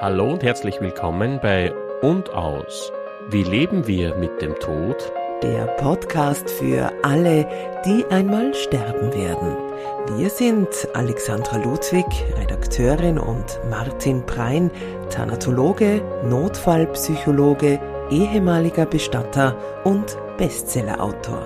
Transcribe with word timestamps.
Hallo 0.00 0.32
und 0.32 0.42
herzlich 0.42 0.78
willkommen 0.82 1.40
bei 1.40 1.72
Und 2.02 2.28
aus. 2.34 2.92
Wie 3.30 3.42
leben 3.42 3.86
wir 3.86 4.14
mit 4.16 4.42
dem 4.42 4.54
Tod? 4.56 5.10
Der 5.42 5.68
Podcast 5.78 6.50
für 6.50 6.92
alle, 7.02 7.48
die 7.86 8.04
einmal 8.10 8.52
sterben 8.52 9.14
werden. 9.14 9.56
Wir 10.18 10.28
sind 10.28 10.68
Alexandra 10.92 11.56
Ludwig, 11.56 12.04
Redakteurin 12.38 13.18
und 13.18 13.58
Martin 13.70 14.26
Prein, 14.26 14.70
Thanatologe, 15.08 16.02
Notfallpsychologe, 16.28 17.80
ehemaliger 18.10 18.84
Bestatter 18.84 19.56
und 19.84 20.18
Bestsellerautor. 20.36 21.40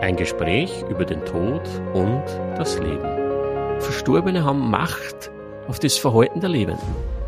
Ein 0.00 0.16
Gespräch 0.16 0.84
über 0.88 1.04
den 1.04 1.24
Tod 1.24 1.62
und 1.94 2.24
das 2.56 2.80
Leben. 2.80 3.17
Verstorbene 3.80 4.44
haben 4.44 4.70
Macht 4.70 5.30
auf 5.68 5.78
das 5.78 5.96
Verhalten 5.96 6.40
der 6.40 6.50
Lebenden. 6.50 7.18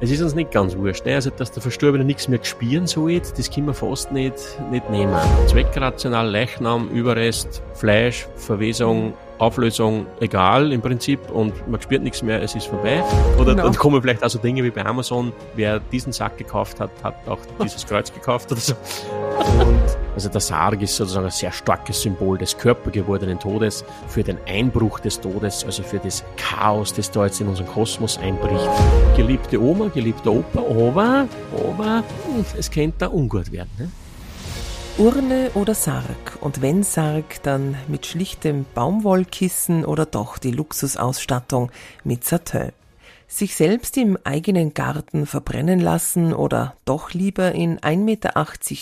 Es 0.00 0.10
ist 0.10 0.22
uns 0.22 0.34
nicht 0.34 0.50
ganz 0.50 0.76
wurscht, 0.76 1.04
ne? 1.06 1.14
also 1.14 1.30
dass 1.30 1.52
der 1.52 1.62
Verstorbene 1.62 2.04
nichts 2.04 2.26
mehr 2.26 2.40
spüren 2.42 2.86
soll, 2.86 3.20
das 3.20 3.50
können 3.50 3.66
wir 3.66 3.74
fast 3.74 4.10
nicht, 4.10 4.34
nicht 4.70 4.88
nehmen. 4.90 5.14
Zweckrational, 5.46 6.28
Leichnam, 6.28 6.88
Überrest, 6.88 7.62
Fleisch, 7.74 8.26
Verwesung, 8.34 9.14
Auflösung, 9.38 10.06
egal 10.20 10.72
im 10.72 10.80
Prinzip 10.80 11.30
und 11.30 11.68
man 11.68 11.80
spürt 11.80 12.02
nichts 12.02 12.22
mehr, 12.22 12.42
es 12.42 12.54
ist 12.54 12.66
vorbei. 12.66 13.04
Oder 13.38 13.52
genau. 13.52 13.64
dann 13.64 13.74
kommen 13.74 14.00
vielleicht 14.00 14.24
auch 14.24 14.30
so 14.30 14.38
Dinge 14.38 14.64
wie 14.64 14.70
bei 14.70 14.84
Amazon, 14.84 15.32
wer 15.54 15.78
diesen 15.78 16.12
Sack 16.12 16.38
gekauft 16.38 16.80
hat, 16.80 16.90
hat 17.02 17.14
auch 17.28 17.38
dieses 17.62 17.86
Kreuz 17.86 18.12
gekauft 18.12 18.50
oder 18.50 18.60
so. 18.60 18.74
Und 19.60 19.96
also 20.14 20.28
der 20.28 20.40
Sarg 20.40 20.82
ist 20.82 20.96
sozusagen 20.96 21.26
ein 21.26 21.30
sehr 21.30 21.52
starkes 21.52 22.02
Symbol 22.02 22.38
des 22.38 22.56
körpergewordenen 22.56 23.38
Todes 23.38 23.84
für 24.08 24.22
den 24.22 24.38
Einbruch 24.46 25.00
des 25.00 25.20
Todes, 25.20 25.64
also 25.64 25.82
für 25.82 25.98
das 25.98 26.24
Chaos, 26.36 26.92
das 26.92 27.10
da 27.10 27.24
jetzt 27.24 27.40
in 27.40 27.48
unseren 27.48 27.68
Kosmos 27.68 28.18
einbricht. 28.18 28.68
Geliebte 29.16 29.60
Oma, 29.60 29.88
geliebter 29.88 30.32
Opa, 30.32 30.60
aber, 30.60 31.28
aber, 31.52 32.04
es 32.58 32.70
könnte 32.70 32.98
da 32.98 33.06
ungut 33.08 33.52
werden. 33.52 33.70
Ne? 33.78 33.90
Urne 34.98 35.50
oder 35.54 35.74
Sarg 35.74 36.36
und 36.40 36.60
wenn 36.60 36.82
Sarg, 36.82 37.42
dann 37.42 37.76
mit 37.88 38.04
schlichtem 38.04 38.66
Baumwollkissen 38.74 39.86
oder 39.86 40.04
doch 40.04 40.36
die 40.36 40.50
Luxusausstattung 40.50 41.70
mit 42.04 42.24
Satin 42.24 42.72
sich 43.32 43.54
selbst 43.54 43.96
im 43.96 44.18
eigenen 44.24 44.74
Garten 44.74 45.24
verbrennen 45.24 45.80
lassen 45.80 46.34
oder 46.34 46.76
doch 46.84 47.12
lieber 47.12 47.52
in 47.52 47.78
1,80 47.78 47.96
Meter 47.96 48.34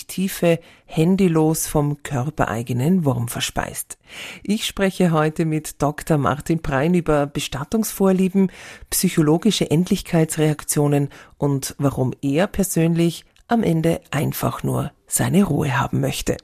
Tiefe 0.07 0.59
handylos 0.85 1.67
vom 1.67 2.03
körpereigenen 2.03 3.05
Wurm 3.05 3.29
verspeist. 3.29 3.97
Ich 4.43 4.65
spreche 4.65 5.11
heute 5.11 5.45
mit 5.45 5.81
Dr. 5.81 6.17
Martin 6.17 6.61
Prein 6.61 6.93
über 6.93 7.27
Bestattungsvorlieben, 7.27 8.51
psychologische 8.89 9.71
Endlichkeitsreaktionen 9.71 11.09
und 11.37 11.75
warum 11.77 12.11
er 12.21 12.47
persönlich 12.47 13.23
am 13.47 13.63
Ende 13.63 14.01
einfach 14.11 14.63
nur 14.63 14.91
seine 15.07 15.43
Ruhe 15.43 15.79
haben 15.79 16.01
möchte. 16.01 16.35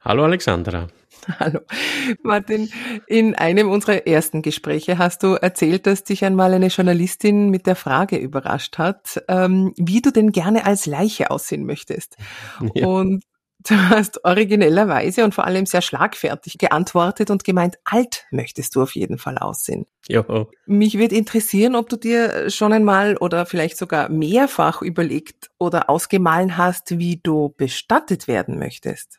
Hallo 0.00 0.24
Alexandra. 0.24 0.88
Hallo. 1.38 1.60
Martin, 2.22 2.70
in 3.06 3.34
einem 3.34 3.70
unserer 3.70 4.06
ersten 4.06 4.42
Gespräche 4.42 4.98
hast 4.98 5.22
du 5.22 5.34
erzählt, 5.34 5.86
dass 5.86 6.04
dich 6.04 6.24
einmal 6.24 6.54
eine 6.54 6.68
Journalistin 6.68 7.50
mit 7.50 7.66
der 7.66 7.76
Frage 7.76 8.16
überrascht 8.16 8.78
hat, 8.78 9.22
ähm, 9.28 9.72
wie 9.76 10.00
du 10.00 10.10
denn 10.10 10.32
gerne 10.32 10.66
als 10.66 10.86
Leiche 10.86 11.30
aussehen 11.30 11.64
möchtest. 11.66 12.16
Ja. 12.74 12.86
Und 12.86 13.24
du 13.68 13.74
hast 13.74 14.24
originellerweise 14.24 15.24
und 15.24 15.34
vor 15.34 15.44
allem 15.44 15.66
sehr 15.66 15.80
schlagfertig 15.80 16.58
geantwortet 16.58 17.30
und 17.30 17.44
gemeint, 17.44 17.76
alt 17.84 18.26
möchtest 18.30 18.76
du 18.76 18.82
auf 18.82 18.94
jeden 18.94 19.18
Fall 19.18 19.38
aussehen. 19.38 19.86
Ja. 20.06 20.24
Mich 20.66 20.98
würde 20.98 21.16
interessieren, 21.16 21.74
ob 21.74 21.88
du 21.88 21.96
dir 21.96 22.50
schon 22.50 22.72
einmal 22.72 23.16
oder 23.16 23.46
vielleicht 23.46 23.78
sogar 23.78 24.08
mehrfach 24.10 24.82
überlegt 24.82 25.50
oder 25.58 25.88
ausgemahlen 25.88 26.56
hast, 26.56 26.98
wie 26.98 27.20
du 27.22 27.54
bestattet 27.56 28.28
werden 28.28 28.58
möchtest. 28.58 29.18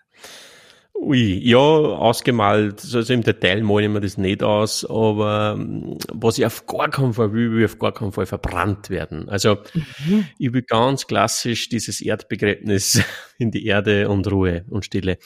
Ui, 1.01 1.39
ja, 1.41 1.57
ausgemalt, 1.57 2.81
also 2.93 3.13
im 3.13 3.23
Detail 3.23 3.63
male 3.63 3.85
ich 3.85 3.91
mir 3.91 4.01
das 4.01 4.17
nicht 4.17 4.43
aus, 4.43 4.83
aber 4.83 5.55
ähm, 5.57 5.97
was 6.11 6.37
ich 6.37 6.45
auf 6.45 6.65
gar 6.67 6.89
keinen 6.89 7.13
Fall 7.13 7.31
will, 7.31 7.53
will 7.53 7.63
auf 7.63 7.79
gar 7.79 7.93
keinen 7.93 8.11
Fall 8.11 8.25
verbrannt 8.25 8.89
werden. 8.89 9.29
Also 9.29 9.59
mhm. 9.73 10.27
ich 10.38 10.51
will 10.51 10.61
ganz 10.61 11.07
klassisch 11.07 11.69
dieses 11.69 12.01
Erdbegräbnis 12.01 13.01
in 13.38 13.49
die 13.49 13.65
Erde 13.65 14.09
und 14.09 14.29
Ruhe 14.29 14.65
und 14.69 14.83
Stille. 14.83 15.19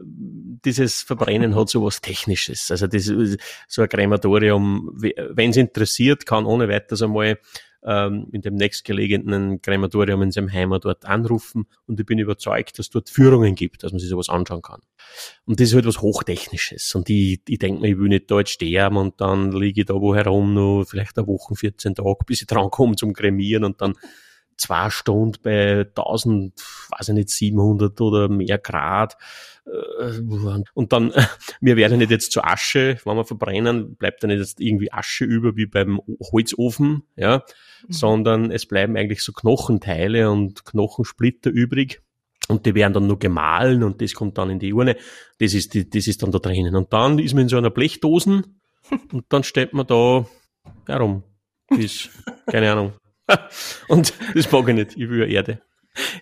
Dieses 0.00 1.02
Verbrennen 1.02 1.54
hat 1.54 1.68
so 1.68 1.84
was 1.84 2.00
Technisches. 2.00 2.72
Also 2.72 2.88
das, 2.88 3.04
so 3.04 3.82
ein 3.82 3.88
Krematorium, 3.88 4.90
wenn 4.94 5.50
es 5.50 5.56
interessiert, 5.56 6.26
kann 6.26 6.44
ohne 6.44 6.68
weiteres 6.68 7.02
einmal 7.02 7.38
ähm, 7.84 8.28
in 8.32 8.42
dem 8.42 8.54
nächstgelegenen 8.54 9.62
Krematorium 9.62 10.22
in 10.22 10.30
seinem 10.30 10.52
Heimatort 10.52 11.04
anrufen 11.04 11.66
und 11.86 11.98
ich 11.98 12.06
bin 12.06 12.18
überzeugt, 12.18 12.78
dass 12.78 12.90
dort 12.90 13.08
Führungen 13.08 13.54
gibt, 13.54 13.82
dass 13.82 13.92
man 13.92 13.98
sich 13.98 14.08
sowas 14.08 14.28
anschauen 14.28 14.62
kann. 14.62 14.80
Und 15.44 15.60
das 15.60 15.68
ist 15.68 15.74
halt 15.74 15.86
was 15.86 16.00
Hochtechnisches 16.00 16.94
und 16.94 17.08
ich, 17.08 17.40
ich 17.48 17.58
denke 17.58 17.80
mir, 17.80 17.88
ich 17.88 17.98
will 17.98 18.08
nicht 18.08 18.30
dort 18.30 18.48
sterben 18.48 18.96
und 18.96 19.20
dann 19.20 19.52
liege 19.52 19.82
ich 19.82 19.86
da 19.86 19.94
wo 19.94 20.14
herum 20.14 20.54
noch 20.54 20.84
vielleicht 20.84 21.16
eine 21.18 21.26
Woche, 21.26 21.54
14 21.54 21.94
Tage, 21.94 22.24
bis 22.26 22.42
ich 22.42 22.46
dran 22.46 22.70
komme 22.70 22.96
zum 22.96 23.12
Kremieren 23.12 23.64
und 23.64 23.80
dann 23.80 23.94
zwei 24.60 24.90
Stunden 24.90 25.38
bei 25.42 25.80
1000, 25.80 26.52
weiß 26.90 27.08
ich 27.08 27.14
nicht, 27.14 27.30
700 27.30 28.00
oder 28.00 28.28
mehr 28.28 28.58
Grad. 28.58 29.16
Äh, 29.66 30.20
und 30.74 30.92
dann, 30.92 31.12
wir 31.60 31.76
werden 31.76 31.98
nicht 31.98 32.10
jetzt 32.10 32.32
zu 32.32 32.42
Asche, 32.42 32.98
wenn 33.04 33.16
wir 33.16 33.24
verbrennen, 33.24 33.96
bleibt 33.96 34.22
dann 34.22 34.28
nicht 34.28 34.40
jetzt 34.40 34.60
irgendwie 34.60 34.92
Asche 34.92 35.24
über 35.24 35.56
wie 35.56 35.66
beim 35.66 36.00
Holzofen, 36.32 37.02
ja, 37.16 37.38
mhm. 37.86 37.92
sondern 37.92 38.50
es 38.50 38.66
bleiben 38.66 38.96
eigentlich 38.96 39.22
so 39.22 39.32
Knochenteile 39.32 40.30
und 40.30 40.64
Knochensplitter 40.64 41.50
übrig. 41.50 42.02
Und 42.48 42.66
die 42.66 42.74
werden 42.74 42.92
dann 42.94 43.06
nur 43.06 43.18
gemahlen 43.18 43.84
und 43.84 44.02
das 44.02 44.12
kommt 44.12 44.36
dann 44.36 44.50
in 44.50 44.58
die 44.58 44.72
Urne. 44.72 44.96
Das 45.38 45.54
ist, 45.54 45.74
die, 45.74 45.88
das 45.88 46.08
ist 46.08 46.22
dann 46.22 46.32
da 46.32 46.40
drinnen. 46.40 46.74
Und 46.74 46.92
dann 46.92 47.18
ist 47.20 47.32
man 47.32 47.44
in 47.44 47.48
so 47.48 47.56
einer 47.56 47.70
Blechdosen 47.70 48.60
und 49.12 49.24
dann 49.28 49.44
steht 49.44 49.72
man 49.72 49.86
da 49.86 50.26
herum. 50.86 51.22
Bis, 51.68 52.10
keine 52.46 52.72
Ahnung, 52.72 52.94
Und 53.88 54.14
das 54.34 54.50
mag 54.50 54.68
ich 54.68 54.74
nicht. 54.74 54.96
Ich 54.96 55.08
will 55.08 55.30
Erde. 55.30 55.60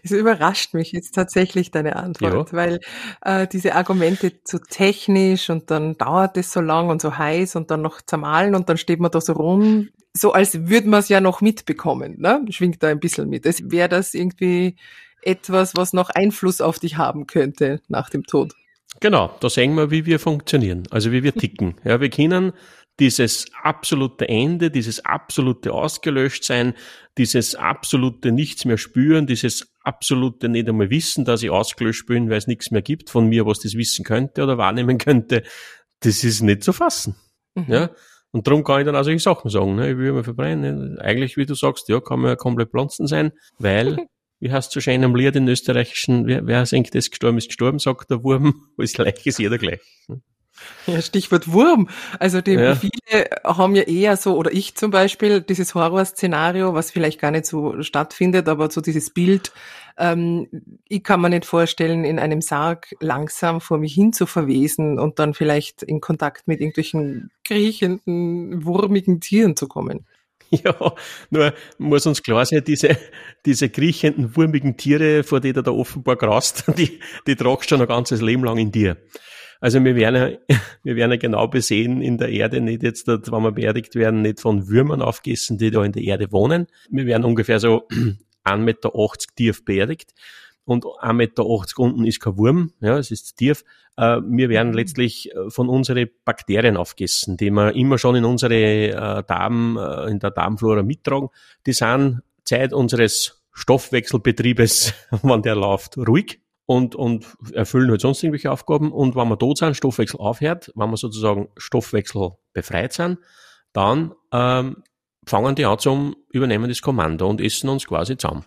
Es 0.03 0.11
überrascht 0.11 0.75
mich 0.75 0.93
jetzt 0.93 1.15
tatsächlich 1.15 1.71
deine 1.71 1.97
Antwort, 1.97 2.53
ja. 2.53 2.57
weil 2.57 2.81
äh, 3.23 3.47
diese 3.47 3.75
Argumente 3.75 4.43
zu 4.43 4.61
technisch 4.61 5.51
und 5.51 5.71
dann 5.71 5.99
dauert 5.99 6.39
es 6.39 6.53
so 6.53 6.61
lang 6.63 6.89
und 6.89 7.03
so 7.03 7.19
heiß 7.19 7.55
und 7.55 7.71
dann 7.71 7.83
noch 7.83 8.01
zermahlen 8.01 8.55
und 8.55 8.69
dann 8.71 8.79
steht 8.79 8.99
man 8.99 9.11
da 9.11 9.21
so 9.21 9.35
rum, 9.35 9.91
so 10.15 10.33
als 10.33 10.69
würde 10.69 10.89
man 10.89 11.01
es 11.01 11.11
ja 11.11 11.21
noch 11.21 11.43
mitbekommen, 11.43 12.17
ne? 12.19 12.45
Schwingt 12.49 12.83
da 12.83 12.89
ein 12.89 12.99
bisschen 12.99 13.29
mit. 13.29 13.45
Es 13.45 13.71
wäre 13.71 13.91
das 13.91 14.15
irgendwie 14.15 14.77
etwas, 15.23 15.77
was 15.77 15.93
noch 15.93 16.11
Einfluss 16.11 16.61
auf 16.61 16.79
dich 16.79 16.97
haben 16.97 17.27
könnte 17.27 17.83
nach 17.89 18.09
dem 18.09 18.25
Tod. 18.25 18.55
Genau, 19.01 19.31
da 19.41 19.49
sehen 19.49 19.75
wir, 19.75 19.91
wie 19.91 20.07
wir 20.07 20.19
funktionieren, 20.19 20.85
also 20.91 21.13
wie 21.13 21.23
wir 21.23 21.35
ticken. 21.35 21.77
Ja, 21.85 22.01
wir 22.01 22.11
können 22.11 22.53
dieses 23.01 23.47
absolute 23.63 24.29
Ende, 24.29 24.71
dieses 24.71 25.05
absolute 25.05 25.73
Ausgelöschtsein, 25.73 26.75
dieses 27.17 27.55
absolute 27.55 28.33
Nichts 28.33 28.65
mehr 28.65 28.79
spüren, 28.79 29.27
dieses 29.27 29.73
absolute 29.83 30.49
nicht 30.49 30.69
einmal 30.69 30.91
wissen, 30.91 31.25
dass 31.25 31.43
ich 31.43 31.51
ausgelöscht 31.51 32.07
bin, 32.07 32.29
weil 32.29 32.39
es 32.39 32.47
nichts 32.47 32.71
mehr 32.71 32.83
gibt 32.83 33.11
von 33.11 33.29
mir, 33.29 33.47
was 33.47 33.61
das 33.61 33.75
wissen 33.75 34.05
könnte 34.05 34.43
oder 34.43 34.59
wahrnehmen 34.59 34.99
könnte, 34.99 35.43
das 36.01 36.25
ist 36.25 36.43
nicht 36.43 36.65
zu 36.65 36.73
fassen. 36.73 37.17
Mhm. 37.55 37.65
Ja? 37.69 37.91
Und 38.31 38.47
darum 38.47 38.63
kann 38.63 38.81
ich 38.81 38.87
dann 38.87 38.97
auch 38.97 39.05
solche 39.05 39.21
Sachen 39.21 39.51
sagen. 39.51 39.75
Ne? 39.77 39.93
Ich 39.93 39.97
will 39.97 40.13
mal 40.13 40.25
verbrennen. 40.25 40.99
Eigentlich, 40.99 41.37
wie 41.37 41.47
du 41.47 41.55
sagst, 41.55 41.89
ja, 41.89 42.01
kann 42.01 42.21
man 42.21 42.31
ja 42.31 42.37
komplett 42.37 42.71
Pflanzen 42.71 43.07
sein, 43.07 43.33
weil, 43.59 43.97
wie 44.41 44.53
heißt 44.53 44.71
so 44.71 44.81
schön 44.81 45.03
am 45.05 45.17
Lied 45.17 45.37
in 45.37 45.49
österreichischen, 45.49 46.27
wer, 46.27 46.47
wer 46.47 46.65
denkt, 46.65 46.95
das 46.95 47.11
gestorben 47.11 47.39
ist 47.39 47.49
gestorben, 47.49 47.79
sagt 47.79 48.11
der 48.11 48.23
Wurm, 48.23 48.69
als 48.77 48.93
gleich 48.93 49.25
ist 49.27 49.39
jeder 49.39 49.59
gleich. 49.59 49.81
Ja, 50.87 51.03
Stichwort 51.03 51.53
Wurm. 51.53 51.89
Also 52.19 52.41
die 52.41 52.53
ja. 52.53 52.75
viele 52.75 53.29
haben 53.45 53.75
ja 53.75 53.83
eher 53.83 54.17
so, 54.17 54.37
oder 54.37 54.53
ich 54.53 54.75
zum 54.75 54.91
Beispiel, 54.91 55.41
dieses 55.41 55.75
Horrorszenario, 55.75 56.75
was 56.75 56.91
vielleicht 56.91 57.21
gar 57.21 57.31
nicht 57.31 57.47
so 57.47 57.83
stattfindet, 57.83 58.49
aber 58.49 58.71
so 58.71 58.81
dieses 58.81 59.11
Bild, 59.11 59.53
ähm, 59.99 60.49
ich 60.89 61.03
kann 61.03 61.21
mir 61.21 61.29
nicht 61.29 61.45
vorstellen, 61.45 62.05
in 62.05 62.19
einem 62.19 62.41
Sarg 62.41 62.95
langsam 63.01 63.61
vor 63.61 63.79
mich 63.79 63.95
hin 63.95 64.13
zu 64.13 64.27
verwesen 64.27 64.99
und 64.99 65.19
dann 65.19 65.35
vielleicht 65.35 65.83
in 65.83 66.01
Kontakt 66.01 66.47
mit 66.47 66.61
irgendwelchen 66.61 67.31
kriechenden, 67.45 68.65
wurmigen 68.65 69.21
Tieren 69.21 69.57
zu 69.57 69.67
kommen. 69.67 70.07
Ja, 70.51 70.95
nur 71.31 71.53
muss 71.77 72.07
uns 72.07 72.23
klar 72.23 72.47
sein, 72.47 72.65
diese, 72.67 72.97
diese 73.45 73.69
kriechenden, 73.69 74.35
wurmigen 74.35 74.77
Tiere, 74.77 75.23
vor 75.23 75.41
denen 75.41 75.55
du 75.55 75.63
da 75.63 75.71
offenbar 75.73 76.17
graust, 76.17 76.65
die, 76.79 77.01
die 77.27 77.37
tragst 77.37 77.69
schon 77.69 77.81
ein 77.81 77.89
ganzes 77.89 78.23
Leben 78.23 78.45
lang 78.45 78.57
in 78.57 78.73
dir. 78.73 78.97
Also 79.61 79.85
wir 79.85 79.97
werden 79.97 80.15
ja, 80.49 80.57
wir 80.83 80.97
werden 80.97 81.11
ja 81.13 81.17
genau 81.17 81.49
besehen 81.49 82.01
in 82.01 82.19
der 82.19 82.29
Erde, 82.31 82.61
nicht 82.61 82.83
jetzt, 82.83 83.09
wenn 83.09 83.43
wir 83.43 83.53
beerdigt 83.53 83.95
werden, 83.95 84.23
nicht 84.23 84.41
von 84.41 84.69
Würmern 84.69 85.03
aufgegessen, 85.03 85.59
die 85.59 85.71
da 85.71 85.85
in 85.85 85.93
der 85.93 86.03
Erde 86.03 86.31
wohnen. 86.33 86.67
Wir 86.91 87.07
werden 87.07 87.25
ungefähr 87.25 87.61
so 87.61 87.89
1,80 88.45 88.57
Meter 88.59 88.93
tief 89.35 89.65
beerdigt. 89.65 90.15
und 90.65 90.85
1,80 90.85 91.13
Meter 91.13 91.47
unten 91.47 92.05
ist 92.05 92.21
kein 92.21 92.37
Wurm, 92.37 92.73
ja, 92.81 92.99
es 92.99 93.11
ist 93.11 93.37
tief. 93.37 93.65
Äh, 93.97 94.21
wir 94.25 94.49
werden 94.49 94.73
letztlich 94.73 95.35
äh, 95.35 95.51
von 95.51 95.69
unseren 95.69 96.09
Bakterien 96.25 96.77
aufgegessen, 96.77 97.37
die 97.37 97.51
wir 97.51 97.75
immer 97.75 97.99
schon 97.99 98.17
in 98.17 98.25
unsere 98.25 98.55
äh, 98.55 99.23
Darm, 99.27 99.79
in 100.09 100.21
der 100.21 100.31
Darmflora 100.31 100.83
mittragen. 100.83 101.31
Die 101.67 101.73
sind 101.73 102.23
Zeit 102.45 102.73
unseres 102.73 103.43
Stoffwechselbetriebes, 103.53 104.95
wann 105.23 105.43
der 105.43 105.57
läuft, 105.57 105.99
ruhig 105.99 106.41
und, 106.69 106.95
und 106.95 107.27
erfüllen 107.55 107.91
halt 107.91 108.03
sonst 108.03 108.23
irgendwelche 108.23 108.53
Aufgaben. 108.53 108.93
Und 108.93 109.17
wenn 109.17 109.27
wir 109.29 109.39
tot 109.39 109.57
sind, 109.57 109.75
Stoffwechsel 109.75 110.21
aufhört, 110.21 110.71
wenn 110.75 110.91
wir 110.91 110.99
sozusagen 110.99 111.49
Stoffwechsel 111.57 112.33
befreit 112.53 112.93
sind, 112.93 113.19
dann 113.73 114.13
ähm, 114.33 114.83
fangen 115.27 115.55
die 115.55 115.65
an 115.65 115.79
zum 115.79 116.15
Übernehmen 116.31 116.69
das 116.69 116.83
Kommando 116.83 117.27
und 117.27 117.41
essen 117.41 117.71
uns 117.71 117.87
quasi 117.87 118.17
zusammen. 118.17 118.45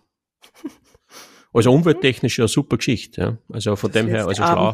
Also 1.53 1.73
umwelttechnisch 1.73 2.39
eine 2.39 2.47
super 2.47 2.77
Geschichte. 2.77 3.21
Ja. 3.21 3.38
Also 3.53 3.75
von 3.75 3.91
das 3.91 4.01
dem 4.01 4.07
her, 4.07 4.25
also 4.25 4.41
schlau, 4.41 4.74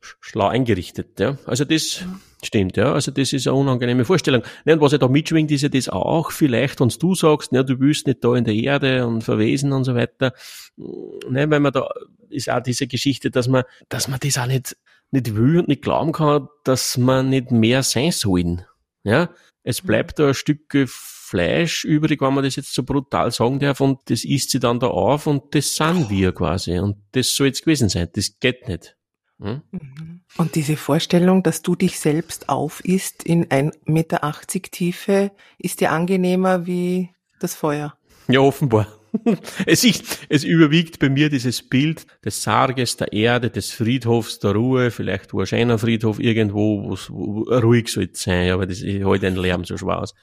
schlau 0.00 0.48
eingerichtet. 0.48 1.18
Ja. 1.20 1.38
Also 1.46 1.64
das 1.64 2.00
ja. 2.00 2.06
stimmt, 2.42 2.76
ja. 2.76 2.92
Also 2.92 3.10
das 3.10 3.32
ist 3.32 3.46
eine 3.46 3.56
unangenehme 3.56 4.04
Vorstellung. 4.04 4.42
Ne, 4.64 4.74
und 4.74 4.80
was 4.80 4.92
ja 4.92 4.98
da 4.98 5.08
mitschwingt, 5.08 5.50
ist 5.50 5.62
ja 5.62 5.68
das 5.68 5.88
auch 5.88 6.30
vielleicht, 6.30 6.80
wenn 6.80 6.88
du 6.88 7.14
sagst, 7.14 7.52
ne, 7.52 7.64
du 7.64 7.78
willst 7.80 8.06
nicht 8.06 8.24
da 8.24 8.34
in 8.34 8.44
der 8.44 8.54
Erde 8.54 9.06
und 9.06 9.22
verwesen 9.22 9.72
und 9.72 9.84
so 9.84 9.94
weiter. 9.94 10.32
Ne, 10.76 11.50
weil 11.50 11.60
man 11.60 11.72
da 11.72 11.88
ist 12.30 12.50
auch 12.50 12.62
diese 12.62 12.86
Geschichte, 12.86 13.30
dass 13.30 13.48
man, 13.48 13.64
dass 13.88 14.08
man 14.08 14.20
das 14.20 14.38
auch 14.38 14.46
nicht, 14.46 14.76
nicht 15.10 15.34
will 15.34 15.58
und 15.58 15.68
nicht 15.68 15.82
glauben 15.82 16.12
kann, 16.12 16.48
dass 16.64 16.98
man 16.98 17.30
nicht 17.30 17.50
mehr 17.50 17.82
sein 17.82 18.12
sollen. 18.12 18.64
Ja. 19.02 19.30
Es 19.62 19.82
bleibt 19.82 20.18
da 20.18 20.28
ein 20.28 20.34
Stück 20.34 20.88
Fleisch 21.28 21.84
übrig, 21.84 22.22
wenn 22.22 22.32
man 22.32 22.42
das 22.42 22.56
jetzt 22.56 22.72
so 22.72 22.82
brutal 22.82 23.30
sagen 23.32 23.58
darf, 23.58 23.82
und 23.82 24.00
das 24.06 24.24
isst 24.24 24.50
sie 24.50 24.60
dann 24.60 24.80
da 24.80 24.86
auf 24.86 25.26
und 25.26 25.54
das 25.54 25.76
sind 25.76 26.08
wir 26.08 26.32
quasi. 26.32 26.78
Und 26.78 26.96
das 27.12 27.34
soll 27.34 27.48
jetzt 27.48 27.64
gewesen 27.64 27.90
sein. 27.90 28.08
Das 28.14 28.38
geht 28.40 28.66
nicht. 28.66 28.96
Hm? 29.40 29.62
Mhm. 29.70 30.20
Und 30.36 30.54
diese 30.54 30.76
Vorstellung, 30.76 31.42
dass 31.42 31.62
du 31.62 31.76
dich 31.76 31.98
selbst 31.98 32.48
aufisst 32.48 33.22
in 33.22 33.46
1,80 33.46 33.72
Meter 33.86 34.20
Tiefe, 34.70 35.30
ist 35.58 35.80
dir 35.80 35.92
angenehmer 35.92 36.66
wie 36.66 37.10
das 37.40 37.54
Feuer? 37.54 37.96
Ja, 38.28 38.40
offenbar. 38.40 38.88
es, 39.66 39.84
ist, 39.84 40.26
es 40.28 40.44
überwiegt 40.44 40.98
bei 40.98 41.08
mir 41.08 41.30
dieses 41.30 41.62
Bild 41.62 42.06
des 42.24 42.42
Sarges, 42.42 42.96
der 42.96 43.12
Erde, 43.12 43.50
des 43.50 43.70
Friedhofs, 43.70 44.38
der 44.38 44.52
Ruhe, 44.52 44.90
vielleicht 44.90 45.32
wo 45.32 45.40
ein 45.40 45.46
schöner 45.46 45.78
Friedhof 45.78 46.20
irgendwo, 46.20 46.96
wo 47.08 47.42
ruhig 47.42 47.88
soll 47.88 48.10
sein, 48.12 48.50
aber 48.50 48.66
das 48.66 48.82
ist 48.82 49.04
heute 49.04 49.28
ein 49.28 49.36
Lärm 49.36 49.64
so 49.64 49.76
schwer 49.76 50.02
aus. 50.02 50.14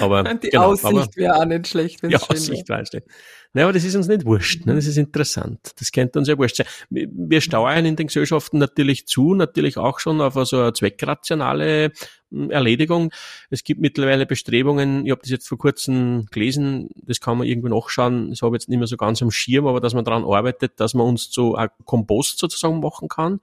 Aber, 0.00 0.22
die 0.34 0.50
genau, 0.50 0.72
Aussicht 0.72 1.16
wäre 1.16 1.36
auch 1.36 1.44
nicht 1.44 1.68
schlecht. 1.68 2.02
Die 2.02 2.16
Aussicht 2.16 2.68
wäre 2.68 2.84
schlecht. 2.86 3.06
Nein, 3.54 3.64
aber 3.64 3.72
das 3.74 3.84
ist 3.84 3.94
uns 3.94 4.08
nicht 4.08 4.24
wurscht. 4.24 4.64
Ne? 4.64 4.74
Das 4.74 4.86
ist 4.86 4.96
interessant. 4.96 5.72
Das 5.78 5.92
könnte 5.92 6.18
uns 6.18 6.26
ja 6.26 6.38
wurscht 6.38 6.56
sein. 6.56 6.66
Wir 6.88 7.40
steuern 7.42 7.84
in 7.84 7.96
den 7.96 8.06
Gesellschaften 8.06 8.58
natürlich 8.58 9.06
zu, 9.06 9.34
natürlich 9.34 9.76
auch 9.76 9.98
schon 9.98 10.22
auf 10.22 10.34
so 10.46 10.58
eine 10.58 10.72
zweckrationale 10.72 11.92
hm, 12.30 12.50
Erledigung. 12.50 13.12
Es 13.50 13.62
gibt 13.62 13.80
mittlerweile 13.80 14.24
Bestrebungen, 14.24 15.04
ich 15.04 15.10
habe 15.10 15.20
das 15.20 15.30
jetzt 15.30 15.48
vor 15.48 15.58
kurzem 15.58 16.26
gelesen, 16.30 16.88
das 16.94 17.20
kann 17.20 17.36
man 17.36 17.46
irgendwo 17.46 17.68
nachschauen, 17.68 18.30
das 18.30 18.40
habe 18.40 18.56
ich 18.56 18.62
jetzt 18.62 18.68
nicht 18.70 18.78
mehr 18.78 18.86
so 18.86 18.96
ganz 18.96 19.20
am 19.20 19.30
Schirm, 19.30 19.66
aber 19.66 19.80
dass 19.80 19.92
man 19.92 20.04
daran 20.04 20.24
arbeitet, 20.24 20.80
dass 20.80 20.94
man 20.94 21.06
uns 21.06 21.30
so 21.30 21.54
ein 21.54 21.68
Kompost 21.84 22.38
sozusagen 22.38 22.80
machen 22.80 23.08
kann, 23.08 23.40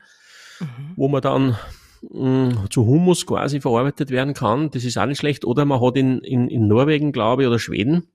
mhm. 0.59 0.93
wo 0.95 1.07
man 1.07 1.21
dann 1.21 1.55
zu 2.01 2.85
Humus 2.85 3.25
quasi 3.25 3.61
verarbeitet 3.61 4.09
werden 4.11 4.33
kann. 4.33 4.69
Das 4.71 4.83
ist 4.83 4.97
auch 4.97 5.05
nicht 5.05 5.19
schlecht. 5.19 5.45
Oder 5.45 5.65
man 5.65 5.81
hat 5.81 5.97
in, 5.97 6.19
in, 6.19 6.47
in 6.47 6.67
Norwegen, 6.67 7.11
glaube 7.11 7.43
ich, 7.43 7.47
oder 7.47 7.59
Schweden, 7.59 8.07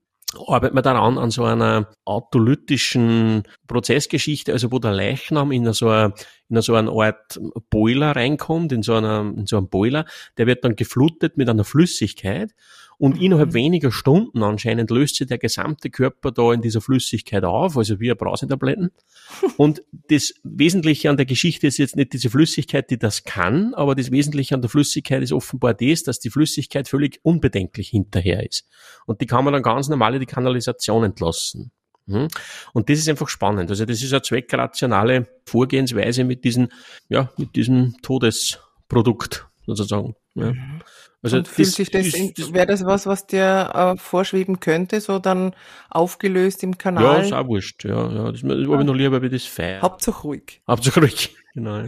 arbeitet 0.47 0.73
man 0.73 0.83
daran 0.83 1.17
an 1.17 1.31
so 1.31 1.43
einer 1.43 1.89
autolytischen 2.03 3.43
Prozessgeschichte, 3.67 4.51
also 4.51 4.71
wo 4.71 4.79
der 4.79 4.91
Leichnam 4.91 5.51
in 5.51 5.71
so, 5.73 5.89
eine, 5.89 6.13
in 6.49 6.61
so 6.61 6.75
eine 6.75 6.91
Art 6.91 7.39
Boiler 7.69 8.15
reinkommt, 8.15 8.71
in 8.71 8.83
so, 8.83 8.95
einer, 8.95 9.21
in 9.21 9.45
so 9.45 9.57
einem 9.57 9.69
Boiler, 9.69 10.05
der 10.37 10.47
wird 10.47 10.63
dann 10.65 10.75
geflutet 10.75 11.37
mit 11.37 11.49
einer 11.49 11.63
Flüssigkeit 11.63 12.53
und 12.97 13.21
innerhalb 13.21 13.53
weniger 13.53 13.91
Stunden 13.91 14.43
anscheinend 14.43 14.89
löst 14.89 15.15
sich 15.15 15.27
der 15.27 15.37
gesamte 15.37 15.89
Körper 15.89 16.31
da 16.31 16.53
in 16.53 16.61
dieser 16.61 16.81
Flüssigkeit 16.81 17.43
auf, 17.43 17.77
also 17.77 17.99
wie 17.99 18.11
ein 18.11 18.17
Brausetabletten. 18.17 18.91
Und 19.57 19.83
das 20.09 20.33
Wesentliche 20.43 21.09
an 21.09 21.17
der 21.17 21.25
Geschichte 21.25 21.67
ist 21.67 21.77
jetzt 21.77 21.95
nicht 21.95 22.13
diese 22.13 22.29
Flüssigkeit, 22.29 22.89
die 22.89 22.97
das 22.97 23.23
kann, 23.23 23.73
aber 23.73 23.95
das 23.95 24.11
Wesentliche 24.11 24.55
an 24.55 24.61
der 24.61 24.69
Flüssigkeit 24.69 25.21
ist 25.23 25.31
offenbar 25.31 25.73
das, 25.73 26.03
dass 26.03 26.19
die 26.19 26.29
Flüssigkeit 26.29 26.87
völlig 26.87 27.19
unbedenklich 27.23 27.89
hinterher 27.89 28.45
ist. 28.45 28.67
Und 29.05 29.21
die 29.21 29.25
kann 29.25 29.43
man 29.43 29.53
dann 29.53 29.63
ganz 29.63 29.89
normal 29.89 30.13
in 30.13 30.19
die 30.19 30.25
Kanalisation 30.25 31.03
entlassen. 31.03 31.71
Hm? 32.07 32.27
Und 32.73 32.89
das 32.89 32.99
ist 32.99 33.09
einfach 33.09 33.29
spannend. 33.29 33.69
Also 33.69 33.85
das 33.85 34.01
ist 34.01 34.13
eine 34.13 34.21
zweckrationale 34.21 35.27
Vorgehensweise 35.45 36.23
mit 36.23 36.43
diesem, 36.43 36.69
ja, 37.09 37.31
mit 37.37 37.55
diesem 37.55 37.95
Todesprodukt 38.01 39.47
sozusagen. 39.65 40.15
Ja. 40.35 40.53
Mhm. 40.53 40.81
Also 41.25 41.37
und 41.37 41.47
fühlt 41.47 41.67
das, 41.69 41.73
sich 41.73 41.89
das, 41.89 42.11
das 42.35 42.53
wäre 42.53 42.67
das 42.67 42.85
was, 42.85 43.07
was 43.07 43.25
dir 43.25 43.71
äh, 43.73 43.97
vorschweben 43.97 44.59
könnte, 44.59 45.01
so 45.01 45.17
dann 45.17 45.55
aufgelöst 45.89 46.61
im 46.61 46.77
Kanal? 46.77 47.03
Ja, 47.03 47.15
ist 47.15 47.33
auch 47.33 47.47
wurscht, 47.47 47.83
ja, 47.83 48.11
ja. 48.11 48.31
Das 48.31 48.43
habe 48.43 48.61
ich 48.61 48.67
noch 48.67 48.93
lieber 48.93 49.23
wie 49.23 49.29
das 49.29 49.43
Feier. 49.43 49.81
Hauptsache 49.81 50.21
ruhig. 50.21 50.61
Hauptsache 50.67 50.99
ruhig, 50.99 51.35
genau. 51.55 51.83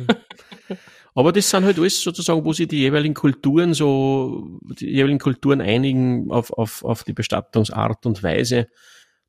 Aber 1.13 1.31
das 1.31 1.51
sind 1.51 1.65
halt 1.65 1.77
alles 1.77 2.01
sozusagen, 2.01 2.43
wo 2.43 2.51
sich 2.51 2.67
die 2.67 2.79
jeweiligen 2.79 3.13
Kulturen 3.13 3.75
so, 3.75 4.59
die 4.79 4.89
jeweiligen 4.89 5.19
Kulturen 5.19 5.61
einigen 5.61 6.31
auf, 6.31 6.51
auf, 6.51 6.83
auf 6.83 7.03
die 7.03 7.13
Bestattungsart 7.13 8.07
und 8.07 8.23
Weise. 8.23 8.65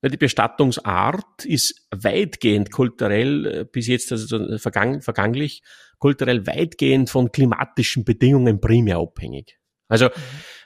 Die 0.02 0.16
Bestattungsart 0.16 1.44
ist 1.44 1.87
weitgehend 1.90 2.72
kulturell, 2.72 3.46
äh, 3.46 3.64
bis 3.70 3.88
jetzt 3.88 4.11
also 4.11 4.56
vergang, 4.56 5.02
verganglich, 5.02 5.61
kulturell 5.99 6.46
weitgehend 6.46 7.11
von 7.11 7.31
klimatischen 7.31 8.06
Bedingungen 8.06 8.58
primär 8.58 8.96
abhängig. 8.96 9.58
Also 9.88 10.06
mhm. 10.06 10.11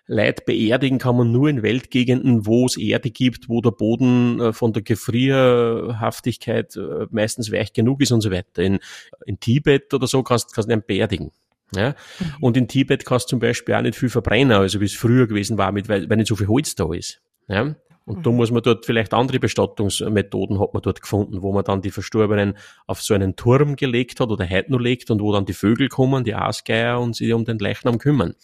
Leid 0.07 0.45
beerdigen 0.47 0.99
kann 0.99 1.17
man 1.17 1.31
nur 1.31 1.49
in 1.49 1.63
Weltgegenden, 1.63 2.45
wo 2.45 2.67
es 2.67 2.77
Erde 2.77 3.11
gibt, 3.11 3.49
wo 3.49 3.61
der 3.61 3.71
Boden 3.71 4.41
äh, 4.41 4.53
von 4.53 4.73
der 4.73 4.83
Gefrierhaftigkeit 4.83 6.77
äh, 6.77 7.07
meistens 7.11 7.53
weich 7.53 7.73
genug 7.73 8.01
ist 8.03 8.11
und 8.11 8.21
so 8.21 8.31
weiter. 8.31 8.63
In, 8.63 8.81
in 9.27 9.39
Tibet 9.39 9.95
oder 9.95 10.07
so 10.07 10.23
kannst, 10.23 10.55
kannst 10.55 10.69
du 10.69 10.75
nicht 10.75 10.87
beerdigen. 10.87 11.31
Ja? 11.75 11.91
Mhm. 11.91 12.27
Und 12.41 12.57
in 12.57 12.67
Tibet 12.67 13.05
kannst 13.05 13.27
du 13.27 13.31
zum 13.31 13.39
Beispiel 13.39 13.75
auch 13.75 13.83
nicht 13.83 13.97
viel 13.97 14.09
verbrennen, 14.09 14.57
also 14.57 14.81
wie 14.81 14.87
es 14.87 14.95
früher 14.95 15.29
gewesen 15.29 15.57
war, 15.57 15.71
mit, 15.71 15.89
weil, 15.89 16.11
weil 16.11 16.17
nicht 16.17 16.29
so 16.29 16.37
viel 16.37 16.49
Holz 16.49 16.75
da 16.75 16.93
ist. 16.93 17.23
Ja? 17.47 17.77
Und 18.05 18.19
mhm. 18.19 18.23
da 18.25 18.31
muss 18.31 18.51
man 18.51 18.63
dort 18.63 18.85
vielleicht 18.85 19.15
andere 19.15 19.39
Bestattungsmethoden 19.39 20.59
hat 20.59 20.75
man 20.75 20.83
dort 20.83 21.01
gefunden, 21.01 21.43
wo 21.43 21.53
man 21.53 21.63
dann 21.63 21.81
die 21.81 21.93
Verstorbenen 21.93 22.57
auf 22.89 23.01
so 23.01 23.15
einen 23.15 23.37
Turm 23.37 23.77
gelegt 23.77 24.19
hat 24.19 24.31
oder 24.31 24.51
heute 24.51 24.73
noch 24.73 24.81
legt 24.81 25.13
und 25.13 25.23
wo 25.23 25.33
dann 25.33 25.47
die 25.47 25.53
Vögel 25.53 25.89
kommen, 25.89 26.25
die 26.25 26.35
Aasgeier 26.35 27.01
und 27.01 27.15
sich 27.15 27.33
um 27.33 27.45
den 27.45 27.61
Leichnam 27.61 27.99
kümmern. 27.99 28.35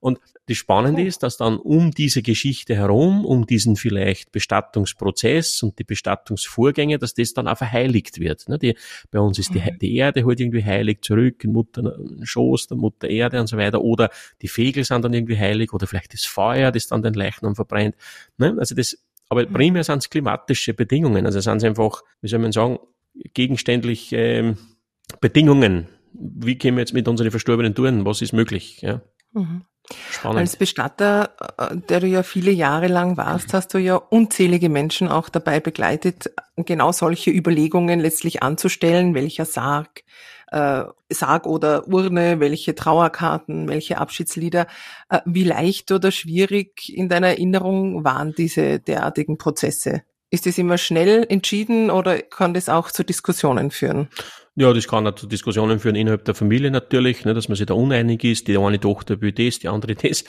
Und 0.00 0.18
das 0.46 0.56
Spannende 0.56 1.04
ist, 1.04 1.22
dass 1.22 1.36
dann 1.36 1.58
um 1.58 1.90
diese 1.90 2.22
Geschichte 2.22 2.74
herum, 2.74 3.24
um 3.24 3.46
diesen 3.46 3.76
vielleicht 3.76 4.32
Bestattungsprozess 4.32 5.62
und 5.62 5.78
die 5.78 5.84
Bestattungsvorgänge, 5.84 6.98
dass 6.98 7.14
das 7.14 7.34
dann 7.34 7.46
auch 7.46 7.58
verheiligt 7.58 8.18
wird. 8.18 8.48
Ne? 8.48 8.58
Die, 8.58 8.74
bei 9.10 9.20
uns 9.20 9.38
ist 9.38 9.54
die, 9.54 9.60
mhm. 9.60 9.78
die 9.78 9.94
Erde 9.96 10.24
halt 10.24 10.40
irgendwie 10.40 10.64
heilig 10.64 11.02
zurück, 11.02 11.44
in 11.44 11.52
Mutter 11.52 11.98
Schoß, 12.22 12.68
der 12.68 12.78
Mutter 12.78 13.08
Erde 13.08 13.40
und 13.40 13.46
so 13.46 13.58
weiter. 13.58 13.82
Oder 13.82 14.10
die 14.40 14.48
Fegel 14.48 14.84
sind 14.84 15.04
dann 15.04 15.12
irgendwie 15.12 15.38
heilig 15.38 15.72
oder 15.72 15.86
vielleicht 15.86 16.14
das 16.14 16.24
Feuer, 16.24 16.72
das 16.72 16.86
dann 16.86 17.02
den 17.02 17.14
Leichnam 17.14 17.54
verbrennt. 17.54 17.94
Ne? 18.38 18.56
Also 18.58 18.74
das, 18.74 18.96
aber 19.28 19.46
mhm. 19.46 19.52
primär 19.52 19.84
sind 19.84 19.98
es 19.98 20.10
klimatische 20.10 20.72
Bedingungen. 20.72 21.26
Also 21.26 21.40
sind 21.40 21.58
es 21.58 21.64
einfach, 21.64 22.02
wie 22.22 22.28
soll 22.28 22.40
man 22.40 22.52
sagen, 22.52 22.78
gegenständlich 23.34 24.12
ähm, 24.12 24.56
Bedingungen. 25.20 25.88
Wie 26.12 26.56
gehen 26.56 26.74
wir 26.74 26.80
jetzt 26.80 26.94
mit 26.94 27.06
unseren 27.06 27.30
Verstorbenen 27.30 27.74
tun? 27.74 28.04
Was 28.04 28.22
ist 28.22 28.32
möglich? 28.32 28.80
Ja. 28.80 29.02
Mhm. 29.32 29.62
Spannend. 30.10 30.40
Als 30.40 30.56
Bestatter, 30.56 31.30
äh, 31.58 31.76
der 31.76 32.00
du 32.00 32.06
ja 32.06 32.22
viele 32.22 32.50
Jahre 32.50 32.88
lang 32.88 33.16
warst, 33.16 33.52
hast 33.54 33.74
du 33.74 33.78
ja 33.78 33.96
unzählige 33.96 34.68
Menschen 34.68 35.08
auch 35.08 35.28
dabei 35.28 35.60
begleitet, 35.60 36.30
genau 36.56 36.92
solche 36.92 37.30
Überlegungen 37.30 38.00
letztlich 38.00 38.42
anzustellen, 38.42 39.14
welcher 39.14 39.44
Sarg, 39.44 40.02
äh, 40.50 40.84
Sarg 41.10 41.46
oder 41.46 41.88
Urne, 41.88 42.40
welche 42.40 42.74
Trauerkarten, 42.74 43.68
welche 43.68 43.98
Abschiedslieder. 43.98 44.66
Äh, 45.08 45.20
wie 45.24 45.44
leicht 45.44 45.90
oder 45.92 46.10
schwierig 46.10 46.92
in 46.94 47.08
deiner 47.08 47.28
Erinnerung 47.28 48.04
waren 48.04 48.34
diese 48.34 48.80
derartigen 48.80 49.38
Prozesse? 49.38 50.02
Ist 50.32 50.46
es 50.46 50.58
immer 50.58 50.78
schnell 50.78 51.26
entschieden 51.28 51.90
oder 51.90 52.20
kann 52.22 52.54
das 52.54 52.68
auch 52.68 52.92
zu 52.92 53.04
Diskussionen 53.04 53.72
führen? 53.72 54.08
Ja, 54.60 54.74
das 54.74 54.86
kann 54.86 55.06
auch 55.06 55.14
zu 55.14 55.26
Diskussionen 55.26 55.80
führen 55.80 55.96
innerhalb 55.96 56.26
der 56.26 56.34
Familie 56.34 56.70
natürlich, 56.70 57.24
ne, 57.24 57.32
dass 57.32 57.48
man 57.48 57.56
sich 57.56 57.64
da 57.64 57.72
uneinig 57.72 58.22
ist, 58.24 58.46
die 58.46 58.58
eine 58.58 58.78
Tochter 58.78 59.18
will 59.22 59.32
das, 59.32 59.58
die 59.58 59.68
andere 59.68 59.94
das. 60.02 60.22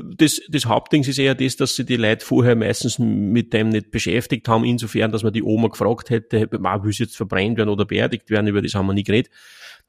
Das, 0.00 0.40
das 0.48 0.66
Hauptding 0.66 1.02
ist 1.02 1.18
eher 1.18 1.34
das, 1.34 1.56
dass 1.56 1.74
sie 1.74 1.84
die 1.84 1.96
Leute 1.96 2.24
vorher 2.24 2.54
meistens 2.54 3.00
mit 3.00 3.52
dem 3.52 3.70
nicht 3.70 3.90
beschäftigt 3.90 4.46
haben, 4.46 4.62
insofern, 4.62 5.10
dass 5.10 5.24
man 5.24 5.32
die 5.32 5.42
Oma 5.42 5.66
gefragt 5.66 6.10
hätte, 6.10 6.48
will 6.52 6.92
sie 6.92 7.02
jetzt 7.02 7.16
verbrennt 7.16 7.58
werden 7.58 7.68
oder 7.68 7.84
beerdigt 7.84 8.30
werden, 8.30 8.46
über 8.46 8.62
das 8.62 8.76
haben 8.76 8.86
wir 8.86 8.94
nie 8.94 9.02
geredet. 9.02 9.32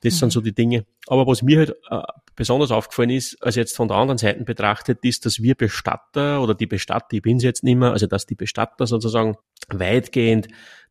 Das 0.01 0.13
mhm. 0.15 0.17
sind 0.17 0.29
so 0.31 0.41
die 0.41 0.53
Dinge. 0.53 0.85
Aber 1.07 1.27
was 1.27 1.41
mir 1.41 1.59
halt 1.59 1.75
äh, 1.89 2.01
besonders 2.35 2.71
aufgefallen 2.71 3.11
ist, 3.11 3.41
als 3.41 3.55
jetzt 3.55 3.75
von 3.75 3.87
der 3.87 3.97
anderen 3.97 4.17
Seite 4.17 4.43
betrachtet, 4.43 4.99
ist, 5.03 5.25
dass 5.25 5.41
wir 5.41 5.55
Bestatter 5.55 6.41
oder 6.41 6.53
die 6.53 6.67
Bestatter, 6.67 7.13
ich 7.13 7.21
bin 7.21 7.37
es 7.37 7.43
jetzt 7.43 7.63
nicht 7.63 7.77
mehr, 7.77 7.91
also 7.91 8.07
dass 8.07 8.25
die 8.25 8.35
Bestatter 8.35 8.87
sozusagen 8.87 9.35
weitgehend 9.69 10.47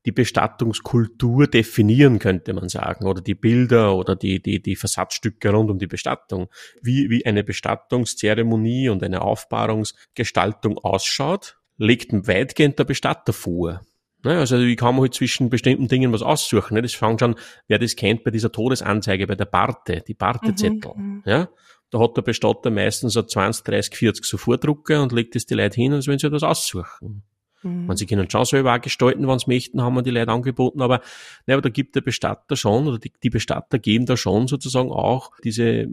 die 0.06 0.12
Bestattungskultur 0.12 1.46
definieren, 1.46 2.18
könnte 2.18 2.52
man 2.52 2.68
sagen, 2.68 3.06
oder 3.06 3.23
die 3.23 3.34
Bilder 3.34 3.94
oder 3.96 4.16
die, 4.16 4.42
die, 4.42 4.61
die 4.61 4.76
Versatzstücke 4.76 5.50
rund 5.50 5.70
um 5.70 5.78
die 5.78 5.87
Bestattung, 5.87 6.49
wie, 6.82 7.08
wie 7.08 7.25
eine 7.25 7.42
Bestattungszeremonie 7.42 8.90
und 8.90 9.02
eine 9.02 9.23
Aufbahrungsgestaltung 9.23 10.76
ausschaut, 10.78 11.56
legt 11.78 12.12
weitgehend 12.12 12.78
der 12.78 12.84
Bestatter 12.84 13.32
vor. 13.32 13.80
Ne, 14.25 14.38
also 14.38 14.57
ich 14.57 14.76
kann 14.76 14.95
mir 14.95 15.02
halt 15.02 15.14
zwischen 15.14 15.50
bestimmten 15.50 15.87
Dingen 15.87 16.12
was 16.12 16.23
aussuchen. 16.23 16.75
Ne? 16.75 16.83
Das 16.83 16.95
fängt 16.95 17.21
schon, 17.21 17.35
wer 17.69 17.78
das 17.78 17.95
kennt, 17.95 18.25
bei 18.25 18.31
dieser 18.31 18.50
Todesanzeige, 18.50 19.26
bei 19.26 19.35
der 19.35 19.45
Barte, 19.45 20.02
die 20.07 20.14
Bartezettel. 20.14 20.93
Mhm. 20.97 21.23
Ja? 21.26 21.49
Da 21.90 22.00
hat 22.00 22.16
der 22.16 22.23
Bestatter 22.23 22.71
meistens 22.71 23.12
so 23.12 23.23
20, 23.23 23.64
30, 23.64 23.95
40 23.95 24.25
so 24.25 24.38
Vordrucker 24.38 25.02
und 25.02 25.12
legt 25.12 25.35
das 25.35 25.45
die 25.45 25.54
Leute 25.54 25.76
hin, 25.76 25.93
als 25.93 26.09
wenn 26.09 26.19
sie 26.19 26.31
das 26.31 26.43
aussuchen. 26.43 27.23
Mhm. 27.62 27.87
Man, 27.87 27.97
sie 27.99 28.07
können 28.07 28.31
schon 28.31 28.47
selber 28.47 28.75
auch 28.75 28.81
gestalten, 28.81 29.28
wenn 29.28 29.38
sie 29.38 29.47
möchten, 29.49 29.83
haben 29.83 29.95
wir 29.95 30.02
die 30.02 30.11
Leute 30.11 30.33
angeboten, 30.33 30.81
aber, 30.81 31.00
ne, 31.47 31.54
aber 31.54 31.62
da 31.62 31.69
gibt 31.69 31.95
der 31.95 32.00
Bestatter 32.00 32.57
schon, 32.57 32.88
oder 32.88 32.99
die, 32.99 33.12
die 33.23 33.31
Bestatter 33.31 33.78
geben 33.78 34.07
da 34.07 34.16
schon 34.16 34.49
sozusagen 34.49 34.90
auch 34.90 35.33
diese, 35.45 35.87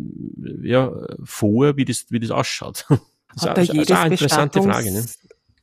ja, 0.62 0.92
vor, 1.24 1.76
wie 1.78 1.86
das, 1.86 2.06
wie 2.10 2.20
das 2.20 2.32
ausschaut. 2.32 2.86
Das 3.34 3.48
hat 3.48 3.58
ist, 3.60 3.70
da 3.70 3.74
jedes 3.74 3.92
eine 3.98 4.14
interessante 4.14 4.62
Frage, 4.62 4.92
ne? 4.92 5.06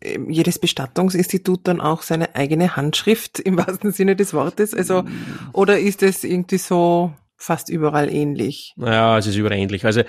Ähm, 0.00 0.30
jedes 0.30 0.58
Bestattungsinstitut 0.58 1.60
dann 1.64 1.80
auch 1.80 2.02
seine 2.02 2.34
eigene 2.34 2.76
Handschrift 2.76 3.40
im 3.40 3.58
wahrsten 3.58 3.92
Sinne 3.92 4.14
des 4.16 4.32
Wortes? 4.32 4.74
Also, 4.74 5.04
oder 5.52 5.78
ist 5.78 6.02
es 6.02 6.24
irgendwie 6.24 6.58
so 6.58 7.12
fast 7.36 7.68
überall 7.68 8.12
ähnlich? 8.12 8.74
Ja, 8.76 9.18
es 9.18 9.26
ist 9.26 9.36
überall 9.36 9.58
ähnlich. 9.58 9.84
Also, 9.84 10.02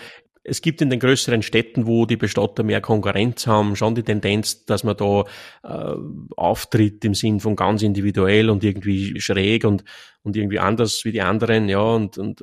es 0.43 0.61
gibt 0.61 0.81
in 0.81 0.89
den 0.89 0.99
größeren 0.99 1.41
Städten, 1.41 1.85
wo 1.85 2.05
die 2.05 2.17
Bestatter 2.17 2.63
mehr 2.63 2.81
Konkurrenz 2.81 3.45
haben, 3.45 3.75
schon 3.75 3.95
die 3.95 4.03
Tendenz, 4.03 4.65
dass 4.65 4.83
man 4.83 4.97
da 4.97 5.23
äh, 5.63 5.95
auftritt 6.35 7.03
im 7.05 7.13
Sinn 7.13 7.39
von 7.39 7.55
ganz 7.55 7.81
individuell 7.81 8.49
und 8.49 8.63
irgendwie 8.63 9.19
schräg 9.19 9.65
und, 9.65 9.83
und 10.23 10.35
irgendwie 10.35 10.59
anders 10.59 11.03
wie 11.03 11.11
die 11.11 11.21
anderen, 11.21 11.69
ja, 11.69 11.81
und, 11.81 12.17
und 12.17 12.41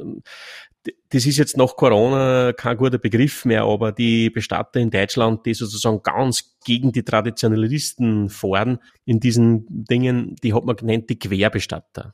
das 1.10 1.26
ist 1.26 1.38
jetzt 1.38 1.56
nach 1.56 1.76
Corona 1.76 2.52
kein 2.52 2.76
guter 2.76 2.98
Begriff 2.98 3.44
mehr, 3.44 3.62
aber 3.62 3.92
die 3.92 4.30
Bestatter 4.30 4.80
in 4.80 4.90
Deutschland, 4.90 5.46
die 5.46 5.54
sozusagen 5.54 6.02
ganz 6.02 6.56
gegen 6.64 6.92
die 6.92 7.02
Traditionalisten 7.02 8.28
fahren 8.28 8.78
in 9.04 9.20
diesen 9.20 9.66
Dingen, 9.68 10.36
die 10.42 10.54
hat 10.54 10.64
man 10.64 10.76
genannt 10.76 11.08
die 11.10 11.18
Querbestatter. 11.18 12.12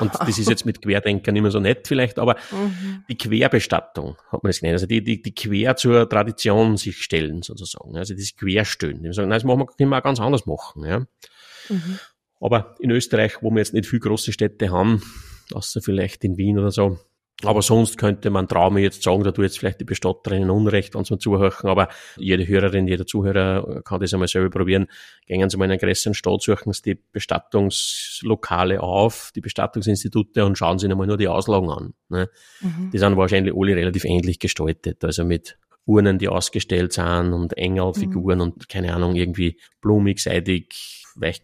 Und 0.00 0.12
das 0.14 0.38
ist 0.38 0.48
jetzt 0.48 0.64
mit 0.64 0.80
Querdenkern 0.80 1.34
immer 1.34 1.50
so 1.50 1.58
nett 1.58 1.88
vielleicht, 1.88 2.18
aber 2.18 2.36
mhm. 2.52 3.04
die 3.08 3.16
Querbestattung 3.16 4.16
hat 4.30 4.42
man 4.42 4.50
das 4.50 4.60
genannt. 4.60 4.74
Also 4.74 4.86
die, 4.86 5.02
die, 5.02 5.20
die 5.20 5.34
quer 5.34 5.74
zur 5.76 6.08
Tradition 6.08 6.76
sich 6.76 7.02
stellen 7.02 7.42
sozusagen. 7.42 7.96
Also 7.96 8.14
das 8.14 8.36
Querstellen. 8.36 9.02
Die 9.02 9.12
sagen, 9.12 9.28
nein, 9.28 9.38
das 9.38 9.44
machen 9.44 9.60
wir, 9.60 9.66
können 9.66 9.90
wir 9.90 9.98
auch 9.98 10.02
ganz 10.02 10.20
anders 10.20 10.46
machen. 10.46 10.84
Ja. 10.84 11.00
Mhm. 11.68 11.98
Aber 12.40 12.76
in 12.78 12.90
Österreich, 12.90 13.42
wo 13.42 13.50
wir 13.50 13.58
jetzt 13.58 13.74
nicht 13.74 13.88
viel 13.88 14.00
große 14.00 14.32
Städte 14.32 14.70
haben, 14.70 15.02
außer 15.52 15.82
vielleicht 15.82 16.24
in 16.24 16.36
Wien 16.36 16.58
oder 16.58 16.70
so, 16.70 16.98
aber 17.44 17.62
sonst 17.62 17.98
könnte 17.98 18.30
man 18.30 18.48
trauen 18.48 18.76
jetzt 18.78 19.02
sagen, 19.02 19.24
da 19.24 19.32
tue 19.32 19.44
jetzt 19.44 19.58
vielleicht 19.58 19.80
die 19.80 19.84
Bestatterinnen 19.84 20.50
Unrecht, 20.50 20.94
wenn 20.94 21.04
sie 21.04 21.14
mir 21.14 21.18
zuhören, 21.18 21.68
aber 21.68 21.88
jede 22.16 22.46
Hörerin, 22.46 22.86
jeder 22.86 23.06
Zuhörer 23.06 23.82
kann 23.82 24.00
das 24.00 24.12
einmal 24.12 24.28
selber 24.28 24.50
probieren. 24.50 24.86
Gehen 25.26 25.48
Sie 25.48 25.56
mal 25.56 25.64
in 25.64 25.72
einen 25.72 25.80
größeren 25.80 26.14
Stadt, 26.14 26.42
suchen 26.42 26.72
Sie 26.72 26.82
die 26.82 27.00
Bestattungslokale 27.12 28.80
auf, 28.82 29.32
die 29.34 29.40
Bestattungsinstitute 29.40 30.44
und 30.44 30.56
schauen 30.56 30.78
Sie 30.78 30.86
Ihnen 30.86 30.98
mal 30.98 31.06
nur 31.06 31.16
die 31.16 31.28
Auslagen 31.28 31.70
an. 31.70 31.94
Ne? 32.08 32.28
Mhm. 32.60 32.90
Die 32.92 32.98
sind 32.98 33.16
wahrscheinlich 33.16 33.54
alle 33.56 33.76
relativ 33.76 34.04
ähnlich 34.04 34.38
gestaltet, 34.38 35.04
also 35.04 35.24
mit 35.24 35.58
Urnen, 35.84 36.18
die 36.18 36.28
ausgestellt 36.28 36.92
sind 36.92 37.32
und 37.32 37.56
Engelfiguren 37.56 38.38
mhm. 38.38 38.42
und 38.42 38.68
keine 38.68 38.94
Ahnung, 38.94 39.16
irgendwie 39.16 39.58
blumig, 39.80 40.20
seidig, 40.20 41.01
weich. 41.16 41.40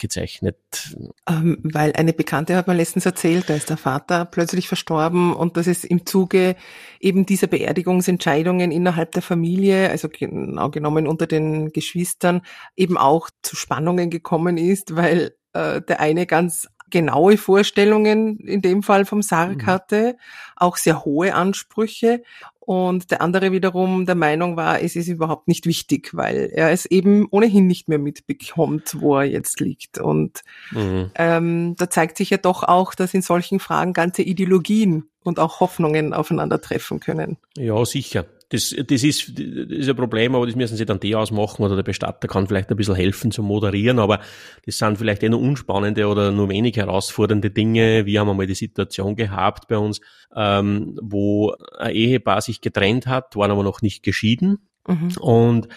Ähm, 1.29 1.59
weil 1.63 1.93
eine 1.93 2.13
Bekannte 2.13 2.57
hat 2.57 2.69
mir 2.69 2.75
letztens 2.75 3.07
erzählt, 3.07 3.49
da 3.49 3.55
ist 3.55 3.71
der 3.71 3.77
Vater 3.77 4.25
plötzlich 4.25 4.69
verstorben 4.69 5.35
und 5.35 5.57
dass 5.57 5.67
es 5.67 5.85
im 5.85 6.07
Zuge 6.07 6.57
eben 7.01 7.27
dieser 7.27 7.47
Beerdigungsentscheidungen 7.47 8.71
innerhalb 8.71 9.13
der 9.13 9.23
Familie, 9.23 9.91
also 9.91 10.09
genau 10.09 10.71
genommen 10.71 11.07
unter 11.07 11.27
den 11.27 11.71
Geschwistern, 11.71 12.43
eben 12.77 12.97
auch 12.97 13.31
zu 13.43 13.57
Spannungen 13.57 14.11
gekommen 14.11 14.59
ist, 14.59 14.97
weil 14.97 15.35
äh, 15.53 15.81
der 15.83 16.01
eine 16.01 16.27
ganz 16.27 16.69
genaue 16.91 17.37
Vorstellungen 17.37 18.39
in 18.39 18.63
dem 18.63 18.83
Fall 18.83 19.05
vom 19.05 19.23
Sarg 19.23 19.63
mhm. 19.63 19.67
hatte, 19.67 20.17
auch 20.57 20.77
sehr 20.77 21.05
hohe 21.05 21.35
Ansprüche 21.35 22.23
und 22.69 23.11
der 23.11 23.23
andere 23.23 23.51
wiederum 23.51 24.05
der 24.05 24.15
Meinung 24.15 24.59
war, 24.59 24.83
es 24.83 24.95
ist 24.95 25.09
überhaupt 25.09 25.49
nicht 25.49 25.65
wichtig, 25.65 26.11
weil 26.13 26.51
er 26.53 26.71
es 26.71 26.85
eben 26.85 27.27
ohnehin 27.31 27.67
nicht 27.67 27.89
mehr 27.89 27.99
mitbekommt, 27.99 29.01
wo 29.01 29.17
er 29.17 29.25
jetzt 29.25 29.59
liegt. 29.61 29.97
Und 29.97 30.43
mhm. 30.73 31.11
ähm, 31.15 31.77
da 31.79 31.89
zeigt 31.89 32.19
sich 32.19 32.29
ja 32.29 32.37
doch 32.37 32.65
auch, 32.65 32.95
dass 32.95 33.15
in 33.15 33.23
solchen 33.23 33.59
Fragen 33.59 33.95
ganze 33.95 34.21
Ideologien 34.21 35.09
und 35.25 35.39
auch 35.39 35.61
Hoffnungen 35.61 36.13
aufeinandertreffen 36.13 37.01
können. 37.01 37.39
Ja, 37.57 37.83
sicher 37.87 38.27
das, 38.51 38.75
das, 38.87 39.03
ist, 39.05 39.39
das 39.39 39.79
ist 39.79 39.89
ein 39.89 39.97
Problem, 39.97 40.35
aber 40.35 40.47
das 40.47 40.57
müssen 40.57 40.77
sie 40.77 40.87
dann 40.87 41.01
die 41.01 41.15
ausmachen 41.15 41.63
oder 41.63 41.77
der 41.77 41.83
Bestatter 41.83 42.29
kann 42.29 42.47
vielleicht 42.47 42.71
ein 42.71 42.77
bisschen 42.77 42.95
helfen 42.95 43.31
zu 43.31 43.43
moderieren, 43.43 43.99
aber 43.99 44.21
das 44.65 44.79
sind 44.79 44.97
vielleicht 44.97 45.23
eher 45.23 45.31
nur 45.31 45.41
unspannende 45.41 46.07
oder 46.07 46.33
nur 46.33 46.49
wenig 46.49 46.77
herausfordernde 46.77 47.51
Dinge. 47.51 48.07
Wir 48.07 48.21
haben 48.21 48.31
einmal 48.31 48.47
die 48.47 48.55
Situation 48.55 49.17
gehabt 49.17 49.69
bei 49.69 49.77
uns, 49.77 50.01
ähm, 50.35 50.99
wo 51.03 51.55
ein 51.79 51.95
Ehepaar 51.95 52.41
sich 52.41 52.61
getrennt 52.61 53.07
hat, 53.07 53.37
waren 53.37 53.51
aber 53.51 53.63
noch 53.63 53.83
nicht 53.83 54.03
geschieden 54.03 54.69
mhm. 54.87 55.13
und 55.21 55.69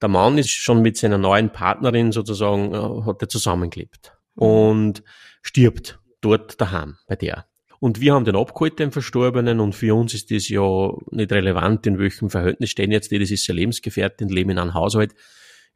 der 0.00 0.08
Mann 0.08 0.38
ist 0.38 0.50
schon 0.50 0.82
mit 0.82 0.96
seiner 0.96 1.18
neuen 1.18 1.50
Partnerin 1.50 2.12
sozusagen, 2.12 2.72
äh, 2.74 3.06
hat 3.06 3.20
er 3.20 3.28
zusammengelebt 3.28 4.12
mhm. 4.36 4.42
und 4.42 5.02
stirbt 5.42 5.98
dort 6.22 6.58
daheim 6.60 6.96
bei 7.06 7.16
der. 7.16 7.46
Und 7.84 8.00
wir 8.00 8.14
haben 8.14 8.24
den 8.24 8.34
abgeholt, 8.34 8.78
den 8.78 8.92
Verstorbenen, 8.92 9.60
und 9.60 9.74
für 9.74 9.94
uns 9.94 10.14
ist 10.14 10.30
das 10.30 10.48
ja 10.48 10.90
nicht 11.10 11.30
relevant, 11.30 11.86
in 11.86 11.98
welchem 11.98 12.30
Verhältnis 12.30 12.70
stehen 12.70 12.90
jetzt 12.90 13.10
die, 13.10 13.18
das 13.18 13.30
ist 13.30 13.46
ja 13.46 13.54
Lebensgefährtin, 13.54 14.30
leben 14.30 14.52
in 14.52 14.58
einem 14.58 14.72
Haushalt. 14.72 15.14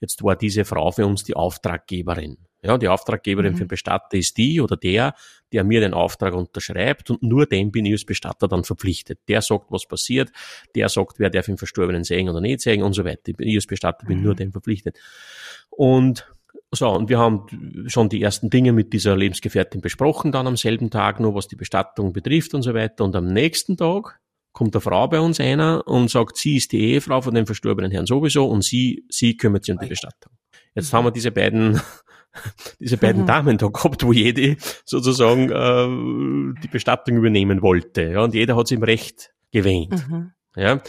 Jetzt 0.01 0.23
war 0.25 0.35
diese 0.35 0.65
Frau 0.65 0.91
für 0.91 1.05
uns 1.05 1.25
die 1.25 1.37
Auftraggeberin. 1.37 2.39
Ja, 2.63 2.79
die 2.79 2.89
Auftraggeberin 2.89 3.53
mhm. 3.53 3.57
für 3.57 3.65
den 3.65 3.69
Bestatter 3.69 4.17
ist 4.17 4.39
die 4.39 4.59
oder 4.63 4.79
der, 4.79 5.15
der 5.53 5.65
mir 5.65 5.83
den 5.83 5.93
Auftrag 5.93 6.33
unterschreibt 6.33 7.11
und 7.11 7.23
nur 7.23 7.45
dem 7.45 7.71
bin 7.71 7.85
ich 7.85 7.93
als 7.93 8.07
Bestatter 8.07 8.49
dann 8.49 8.65
verpflichtet. 8.65 9.19
Der 9.29 9.43
sagt, 9.43 9.67
was 9.69 9.87
passiert, 9.87 10.31
der 10.75 10.89
sagt, 10.89 11.19
wer 11.19 11.29
darf 11.29 11.45
den 11.45 11.59
Verstorbenen 11.59 12.05
sehen 12.05 12.31
oder 12.31 12.41
nicht 12.41 12.63
sehen 12.63 12.83
und 12.83 12.95
so 12.95 13.05
weiter. 13.05 13.33
Ich 13.39 13.55
als 13.55 13.67
Bestatter 13.67 14.07
bin 14.07 14.21
mhm. 14.21 14.25
nur 14.25 14.35
dem 14.35 14.51
verpflichtet. 14.51 14.99
Und 15.69 16.27
so, 16.71 16.89
und 16.91 17.09
wir 17.09 17.19
haben 17.19 17.47
schon 17.87 18.11
die 18.11 18.21
ersten 18.21 18.51
Dinge 18.51 18.73
mit 18.73 18.93
dieser 18.93 19.17
Lebensgefährtin 19.17 19.81
besprochen, 19.81 20.33
dann 20.33 20.47
am 20.47 20.57
selben 20.57 20.91
Tag 20.91 21.19
nur, 21.19 21.35
was 21.35 21.49
die 21.49 21.57
Bestattung 21.57 22.13
betrifft 22.13 22.53
und 22.53 22.63
so 22.63 22.75
weiter. 22.75 23.05
Und 23.05 23.17
am 23.17 23.27
nächsten 23.27 23.77
Tag 23.77 24.21
kommt 24.53 24.75
eine 24.75 24.83
Frau 24.83 25.09
bei 25.09 25.21
uns 25.21 25.41
einer 25.41 25.87
und 25.87 26.11
sagt, 26.11 26.37
sie 26.37 26.57
ist 26.57 26.73
die 26.73 26.81
Ehefrau 26.81 27.23
von 27.23 27.35
dem 27.35 27.47
verstorbenen 27.47 27.91
Herrn 27.91 28.07
sowieso 28.07 28.47
und 28.47 28.65
sie, 28.65 29.05
sie 29.09 29.37
kümmert 29.37 29.65
sich 29.65 29.75
um 29.75 29.81
die 29.81 29.87
Bestattung. 29.87 30.33
Jetzt 30.75 30.93
haben 30.93 31.07
wir 31.07 31.11
diese 31.11 31.31
beiden, 31.31 31.81
diese 32.81 32.99
beiden 32.99 33.23
mhm. 33.23 33.27
Damen 33.27 33.59
da 33.59 33.69
gehabt, 33.69 34.05
wo 34.05 34.13
jede 34.13 34.57
sozusagen 34.85 35.51
äh, 35.51 36.61
die 36.63 36.69
Bestattung 36.69 37.17
übernehmen 37.17 37.63
wollte. 37.63 38.03
Ja, 38.03 38.23
und 38.23 38.35
jeder 38.35 38.57
hat 38.57 38.69
sich 38.69 38.77
im 38.77 38.85
Recht 38.85 39.33
gewähnt. 39.53 40.07
Mhm. 40.09 40.33
Ja, 40.57 40.81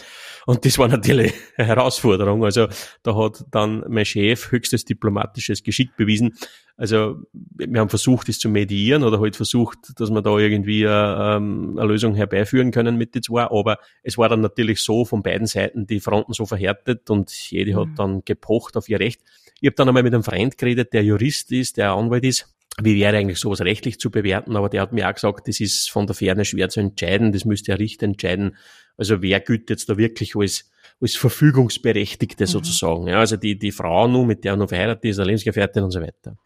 und 0.46 0.64
das 0.64 0.78
war 0.78 0.88
natürlich 0.88 1.32
eine 1.56 1.68
Herausforderung. 1.68 2.44
Also 2.44 2.68
da 3.02 3.16
hat 3.16 3.44
dann 3.50 3.84
mein 3.88 4.04
Chef 4.04 4.50
höchstes 4.50 4.84
diplomatisches 4.84 5.62
Geschick 5.62 5.96
bewiesen. 5.96 6.36
Also 6.76 7.18
wir 7.32 7.80
haben 7.80 7.90
versucht, 7.90 8.28
das 8.28 8.38
zu 8.38 8.48
medieren 8.48 9.02
oder 9.02 9.20
halt 9.20 9.36
versucht, 9.36 9.78
dass 9.96 10.10
wir 10.10 10.22
da 10.22 10.38
irgendwie 10.38 10.86
eine, 10.86 11.36
ähm, 11.36 11.76
eine 11.78 11.86
Lösung 11.86 12.14
herbeiführen 12.14 12.70
können 12.70 12.96
mit 12.96 13.14
den 13.14 13.22
zwei. 13.22 13.42
Aber 13.42 13.78
es 14.02 14.16
war 14.16 14.30
dann 14.30 14.40
natürlich 14.40 14.82
so 14.82 15.04
von 15.04 15.22
beiden 15.22 15.46
Seiten 15.46 15.86
die 15.86 16.00
Fronten 16.00 16.32
so 16.32 16.46
verhärtet 16.46 17.10
und 17.10 17.30
jede 17.50 17.72
mhm. 17.72 17.76
hat 17.76 17.88
dann 17.96 18.22
gepocht 18.24 18.76
auf 18.78 18.88
ihr 18.88 18.98
Recht. 18.98 19.20
Ich 19.60 19.66
habe 19.66 19.76
dann 19.76 19.88
einmal 19.88 20.02
mit 20.02 20.14
einem 20.14 20.22
Freund 20.22 20.56
geredet, 20.56 20.94
der 20.94 21.04
Jurist 21.04 21.52
ist, 21.52 21.76
der 21.76 21.92
Anwalt 21.92 22.24
ist 22.24 22.48
wie 22.82 22.96
wäre 22.96 23.16
eigentlich 23.16 23.38
sowas 23.38 23.60
rechtlich 23.60 23.98
zu 23.98 24.10
bewerten, 24.10 24.56
aber 24.56 24.68
der 24.68 24.82
hat 24.82 24.92
mir 24.92 25.08
auch 25.08 25.14
gesagt, 25.14 25.48
das 25.48 25.60
ist 25.60 25.90
von 25.90 26.06
der 26.06 26.14
Ferne 26.14 26.44
schwer 26.44 26.68
zu 26.68 26.80
entscheiden, 26.80 27.32
das 27.32 27.44
müsste 27.44 27.72
ein 27.72 27.78
Richter 27.78 28.06
entscheiden. 28.06 28.56
Also 28.96 29.22
wer 29.22 29.40
gilt 29.40 29.70
jetzt 29.70 29.88
da 29.88 29.96
wirklich 29.96 30.36
als, 30.36 30.70
als 31.00 31.16
Verfügungsberechtigte 31.16 32.44
mhm. 32.44 32.48
sozusagen? 32.48 33.06
Ja, 33.08 33.18
also 33.18 33.36
die, 33.36 33.58
die 33.58 33.72
Frau 33.72 34.06
nun, 34.06 34.26
mit 34.26 34.44
der 34.44 34.52
er 34.52 34.56
noch 34.56 34.68
verheiratet 34.68 35.04
ist, 35.04 35.18
eine 35.18 35.26
Lebensgefährtin 35.26 35.82
und 35.82 35.90
so 35.90 36.00
weiter. 36.00 36.36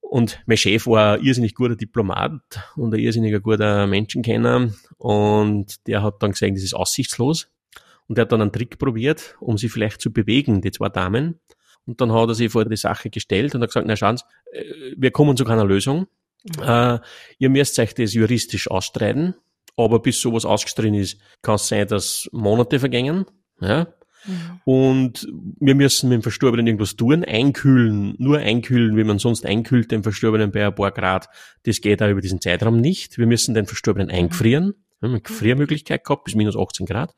Und 0.00 0.42
mein 0.46 0.56
Chef 0.56 0.86
war 0.86 1.14
ein 1.14 1.24
irrsinnig 1.24 1.54
guter 1.54 1.76
Diplomat 1.76 2.42
und 2.74 2.92
ein 2.92 2.98
irrsinniger 2.98 3.40
guter 3.40 3.86
Menschenkenner 3.86 4.72
und 4.98 5.86
der 5.86 6.02
hat 6.02 6.20
dann 6.20 6.32
gesagt, 6.32 6.56
das 6.56 6.64
ist 6.64 6.74
aussichtslos. 6.74 7.48
Und 8.08 8.18
der 8.18 8.22
hat 8.22 8.32
dann 8.32 8.42
einen 8.42 8.50
Trick 8.50 8.76
probiert, 8.80 9.36
um 9.38 9.56
sie 9.56 9.68
vielleicht 9.68 10.00
zu 10.00 10.12
bewegen, 10.12 10.62
die 10.62 10.72
zwei 10.72 10.88
Damen. 10.88 11.38
Und 11.90 12.00
dann 12.00 12.12
hat 12.12 12.28
er 12.28 12.34
sich 12.36 12.52
vor 12.52 12.64
die 12.64 12.76
Sache 12.76 13.10
gestellt 13.10 13.52
und 13.56 13.62
hat 13.62 13.70
gesagt, 13.70 13.88
na 13.88 13.96
schauen 13.96 14.16
Sie, 14.16 14.24
äh, 14.52 14.94
wir 14.96 15.10
kommen 15.10 15.36
zu 15.36 15.44
keiner 15.44 15.64
Lösung. 15.64 16.06
Mhm. 16.44 16.62
Äh, 16.62 16.98
ihr 17.38 17.50
müsst 17.50 17.80
euch 17.80 17.94
das 17.94 18.14
juristisch 18.14 18.70
ausstreiten, 18.70 19.34
aber 19.76 19.98
bis 19.98 20.20
sowas 20.20 20.44
ausgestritten 20.44 20.94
ist, 20.94 21.20
kann 21.42 21.56
es 21.56 21.66
sein, 21.66 21.88
dass 21.88 22.28
Monate 22.30 22.78
vergängen. 22.78 23.26
Ja? 23.60 23.88
Mhm. 24.24 24.60
Und 24.64 25.28
wir 25.58 25.74
müssen 25.74 26.10
mit 26.10 26.18
dem 26.18 26.22
Verstorbenen 26.22 26.68
irgendwas 26.68 26.94
tun, 26.94 27.24
einkühlen, 27.24 28.14
nur 28.18 28.38
einkühlen, 28.38 28.96
wie 28.96 29.02
man 29.02 29.18
sonst 29.18 29.44
einkühlt, 29.44 29.90
den 29.90 30.04
Verstorbenen 30.04 30.52
bei 30.52 30.64
ein 30.64 30.74
paar 30.74 30.92
Grad. 30.92 31.28
Das 31.64 31.80
geht 31.80 32.00
auch 32.04 32.08
über 32.08 32.20
diesen 32.20 32.40
Zeitraum 32.40 32.80
nicht. 32.80 33.18
Wir 33.18 33.26
müssen 33.26 33.52
den 33.52 33.66
Verstorbenen 33.66 34.06
mhm. 34.06 34.14
eingefrieren. 34.14 34.74
Wir 35.00 35.08
haben 35.08 35.14
eine 35.14 35.22
Gefriermöglichkeit 35.22 36.04
gehabt 36.04 36.22
bis 36.22 36.36
minus 36.36 36.56
18 36.56 36.86
Grad. 36.86 37.16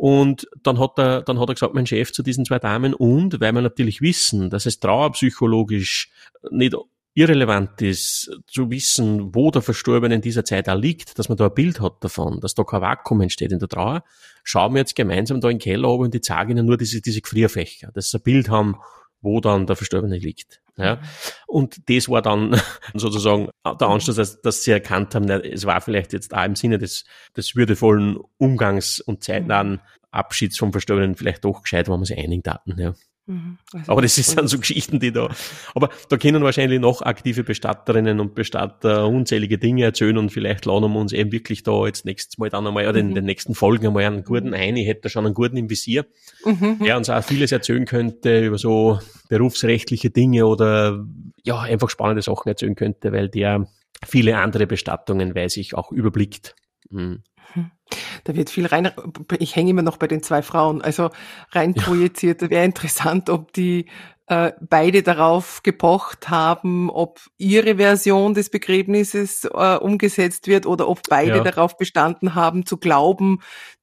Und 0.00 0.48
dann 0.62 0.78
hat 0.78 0.98
er, 0.98 1.20
dann 1.20 1.38
hat 1.38 1.50
er 1.50 1.54
gesagt, 1.54 1.74
mein 1.74 1.86
Chef 1.86 2.10
zu 2.10 2.22
diesen 2.22 2.46
zwei 2.46 2.58
Damen, 2.58 2.94
und 2.94 3.38
weil 3.38 3.52
wir 3.52 3.60
natürlich 3.60 4.00
wissen, 4.00 4.48
dass 4.48 4.64
es 4.64 4.80
trauerpsychologisch 4.80 6.10
nicht 6.50 6.74
irrelevant 7.12 7.82
ist, 7.82 8.30
zu 8.46 8.70
wissen, 8.70 9.34
wo 9.34 9.50
der 9.50 9.60
Verstorbene 9.60 10.14
in 10.14 10.22
dieser 10.22 10.42
Zeit 10.46 10.70
auch 10.70 10.78
liegt, 10.78 11.18
dass 11.18 11.28
man 11.28 11.36
da 11.36 11.48
ein 11.48 11.54
Bild 11.54 11.82
hat 11.82 12.02
davon, 12.02 12.40
dass 12.40 12.54
da 12.54 12.64
kein 12.64 12.80
Vakuum 12.80 13.20
entsteht 13.20 13.52
in 13.52 13.58
der 13.58 13.68
Trauer, 13.68 14.02
schauen 14.42 14.72
wir 14.72 14.78
jetzt 14.78 14.96
gemeinsam 14.96 15.42
da 15.42 15.50
in 15.50 15.58
den 15.58 15.62
Keller 15.62 15.90
oben 15.90 16.04
und 16.04 16.14
die 16.14 16.22
zeigen 16.22 16.52
ihnen 16.52 16.64
nur 16.64 16.78
diese, 16.78 17.02
diese 17.02 17.20
Gefrierfächer, 17.20 17.90
dass 17.92 18.08
sie 18.08 18.16
ein 18.16 18.22
Bild 18.22 18.48
haben, 18.48 18.76
wo 19.20 19.40
dann 19.40 19.66
der 19.66 19.76
Verstorbene 19.76 20.16
liegt. 20.16 20.62
Ja. 20.82 21.00
Und 21.46 21.88
das 21.88 22.08
war 22.08 22.22
dann 22.22 22.60
sozusagen 22.94 23.48
der 23.64 23.88
Anschluss, 23.88 24.16
dass, 24.16 24.40
dass 24.40 24.64
sie 24.64 24.72
erkannt 24.72 25.14
haben, 25.14 25.28
es 25.28 25.66
war 25.66 25.80
vielleicht 25.80 26.12
jetzt 26.12 26.34
auch 26.34 26.44
im 26.44 26.56
Sinne 26.56 26.78
des, 26.78 27.04
des 27.36 27.56
würdevollen 27.56 28.18
Umgangs 28.38 29.00
und 29.00 29.22
zeitnahen 29.22 29.80
Abschieds 30.10 30.58
vom 30.58 30.72
Verstorbenen 30.72 31.16
vielleicht 31.16 31.44
doch 31.44 31.62
gescheit, 31.62 31.88
wenn 31.88 31.94
man 31.94 32.04
sich 32.04 32.18
einigen 32.18 32.50
hatten. 32.50 32.80
Ja. 32.80 32.94
Mhm. 33.30 33.58
Also 33.72 33.92
aber 33.92 34.02
das 34.02 34.18
ist 34.18 34.36
dann 34.36 34.48
so 34.48 34.58
Geschichten, 34.58 34.98
die 34.98 35.12
da, 35.12 35.28
aber 35.76 35.90
da 36.08 36.16
können 36.16 36.42
wahrscheinlich 36.42 36.80
noch 36.80 37.00
aktive 37.00 37.44
Bestatterinnen 37.44 38.18
und 38.18 38.34
Bestatter 38.34 39.06
unzählige 39.06 39.56
Dinge 39.56 39.84
erzählen 39.84 40.18
und 40.18 40.30
vielleicht 40.30 40.66
laden 40.66 40.92
wir 40.92 40.98
uns 40.98 41.12
eben 41.12 41.30
wirklich 41.30 41.62
da 41.62 41.86
jetzt 41.86 42.04
nächstes 42.04 42.38
Mal 42.38 42.50
dann 42.50 42.66
einmal, 42.66 42.88
oder 42.88 42.98
in 42.98 43.10
mhm. 43.10 43.14
den 43.14 43.24
nächsten 43.26 43.54
Folgen 43.54 43.86
einmal 43.86 44.04
einen 44.04 44.24
guten 44.24 44.48
mhm. 44.48 44.54
ein, 44.54 44.76
ich 44.76 44.88
hätte 44.88 45.08
schon 45.08 45.26
einen 45.26 45.34
guten 45.34 45.56
im 45.56 45.70
Visier, 45.70 46.06
mhm. 46.44 46.80
der 46.84 46.96
uns 46.96 47.08
auch 47.08 47.22
vieles 47.22 47.52
erzählen 47.52 47.84
könnte 47.84 48.44
über 48.44 48.58
so 48.58 48.98
berufsrechtliche 49.28 50.10
Dinge 50.10 50.46
oder 50.46 51.06
ja, 51.44 51.60
einfach 51.60 51.88
spannende 51.88 52.22
Sachen 52.22 52.48
erzählen 52.48 52.74
könnte, 52.74 53.12
weil 53.12 53.28
der 53.28 53.68
viele 54.04 54.38
andere 54.38 54.66
Bestattungen, 54.66 55.36
weiß 55.36 55.56
ich, 55.58 55.76
auch 55.76 55.92
überblickt. 55.92 56.56
Mhm. 56.90 57.22
Da 58.24 58.34
wird 58.34 58.50
viel 58.50 58.66
rein, 58.66 58.90
ich 59.38 59.56
hänge 59.56 59.70
immer 59.70 59.82
noch 59.82 59.96
bei 59.96 60.06
den 60.06 60.22
zwei 60.22 60.42
Frauen, 60.42 60.80
also 60.82 61.10
rein 61.50 61.74
projiziert, 61.74 62.48
wäre 62.48 62.64
interessant, 62.64 63.30
ob 63.30 63.52
die 63.52 63.86
äh, 64.26 64.52
beide 64.60 65.02
darauf 65.02 65.62
gepocht 65.64 66.30
haben, 66.30 66.88
ob 66.88 67.20
ihre 67.36 67.76
Version 67.76 68.32
des 68.32 68.48
Begräbnisses 68.48 69.44
äh, 69.44 69.76
umgesetzt 69.76 70.46
wird 70.46 70.66
oder 70.66 70.86
ob 70.88 71.00
beide 71.08 71.38
ja. 71.38 71.42
darauf 71.42 71.76
bestanden 71.76 72.36
haben, 72.36 72.64
zu 72.64 72.76
glauben, 72.76 73.40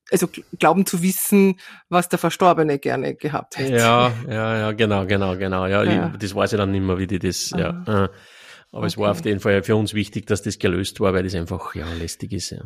also 0.09 0.29
glauben 0.57 0.85
zu 0.85 1.01
wissen, 1.01 1.59
was 1.89 2.07
der 2.07 2.17
Verstorbene 2.17 2.79
gerne 2.79 3.15
gehabt 3.15 3.57
hätte. 3.57 3.75
Ja, 3.75 4.13
ja, 4.29 4.57
ja, 4.57 4.71
genau, 4.71 5.05
genau, 5.05 5.35
genau. 5.35 5.65
Ja, 5.65 5.83
ja. 5.83 6.11
Ich, 6.13 6.19
das 6.19 6.33
weiß 6.33 6.53
ich 6.53 6.57
dann 6.57 6.71
nicht 6.71 6.83
mehr, 6.83 6.97
wie 6.97 7.07
die 7.07 7.19
das, 7.19 7.51
Aha. 7.53 7.59
ja. 7.59 8.09
Aber 8.71 8.79
okay. 8.79 8.87
es 8.87 8.97
war 8.97 9.11
auf 9.11 9.25
jeden 9.25 9.41
Fall 9.41 9.63
für 9.63 9.75
uns 9.75 9.93
wichtig, 9.93 10.27
dass 10.27 10.43
das 10.43 10.59
gelöst 10.59 10.99
war, 11.01 11.13
weil 11.13 11.23
das 11.23 11.35
einfach, 11.35 11.75
ja, 11.75 11.91
lästig 11.93 12.31
ist, 12.31 12.51
ja. 12.51 12.63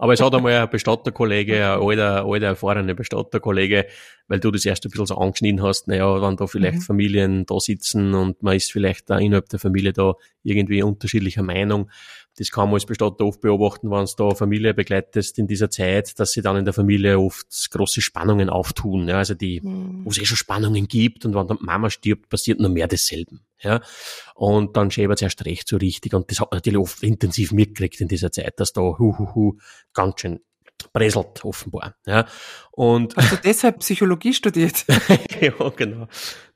Aber 0.00 0.12
es 0.12 0.20
hat 0.20 0.32
einmal 0.32 0.52
ein 0.52 0.70
Bestatterkollege, 0.70 1.56
ein 1.56 1.80
alter, 1.82 2.24
alter 2.24 2.46
erfahrener 2.46 2.94
Bestatterkollege, 2.94 3.86
weil 4.28 4.38
du 4.38 4.52
das 4.52 4.64
erst 4.64 4.86
ein 4.86 4.90
bisschen 4.90 5.06
so 5.06 5.16
angeschnitten 5.16 5.60
hast, 5.60 5.88
naja, 5.88 6.22
wenn 6.22 6.36
da 6.36 6.46
vielleicht 6.46 6.76
mhm. 6.76 6.82
Familien 6.82 7.46
da 7.46 7.58
sitzen 7.58 8.14
und 8.14 8.40
man 8.42 8.54
ist 8.56 8.70
vielleicht 8.70 9.10
da 9.10 9.18
innerhalb 9.18 9.48
der 9.48 9.58
Familie 9.58 9.92
da 9.92 10.14
irgendwie 10.44 10.84
unterschiedlicher 10.84 11.42
Meinung, 11.42 11.90
das 12.38 12.50
kann 12.50 12.68
man 12.68 12.74
als 12.74 12.86
Bestatter 12.86 13.24
oft 13.24 13.40
beobachten, 13.40 13.90
wenn 13.90 14.04
es 14.04 14.14
da 14.14 14.34
Familie 14.34 14.74
begleitest 14.74 15.38
in 15.38 15.46
dieser 15.46 15.70
Zeit, 15.70 16.18
dass 16.20 16.32
sie 16.32 16.42
dann 16.42 16.56
in 16.56 16.64
der 16.64 16.74
Familie 16.74 17.18
oft 17.18 17.48
große 17.70 18.00
Spannungen 18.00 18.48
auftun. 18.48 19.08
Ja, 19.08 19.18
also 19.18 19.34
die, 19.34 19.60
mhm. 19.60 20.04
wo 20.04 20.10
es 20.10 20.18
eh 20.18 20.24
schon 20.24 20.36
Spannungen 20.36 20.86
gibt 20.86 21.24
und 21.24 21.34
wenn 21.34 21.46
dann 21.48 21.58
Mama 21.60 21.90
stirbt, 21.90 22.28
passiert 22.28 22.60
nur 22.60 22.70
mehr 22.70 22.86
desselben. 22.86 23.40
Ja, 23.60 23.80
und 24.36 24.76
dann 24.76 24.92
schäbert 24.92 25.18
es 25.18 25.22
erst 25.22 25.44
recht 25.44 25.66
so 25.66 25.78
richtig 25.78 26.14
und 26.14 26.30
das 26.30 26.38
hat 26.38 26.52
man 26.52 26.58
natürlich 26.58 26.78
oft 26.78 27.02
intensiv 27.02 27.50
mitgekriegt 27.50 28.00
in 28.00 28.06
dieser 28.06 28.30
Zeit, 28.30 28.60
dass 28.60 28.72
da 28.72 28.82
hu, 28.82 29.18
hu, 29.18 29.34
hu, 29.34 29.58
ganz 29.92 30.20
schön 30.20 30.40
breselt 30.92 31.44
offenbar. 31.44 31.94
Ja. 32.06 32.26
Und 32.72 33.16
Hast 33.16 33.32
du 33.32 33.36
deshalb 33.36 33.80
Psychologie 33.80 34.32
studiert? 34.32 34.84
ja, 35.40 35.52
genau. 35.76 36.06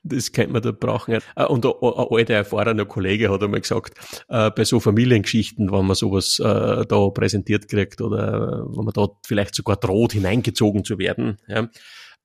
Das 0.05 0.33
könnte 0.33 0.53
man 0.53 0.63
da 0.63 0.73
brauchen. 0.73 1.21
Äh, 1.37 1.45
und 1.45 1.65
ein, 1.65 1.73
ein 1.83 2.07
alter, 2.11 2.35
erfahrener 2.35 2.85
Kollege 2.85 3.31
hat 3.31 3.43
einmal 3.43 3.61
gesagt, 3.61 3.95
äh, 4.29 4.51
bei 4.51 4.65
so 4.65 4.81
Familiengeschichten, 4.81 5.71
wenn 5.71 5.87
man 5.87 5.97
sowas 5.97 6.39
äh, 6.39 6.87
da 6.87 7.09
präsentiert 7.11 7.69
kriegt 7.69 8.01
oder 8.01 8.65
wenn 8.69 8.85
man 8.85 8.95
da 8.95 9.09
vielleicht 9.25 9.55
sogar 9.55 9.77
droht, 9.77 10.13
hineingezogen 10.13 10.85
zu 10.85 10.99
werden, 10.99 11.39
ja, 11.47 11.69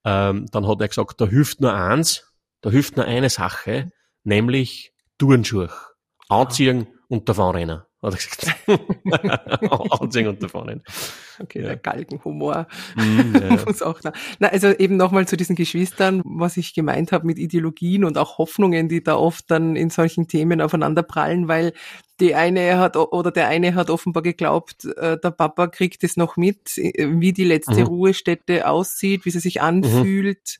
ähm, 0.04 0.46
dann 0.52 0.66
hat 0.66 0.80
er 0.80 0.88
gesagt, 0.88 1.20
da 1.20 1.26
hilft 1.26 1.60
nur 1.60 1.74
eins, 1.74 2.32
da 2.60 2.70
hilft 2.70 2.96
nur 2.96 3.06
eine 3.06 3.30
Sache, 3.30 3.90
nämlich 4.24 4.92
Turnschuhe. 5.18 5.70
Anziehen 6.28 6.86
und 7.08 7.28
davonrennen 7.28 7.82
hat 8.02 8.14
er 8.14 8.18
gesagt. 8.18 9.92
Anziehen 10.00 10.28
und 10.28 10.42
davon. 10.42 10.82
Okay, 11.40 11.60
ja. 11.60 11.66
der 11.68 11.76
Galgenhumor. 11.76 12.66
Mm, 12.96 13.34
ja. 13.34 13.64
Muss 13.66 13.82
auch 13.82 14.00
da. 14.00 14.12
Na, 14.38 14.48
also 14.48 14.68
eben 14.68 14.96
nochmal 14.96 15.26
zu 15.26 15.36
diesen 15.36 15.56
Geschwistern, 15.56 16.22
was 16.24 16.56
ich 16.56 16.74
gemeint 16.74 17.12
habe 17.12 17.26
mit 17.26 17.38
Ideologien 17.38 18.04
und 18.04 18.18
auch 18.18 18.38
Hoffnungen, 18.38 18.88
die 18.88 19.02
da 19.02 19.16
oft 19.16 19.50
dann 19.50 19.76
in 19.76 19.90
solchen 19.90 20.28
Themen 20.28 20.60
aufeinander 20.60 21.02
prallen, 21.02 21.48
weil 21.48 21.72
die 22.20 22.34
eine 22.34 22.78
hat 22.78 22.96
oder 22.96 23.30
der 23.30 23.48
eine 23.48 23.74
hat 23.74 23.90
offenbar 23.90 24.22
geglaubt, 24.22 24.84
äh, 24.84 25.18
der 25.18 25.30
Papa 25.30 25.68
kriegt 25.68 26.02
es 26.02 26.16
noch 26.16 26.36
mit, 26.36 26.76
wie 26.76 27.32
die 27.32 27.44
letzte 27.44 27.80
mhm. 27.80 27.86
Ruhestätte 27.86 28.68
aussieht, 28.68 29.24
wie 29.24 29.30
sie 29.30 29.40
sich 29.40 29.56
mhm. 29.56 29.62
anfühlt, 29.62 30.58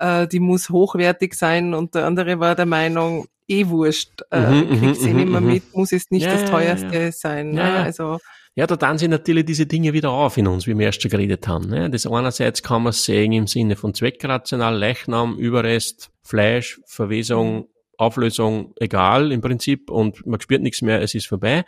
mhm. 0.00 0.28
die 0.28 0.40
muss 0.40 0.68
hochwertig 0.68 1.34
sein 1.34 1.72
und 1.72 1.94
der 1.94 2.06
andere 2.06 2.40
war 2.40 2.54
der 2.54 2.66
Meinung, 2.66 3.26
eh 3.48 3.66
wurscht, 3.68 4.22
äh, 4.30 4.40
mhm, 4.40 4.70
mhm 4.70 4.80
kriegst 4.80 5.06
eh 5.06 5.12
nicht 5.12 5.28
mehr 5.28 5.40
mhm, 5.40 5.46
mit, 5.46 5.74
muss 5.74 5.92
es 5.92 6.10
nicht 6.10 6.24
ja, 6.24 6.34
das 6.34 6.50
teuerste 6.50 6.98
ja, 6.98 7.12
sein. 7.12 7.54
Ja, 7.54 7.70
ne? 7.70 7.76
Also 7.84 8.18
ja, 8.54 8.66
da 8.66 8.74
dann 8.74 8.98
sich 8.98 9.08
natürlich 9.08 9.44
diese 9.44 9.66
Dinge 9.66 9.92
wieder 9.92 10.10
auf 10.10 10.36
in 10.36 10.48
uns, 10.48 10.66
wie 10.66 10.76
wir 10.76 10.86
erst 10.86 11.00
schon 11.00 11.12
geredet 11.12 11.46
haben. 11.46 11.68
Ne? 11.68 11.90
Das 11.90 12.06
einerseits 12.08 12.60
kann 12.60 12.82
man 12.82 12.92
sehen 12.92 13.30
im 13.32 13.46
Sinne 13.46 13.76
von 13.76 13.94
zweckrational, 13.94 14.76
Leichnam, 14.76 15.36
Überrest, 15.38 16.10
Fleisch, 16.22 16.80
Verwesung, 16.84 17.68
Auflösung, 17.96 18.74
egal 18.80 19.30
im 19.30 19.40
Prinzip 19.40 19.90
und 19.90 20.26
man 20.26 20.40
spürt 20.40 20.62
nichts 20.62 20.82
mehr, 20.82 21.00
es 21.00 21.14
ist 21.14 21.28
vorbei. 21.28 21.58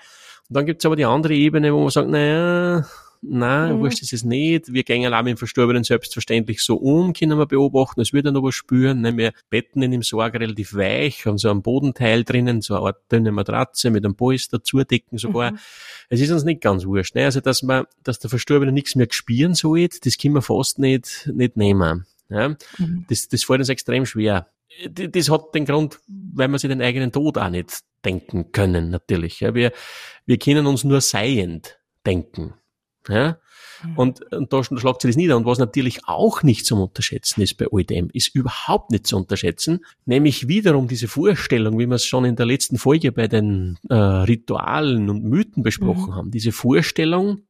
Und 0.48 0.56
dann 0.56 0.66
gibt's 0.66 0.84
aber 0.84 0.96
die 0.96 1.04
andere 1.04 1.34
Ebene, 1.34 1.72
wo 1.72 1.80
man 1.80 1.90
sagt, 1.90 2.08
naja, 2.08 2.84
nein, 3.22 3.76
mhm. 3.76 3.80
wurscht 3.80 4.02
ist 4.02 4.12
es 4.12 4.24
nicht. 4.24 4.72
Wir 4.72 4.82
gehen 4.82 5.12
auch 5.12 5.22
mit 5.22 5.32
dem 5.32 5.36
Verstorbenen 5.36 5.84
selbstverständlich 5.84 6.62
so 6.62 6.76
um, 6.76 7.12
können 7.12 7.38
wir 7.38 7.46
beobachten, 7.46 8.00
es 8.00 8.12
wird 8.12 8.26
ja 8.26 8.32
noch 8.32 8.42
was 8.42 8.54
spüren. 8.54 9.00
Ne? 9.00 9.16
Wir 9.16 9.32
betten 9.50 9.82
ihn 9.82 9.92
im 9.92 10.02
Sorg 10.02 10.34
relativ 10.34 10.74
weich, 10.74 11.26
haben 11.26 11.38
so 11.38 11.50
einen 11.50 11.62
Bodenteil 11.62 12.24
drinnen, 12.24 12.60
so 12.62 12.74
eine 12.76 12.86
Art 12.86 13.12
dünne 13.12 13.32
Matratze 13.32 13.90
mit 13.90 14.04
einem 14.04 14.14
Polster, 14.14 14.62
zudecken 14.62 15.18
sogar. 15.18 15.52
Mhm. 15.52 15.58
Es 16.08 16.20
ist 16.20 16.30
uns 16.30 16.44
nicht 16.44 16.60
ganz 16.60 16.84
wurscht. 16.84 17.14
Ne? 17.14 17.24
Also, 17.24 17.40
dass 17.40 17.62
man, 17.62 17.84
dass 18.02 18.18
der 18.18 18.30
Verstorbene 18.30 18.72
nichts 18.72 18.94
mehr 18.94 19.08
spüren 19.10 19.54
soll, 19.54 19.88
das 20.02 20.18
können 20.18 20.34
wir 20.34 20.42
fast 20.42 20.78
nicht, 20.78 21.30
nicht 21.32 21.56
nehmen. 21.56 22.06
Ja? 22.28 22.50
Mhm. 22.78 23.04
Das, 23.08 23.28
das 23.28 23.44
fällt 23.44 23.60
uns 23.60 23.68
extrem 23.68 24.06
schwer. 24.06 24.48
Das 24.88 25.28
hat 25.28 25.54
den 25.54 25.66
Grund, 25.66 25.98
weil 26.06 26.48
wir 26.48 26.58
sich 26.58 26.70
den 26.70 26.80
eigenen 26.80 27.12
Tod 27.12 27.36
auch 27.38 27.50
nicht 27.50 27.80
denken 28.04 28.52
können, 28.52 28.90
natürlich. 28.90 29.40
Ja? 29.40 29.54
Wir, 29.54 29.72
wir 30.26 30.38
können 30.38 30.66
uns 30.66 30.84
nur 30.84 31.00
seiend 31.00 31.78
denken. 32.06 32.54
Ja? 33.08 33.38
Mhm. 33.84 33.96
Und, 33.96 34.32
und 34.32 34.52
da 34.52 34.62
schlagt 34.62 35.02
sie 35.02 35.08
das 35.08 35.16
nieder. 35.16 35.36
Und 35.36 35.46
was 35.46 35.58
natürlich 35.58 36.00
auch 36.06 36.42
nicht 36.42 36.66
zum 36.66 36.80
Unterschätzen 36.80 37.40
ist 37.42 37.56
bei 37.56 37.66
dem, 37.82 38.10
ist 38.12 38.34
überhaupt 38.34 38.90
nicht 38.90 39.06
zu 39.06 39.16
unterschätzen, 39.16 39.84
nämlich 40.04 40.48
wiederum 40.48 40.88
diese 40.88 41.08
Vorstellung, 41.08 41.78
wie 41.78 41.86
wir 41.86 41.94
es 41.94 42.04
schon 42.04 42.24
in 42.24 42.36
der 42.36 42.46
letzten 42.46 42.78
Folge 42.78 43.12
bei 43.12 43.28
den 43.28 43.78
äh, 43.88 43.94
Ritualen 43.94 45.08
und 45.08 45.24
Mythen 45.24 45.62
besprochen 45.62 46.10
mhm. 46.10 46.14
haben, 46.14 46.30
diese 46.30 46.52
Vorstellung, 46.52 47.42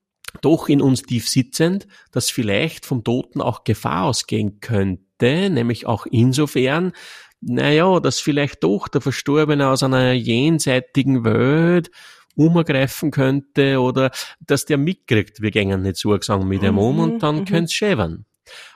doch 0.43 0.69
in 0.69 0.81
uns 0.81 1.03
tief 1.03 1.29
sitzend, 1.29 1.89
dass 2.13 2.31
vielleicht 2.31 2.87
vom 2.87 3.03
Toten 3.03 3.41
auch 3.41 3.65
Gefahr 3.65 4.05
ausgehen 4.05 4.61
könnte, 4.61 5.51
nämlich 5.51 5.87
auch 5.87 6.07
insofern, 6.07 6.93
naja, 7.41 8.01
dass 8.01 8.21
vielleicht 8.21 8.63
doch 8.63 8.89
der 8.89 9.01
Verstorbene 9.01 9.69
aus 9.69 9.83
einer 9.83 10.13
jenseitigen 10.13 11.25
Welt 11.25 11.91
umgreifen 12.41 13.11
könnte 13.11 13.81
oder 13.81 14.11
dass 14.41 14.65
der 14.65 14.79
mitkriegt, 14.79 15.43
wir 15.43 15.51
gehen 15.51 15.83
nicht 15.83 15.97
so 15.97 16.19
sagen 16.21 16.49
mit 16.49 16.63
dem 16.63 16.79
um 16.79 16.99
und 16.99 17.23
dann 17.23 17.41
mhm. 17.41 17.45
könnte 17.45 17.73
schäbern. 17.73 18.25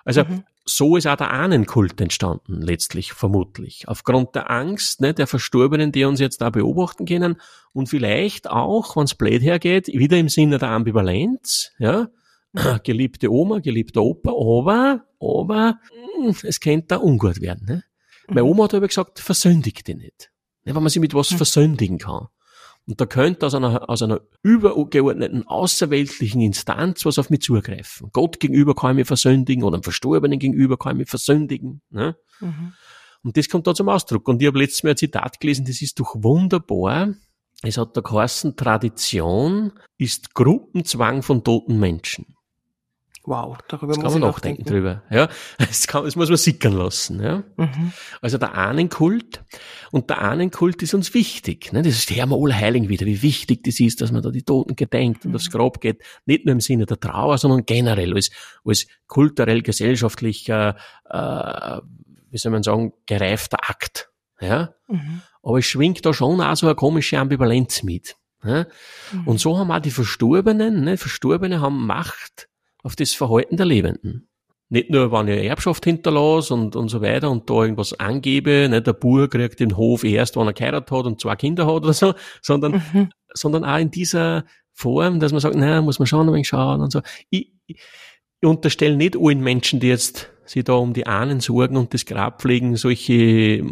Also 0.04 0.24
mhm. 0.24 0.44
so 0.64 0.96
ist 0.96 1.06
auch 1.06 1.16
der 1.16 1.30
Ahnenkult 1.30 2.00
entstanden, 2.00 2.60
letztlich, 2.60 3.12
vermutlich. 3.12 3.88
Aufgrund 3.88 4.34
der 4.34 4.50
Angst 4.50 5.00
ne, 5.00 5.14
der 5.14 5.26
Verstorbenen, 5.26 5.92
die 5.92 6.04
uns 6.04 6.20
jetzt 6.20 6.42
da 6.42 6.50
beobachten 6.50 7.06
können 7.06 7.36
und 7.72 7.88
vielleicht 7.88 8.48
auch, 8.50 8.96
wenn 8.96 9.04
es 9.04 9.14
blöd 9.14 9.42
hergeht, 9.42 9.88
wieder 9.88 10.18
im 10.18 10.28
Sinne 10.28 10.58
der 10.58 10.68
Ambivalenz, 10.68 11.72
ja, 11.78 12.08
geliebte 12.84 13.32
Oma, 13.32 13.60
geliebter 13.60 14.02
Opa, 14.02 14.30
aber, 14.30 15.04
aber, 15.20 15.80
hm, 16.20 16.36
es 16.42 16.60
könnte 16.60 16.88
da 16.88 16.96
ungut 16.98 17.40
werden. 17.40 17.66
Ne? 17.66 17.84
Meine 18.28 18.42
mhm. 18.42 18.50
Oma 18.50 18.64
hat 18.64 18.74
aber 18.74 18.88
gesagt, 18.88 19.18
versündig 19.20 19.84
dich 19.84 19.96
nicht. 19.96 20.30
Ne, 20.64 20.74
wenn 20.74 20.82
man 20.82 20.90
sich 20.90 21.00
mit 21.00 21.14
was 21.14 21.30
mhm. 21.30 21.36
versündigen 21.38 21.98
kann. 21.98 22.28
Und 22.86 23.00
da 23.00 23.06
könnte 23.06 23.46
aus 23.46 23.54
einer, 23.54 23.88
aus 23.88 24.02
einer 24.02 24.20
übergeordneten 24.42 25.46
außerweltlichen 25.46 26.40
Instanz 26.42 27.06
was 27.06 27.18
auf 27.18 27.30
mich 27.30 27.40
zugreifen. 27.40 28.10
Gott 28.12 28.40
gegenüber 28.40 28.74
kann 28.74 28.90
ich 28.90 28.96
mich 28.96 29.06
versündigen 29.06 29.64
oder 29.64 29.76
einem 29.76 29.82
Verstorbenen 29.82 30.38
gegenüber 30.38 30.76
kann 30.76 30.92
ich 30.92 30.98
mich 30.98 31.10
versündigen. 31.10 31.80
Ne? 31.90 32.16
Mhm. 32.40 32.74
Und 33.22 33.36
das 33.38 33.48
kommt 33.48 33.66
da 33.66 33.74
zum 33.74 33.88
Ausdruck. 33.88 34.28
Und 34.28 34.42
ich 34.42 34.48
habe 34.48 34.58
letztes 34.58 34.82
Mal 34.82 34.90
ein 34.90 34.96
Zitat 34.98 35.40
gelesen, 35.40 35.64
das 35.64 35.80
ist 35.80 35.98
doch 35.98 36.14
wunderbar. 36.18 37.14
Es 37.62 37.78
hat 37.78 37.96
da 37.96 38.02
geheißen, 38.02 38.56
Tradition 38.56 39.72
ist 39.96 40.34
Gruppenzwang 40.34 41.22
von 41.22 41.42
toten 41.42 41.78
Menschen. 41.80 42.36
Wow, 43.26 43.56
darüber 43.68 43.94
das 43.94 44.02
muss 44.02 44.12
kann 44.12 44.20
man 44.20 44.30
nachdenken. 44.30 44.64
drüber. 44.64 45.02
Ja, 45.10 45.28
das, 45.58 45.86
kann, 45.86 46.04
das 46.04 46.14
muss 46.14 46.28
man 46.28 46.36
sickern 46.36 46.74
lassen. 46.74 47.22
Ja. 47.22 47.42
Mhm. 47.56 47.92
Also 48.20 48.36
der 48.36 48.54
Ahnenkult 48.54 49.42
und 49.92 50.10
der 50.10 50.20
Ahnenkult 50.20 50.82
ist 50.82 50.92
uns 50.92 51.14
wichtig. 51.14 51.72
Ne? 51.72 51.82
Das 51.82 52.08
wir 52.10 52.28
alle 52.30 52.54
Heiligen 52.54 52.90
wieder, 52.90 53.06
wie 53.06 53.22
wichtig 53.22 53.64
das 53.64 53.80
ist, 53.80 54.02
dass 54.02 54.12
man 54.12 54.22
da 54.22 54.30
die 54.30 54.42
Toten 54.42 54.76
gedenkt 54.76 55.24
und 55.24 55.30
mhm. 55.30 55.36
aufs 55.36 55.50
Grab 55.50 55.80
geht. 55.80 56.02
Nicht 56.26 56.44
nur 56.44 56.52
im 56.52 56.60
Sinne 56.60 56.84
der 56.84 57.00
Trauer, 57.00 57.38
sondern 57.38 57.64
generell 57.64 58.12
als, 58.12 58.30
als 58.62 58.86
kulturell, 59.06 59.62
gesellschaftlicher, 59.62 60.76
äh, 61.08 61.80
wie 62.30 62.38
soll 62.38 62.52
man 62.52 62.62
sagen, 62.62 62.92
gereifter 63.06 63.56
Akt. 63.62 64.10
Ja. 64.38 64.74
Mhm. 64.86 65.22
Aber 65.42 65.58
es 65.58 65.64
schwingt 65.64 66.04
da 66.04 66.12
schon 66.12 66.42
auch 66.42 66.56
so 66.56 66.66
eine 66.66 66.74
komische 66.74 67.18
Ambivalenz 67.18 67.82
mit. 67.84 68.16
Ja? 68.44 68.66
Mhm. 69.12 69.28
Und 69.28 69.40
so 69.40 69.56
haben 69.56 69.70
auch 69.70 69.80
die 69.80 69.90
Verstorbenen, 69.90 70.84
ne? 70.84 70.98
Verstorbene 70.98 71.62
haben 71.62 71.86
Macht 71.86 72.48
auf 72.84 72.94
das 72.94 73.14
Verhalten 73.14 73.56
der 73.56 73.66
Lebenden. 73.66 74.28
Nicht 74.68 74.90
nur, 74.90 75.12
wenn 75.12 75.28
ich 75.28 75.44
Erbschaft 75.44 75.84
hinterlasse 75.84 76.54
und, 76.54 76.76
und 76.76 76.88
so 76.88 77.00
weiter 77.02 77.30
und 77.30 77.48
da 77.50 77.54
irgendwas 77.54 77.98
angebe, 77.98 78.68
ne, 78.68 78.80
der 78.80 78.92
Bur 78.92 79.28
kriegt 79.28 79.60
den 79.60 79.76
Hof 79.76 80.04
erst, 80.04 80.36
wenn 80.36 80.46
er 80.46 80.52
geheiratet 80.52 80.90
hat 80.90 81.06
und 81.06 81.20
zwei 81.20 81.36
Kinder 81.36 81.66
hat 81.66 81.74
oder 81.74 81.92
so, 81.92 82.14
sondern, 82.42 82.82
mhm. 82.92 83.10
sondern 83.32 83.64
auch 83.64 83.78
in 83.78 83.90
dieser 83.90 84.44
Form, 84.72 85.20
dass 85.20 85.32
man 85.32 85.40
sagt, 85.40 85.54
na, 85.56 85.82
muss 85.82 85.98
man 85.98 86.06
schon 86.06 86.28
ein 86.28 86.32
wenig 86.32 86.48
schauen 86.48 86.80
und 86.80 86.90
so. 86.90 87.00
Ich, 87.30 87.52
ich, 87.66 87.80
ich 88.40 88.48
unterstelle 88.48 88.96
nicht 88.96 89.16
allen 89.16 89.40
Menschen, 89.40 89.80
die 89.80 89.88
jetzt 89.88 90.30
sich 90.44 90.64
da 90.64 90.74
um 90.74 90.92
die 90.92 91.06
Ahnen 91.06 91.40
sorgen 91.40 91.76
und 91.76 91.94
das 91.94 92.04
Grab 92.04 92.42
pflegen, 92.42 92.76
solche, 92.76 93.64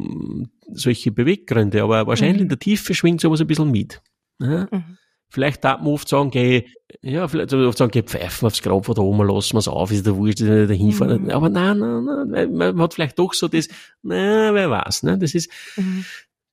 solche 0.73 1.11
Beweggründe, 1.11 1.83
aber 1.83 2.07
wahrscheinlich 2.07 2.37
mhm. 2.37 2.43
in 2.43 2.49
der 2.49 2.59
Tiefe 2.59 2.95
schwingt 2.95 3.21
sowas 3.21 3.41
ein 3.41 3.47
bisschen 3.47 3.71
mit. 3.71 4.01
Ja? 4.41 4.69
Mhm. 4.71 4.99
Vielleicht 5.33 5.65
darf 5.65 5.81
man 5.81 5.95
oft 5.95 6.07
sagen, 6.07 6.31
geh, 6.31 6.67
ja, 7.01 7.27
vielleicht 7.27 7.55
oft 7.55 7.79
sagen, 7.79 7.91
geh 7.91 8.03
pfeifen 8.03 8.45
aufs 8.45 8.61
Grab 8.61 8.85
von 8.85 8.95
da 8.95 9.01
oben, 9.01 9.27
lassen 9.27 9.55
wir 9.55 9.61
es 9.61 9.69
auf, 9.69 9.91
ist 9.91 10.05
der 10.05 10.15
Wurscht, 10.15 10.43
da 10.43 10.67
hinfahren. 10.67 11.23
Mhm. 11.23 11.31
Aber 11.31 11.49
nein, 11.49 11.79
nein, 11.79 12.29
nein, 12.29 12.53
man 12.53 12.79
hat 12.83 12.93
vielleicht 12.93 13.19
doch 13.19 13.33
so 13.33 13.49
das, 13.49 13.69
na, 14.03 14.53
wer 14.53 14.69
weiß, 14.69 15.05
ne, 15.05 15.17
das 15.17 15.35
ist, 15.35 15.51
mhm. 15.77 16.05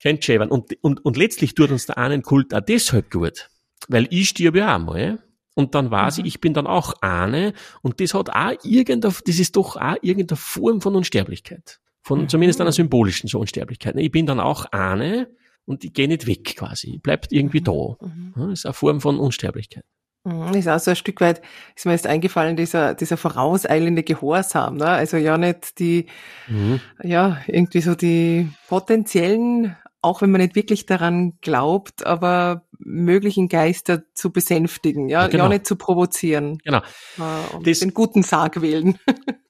kein 0.01 0.21
Schäbern. 0.21 0.47
Und, 0.47 0.77
und, 0.81 1.03
und 1.03 1.17
letztlich 1.17 1.55
tut 1.55 1.71
uns 1.71 1.87
der 1.87 1.97
Ahnenkult 1.97 2.53
auch 2.53 2.61
deshalb 2.61 3.11
gut, 3.11 3.49
weil 3.89 4.07
ich 4.11 4.29
stirbe 4.29 4.59
ja 4.59 4.77
auch 4.77 4.79
mal, 4.79 5.01
ja. 5.01 5.17
Und 5.55 5.75
dann 5.75 5.91
weiß 5.91 6.19
mhm. 6.19 6.25
ich, 6.25 6.35
ich 6.35 6.41
bin 6.41 6.53
dann 6.53 6.65
auch 6.65 6.93
Ahne, 7.01 7.51
und 7.81 7.99
das 7.99 8.13
hat 8.13 8.29
auch 8.29 8.53
irgendeine, 8.63 9.13
das 9.25 9.39
ist 9.39 9.57
doch 9.57 9.75
auch 9.75 9.97
irgendeine 10.01 10.37
Form 10.37 10.79
von 10.79 10.95
Unsterblichkeit. 10.95 11.81
Von, 12.01 12.21
mhm. 12.21 12.29
zumindest 12.29 12.61
einer 12.61 12.71
symbolischen 12.71 13.27
so 13.27 13.41
Unsterblichkeit. 13.41 13.97
Ich 13.97 14.11
bin 14.11 14.25
dann 14.25 14.39
auch 14.39 14.71
Ahne, 14.71 15.27
und 15.69 15.85
ich 15.85 15.93
gehe 15.93 16.07
nicht 16.07 16.25
weg 16.25 16.55
quasi. 16.55 16.97
Bleibt 16.97 17.31
irgendwie 17.31 17.61
da. 17.61 17.95
Mhm. 18.01 18.33
Das 18.35 18.59
ist 18.59 18.65
eine 18.65 18.73
Form 18.73 19.01
von 19.01 19.19
Unsterblichkeit. 19.19 19.83
Mhm, 20.23 20.53
ist 20.55 20.67
auch 20.67 20.79
so 20.79 20.91
ein 20.91 20.97
Stück 20.97 21.21
weit, 21.21 21.41
ist 21.75 21.85
mir 21.85 21.91
jetzt 21.91 22.07
eingefallen, 22.07 22.57
dieser, 22.57 22.95
dieser 22.95 23.17
vorauseilende 23.17 24.01
Gehorsam, 24.01 24.77
ne? 24.77 24.87
Also 24.87 25.17
ja 25.17 25.37
nicht 25.37 25.77
die, 25.79 26.07
mhm. 26.47 26.81
ja, 27.03 27.39
irgendwie 27.45 27.81
so 27.81 27.93
die 27.93 28.49
potenziellen, 28.67 29.77
auch 30.01 30.23
wenn 30.23 30.31
man 30.31 30.41
nicht 30.41 30.55
wirklich 30.55 30.87
daran 30.87 31.33
glaubt, 31.41 32.05
aber 32.05 32.63
möglichen 32.79 33.49
Geister 33.49 34.03
zu 34.13 34.31
besänftigen, 34.31 35.09
ja, 35.09 35.27
genau. 35.27 35.43
ja 35.45 35.49
nicht 35.49 35.67
zu 35.67 35.75
provozieren. 35.75 36.57
Genau. 36.63 36.79
Äh, 37.17 37.55
und 37.55 37.67
das, 37.67 37.79
den 37.79 37.93
guten 37.93 38.23
Sarg 38.23 38.61
wählen. 38.61 38.97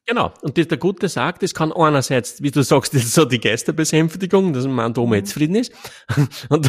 Genau. 0.10 0.34
Und 0.42 0.58
das, 0.58 0.68
der 0.68 0.80
Gute 0.80 1.08
sagt, 1.08 1.44
das 1.44 1.54
kann 1.54 1.72
einerseits, 1.72 2.42
wie 2.42 2.50
du 2.50 2.64
sagst, 2.64 2.94
das 2.96 3.04
ist 3.04 3.14
so 3.14 3.26
die 3.26 3.40
Geisterbesänftigung, 3.40 4.54
dass 4.54 4.66
man 4.66 4.92
da 4.92 5.04
jetzt 5.14 5.34
Frieden 5.34 5.54
ist 5.54 5.72
und 6.50 6.66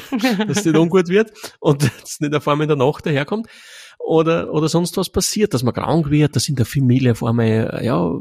dass 0.47 0.59
es 0.59 0.65
nicht 0.67 0.77
ungut 0.77 1.09
wird 1.09 1.33
und 1.59 1.83
dass 1.83 2.21
nicht 2.21 2.35
auf 2.35 2.47
einmal 2.47 2.65
in 2.65 2.79
der 2.79 2.87
Nacht 2.87 3.07
daherkommt 3.07 3.47
oder, 3.99 4.53
oder 4.53 4.69
sonst 4.69 4.99
was 4.99 5.09
passiert, 5.09 5.55
dass 5.55 5.63
man 5.63 5.73
krank 5.73 6.11
wird, 6.11 6.37
dass 6.37 6.51
in 6.51 6.57
der 6.57 6.67
Familie 6.67 7.13
auf 7.13 7.25
einmal, 7.25 7.81
ja, 7.83 8.13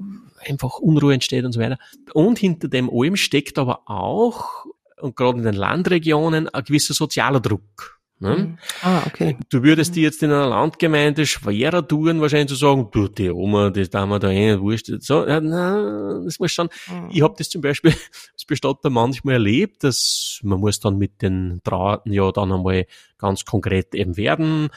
einfach 0.47 0.79
Unruhe 0.79 1.13
entsteht 1.13 1.43
und 1.43 1.51
so 1.51 1.59
weiter. 1.59 1.79
Und 2.13 2.39
hinter 2.39 2.69
dem 2.69 2.89
allem 2.89 3.17
steckt 3.17 3.57
aber 3.57 3.89
auch, 3.89 4.65
und 5.01 5.17
gerade 5.17 5.39
in 5.39 5.43
den 5.43 5.53
Landregionen, 5.53 6.47
ein 6.47 6.63
gewisser 6.63 6.93
sozialer 6.93 7.41
Druck. 7.41 7.98
Ne? 8.21 8.35
Mhm. 8.35 8.57
Ah, 8.81 9.03
okay. 9.07 9.37
Du 9.49 9.63
würdest 9.63 9.95
die 9.95 10.01
jetzt 10.01 10.21
in 10.23 10.31
einer 10.31 10.47
Landgemeinde 10.47 11.25
schwerer 11.25 11.87
tun, 11.87 12.19
wahrscheinlich 12.19 12.49
zu 12.49 12.55
sagen, 12.55 12.89
du, 12.91 13.07
die 13.07 13.31
Oma, 13.31 13.69
das 13.69 13.89
da 13.89 14.05
wir 14.05 14.19
da 14.19 14.29
eh, 14.29 14.59
wurscht. 14.59 14.91
So, 14.99 15.25
ja, 15.25 15.39
na, 15.39 16.21
das 16.25 16.37
muss 16.37 16.51
schon. 16.51 16.69
Mhm. 16.87 17.09
Ich 17.11 17.21
habe 17.21 17.35
das 17.37 17.49
zum 17.49 17.61
Beispiel 17.61 17.91
als 18.33 18.45
Bestatter 18.45 18.89
manchmal 18.89 19.35
erlebt, 19.35 19.85
dass 19.85 20.41
man 20.43 20.59
muss 20.59 20.81
dann 20.81 20.97
mit 20.97 21.21
den 21.21 21.61
Drahten 21.63 22.11
ja 22.11 22.29
dann 22.31 22.51
einmal 22.51 22.87
ganz 23.17 23.45
konkret 23.45 23.95
eben 23.95 24.17
werden. 24.17 24.69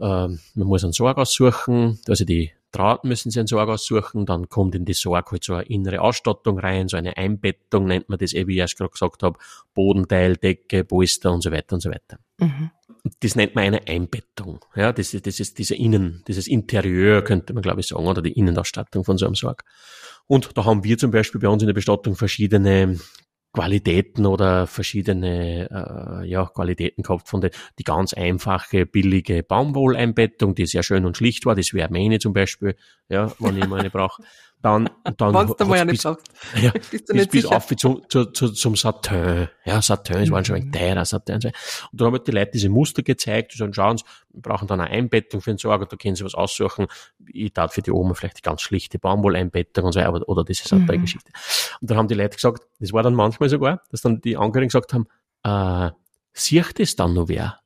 Ähm, 0.00 0.40
man 0.54 0.66
muss 0.66 0.82
einen 0.82 0.94
Sorg 0.94 1.18
aussuchen, 1.18 1.98
also 2.08 2.24
die 2.24 2.52
Drahten 2.76 3.08
müssen 3.08 3.30
sie 3.30 3.38
einen 3.38 3.46
Sorg 3.46 3.68
aussuchen, 3.68 4.26
dann 4.26 4.48
kommt 4.48 4.74
in 4.74 4.84
die 4.84 4.94
Sorg 4.94 5.30
halt 5.32 5.44
so 5.44 5.54
eine 5.54 5.64
innere 5.64 6.00
Ausstattung 6.00 6.58
rein, 6.58 6.88
so 6.88 6.96
eine 6.96 7.16
Einbettung 7.16 7.86
nennt 7.86 8.08
man 8.08 8.18
das, 8.18 8.32
eh, 8.32 8.46
wie 8.46 8.54
ich 8.54 8.58
erst 8.58 8.76
gerade 8.76 8.90
gesagt 8.90 9.22
habe, 9.22 9.38
Bodenteil, 9.74 10.36
Decke, 10.36 10.84
Polster 10.84 11.32
und 11.32 11.42
so 11.42 11.52
weiter 11.52 11.74
und 11.74 11.80
so 11.80 11.90
weiter. 11.90 12.18
Mhm 12.38 12.70
das 13.20 13.36
nennt 13.36 13.54
man 13.54 13.64
eine 13.64 13.86
Einbettung. 13.86 14.64
Ja, 14.74 14.92
das, 14.92 15.14
ist, 15.14 15.26
das 15.26 15.40
ist 15.40 15.58
diese 15.58 15.74
Innen, 15.74 16.22
dieses 16.26 16.46
Interieur, 16.48 17.22
könnte 17.22 17.52
man 17.52 17.62
glaube 17.62 17.80
ich 17.80 17.88
sagen, 17.88 18.06
oder 18.06 18.22
die 18.22 18.32
Innenausstattung 18.32 19.04
von 19.04 19.18
so 19.18 19.26
einem 19.26 19.34
Sarg. 19.34 19.64
Und 20.26 20.56
da 20.56 20.64
haben 20.64 20.82
wir 20.84 20.98
zum 20.98 21.10
Beispiel 21.10 21.40
bei 21.40 21.48
uns 21.48 21.62
in 21.62 21.68
der 21.68 21.74
Bestattung 21.74 22.16
verschiedene 22.16 22.98
Qualitäten 23.56 24.26
oder 24.26 24.66
verschiedene 24.66 25.70
äh, 25.70 26.28
ja, 26.28 26.44
Qualitäten 26.44 27.02
gehabt 27.02 27.26
von 27.26 27.40
der 27.40 27.52
die 27.78 27.84
ganz 27.84 28.12
einfache, 28.12 28.84
billige 28.84 29.42
Baumwolleinbettung, 29.42 30.54
die 30.54 30.66
sehr 30.66 30.82
schön 30.82 31.06
und 31.06 31.16
schlicht 31.16 31.46
war, 31.46 31.54
das 31.54 31.72
wäre 31.72 31.90
meine 31.90 32.18
zum 32.18 32.34
Beispiel, 32.34 32.76
ja, 33.08 33.32
wenn 33.38 33.56
ich 33.56 33.66
meine 33.66 33.88
brauche. 33.88 34.22
Dann, 34.62 34.90
dann 35.16 35.34
Wenn's 35.34 35.54
du 35.54 35.64
mal 35.66 35.76
ja 35.76 35.84
nicht 35.84 36.00
sagst. 36.00 36.28
Ja, 36.60 36.72
Bist 36.72 37.08
du 37.08 37.12
bis, 37.12 37.28
bis 37.28 37.44
auf 37.46 37.66
zum, 37.76 38.02
zum, 38.08 38.34
zum, 38.34 38.54
zum 38.54 38.74
Satin. 38.74 39.48
Ja, 39.64 39.80
Satin, 39.80 40.16
es 40.16 40.30
waren 40.30 40.44
schon 40.44 40.56
ein 40.56 40.66
mhm. 40.66 40.72
teurer 40.72 41.04
Satin. 41.04 41.34
Und 41.36 41.52
dann 41.92 42.06
haben 42.06 42.14
halt 42.14 42.26
die 42.26 42.32
Leute 42.32 42.50
diese 42.54 42.68
Muster 42.68 43.02
gezeigt, 43.02 43.52
die 43.52 43.58
sagen, 43.58 43.74
schauen 43.74 43.98
Sie, 43.98 44.04
wir 44.32 44.42
brauchen 44.42 44.66
dann 44.66 44.80
eine 44.80 44.90
Einbettung 44.90 45.40
für 45.40 45.50
den 45.50 45.58
Sorger, 45.58 45.86
da 45.86 45.96
können 45.96 46.16
Sie 46.16 46.24
was 46.24 46.34
aussuchen. 46.34 46.86
Ich 47.32 47.52
tat 47.52 47.72
für 47.72 47.82
die 47.82 47.92
Oma 47.92 48.14
vielleicht 48.14 48.38
die 48.38 48.42
ganz 48.42 48.62
schlichte 48.62 48.98
Baumwolleinbettung 48.98 49.84
und 49.84 49.92
so, 49.92 50.00
aber, 50.00 50.26
oder 50.28 50.42
diese 50.42 50.66
Satin-Geschichte. 50.66 51.30
Mhm. 51.32 51.76
Und 51.82 51.90
dann 51.90 51.98
haben 51.98 52.08
die 52.08 52.14
Leute 52.14 52.36
gesagt, 52.36 52.66
das 52.80 52.92
war 52.92 53.02
dann 53.02 53.14
manchmal 53.14 53.48
sogar, 53.48 53.82
dass 53.90 54.00
dann 54.00 54.20
die 54.20 54.36
Angehörigen 54.36 54.68
gesagt 54.68 54.94
haben, 54.94 55.06
äh, 55.44 55.92
sieht 56.32 56.80
das 56.80 56.96
dann 56.96 57.14
noch 57.14 57.28
wer? 57.28 57.60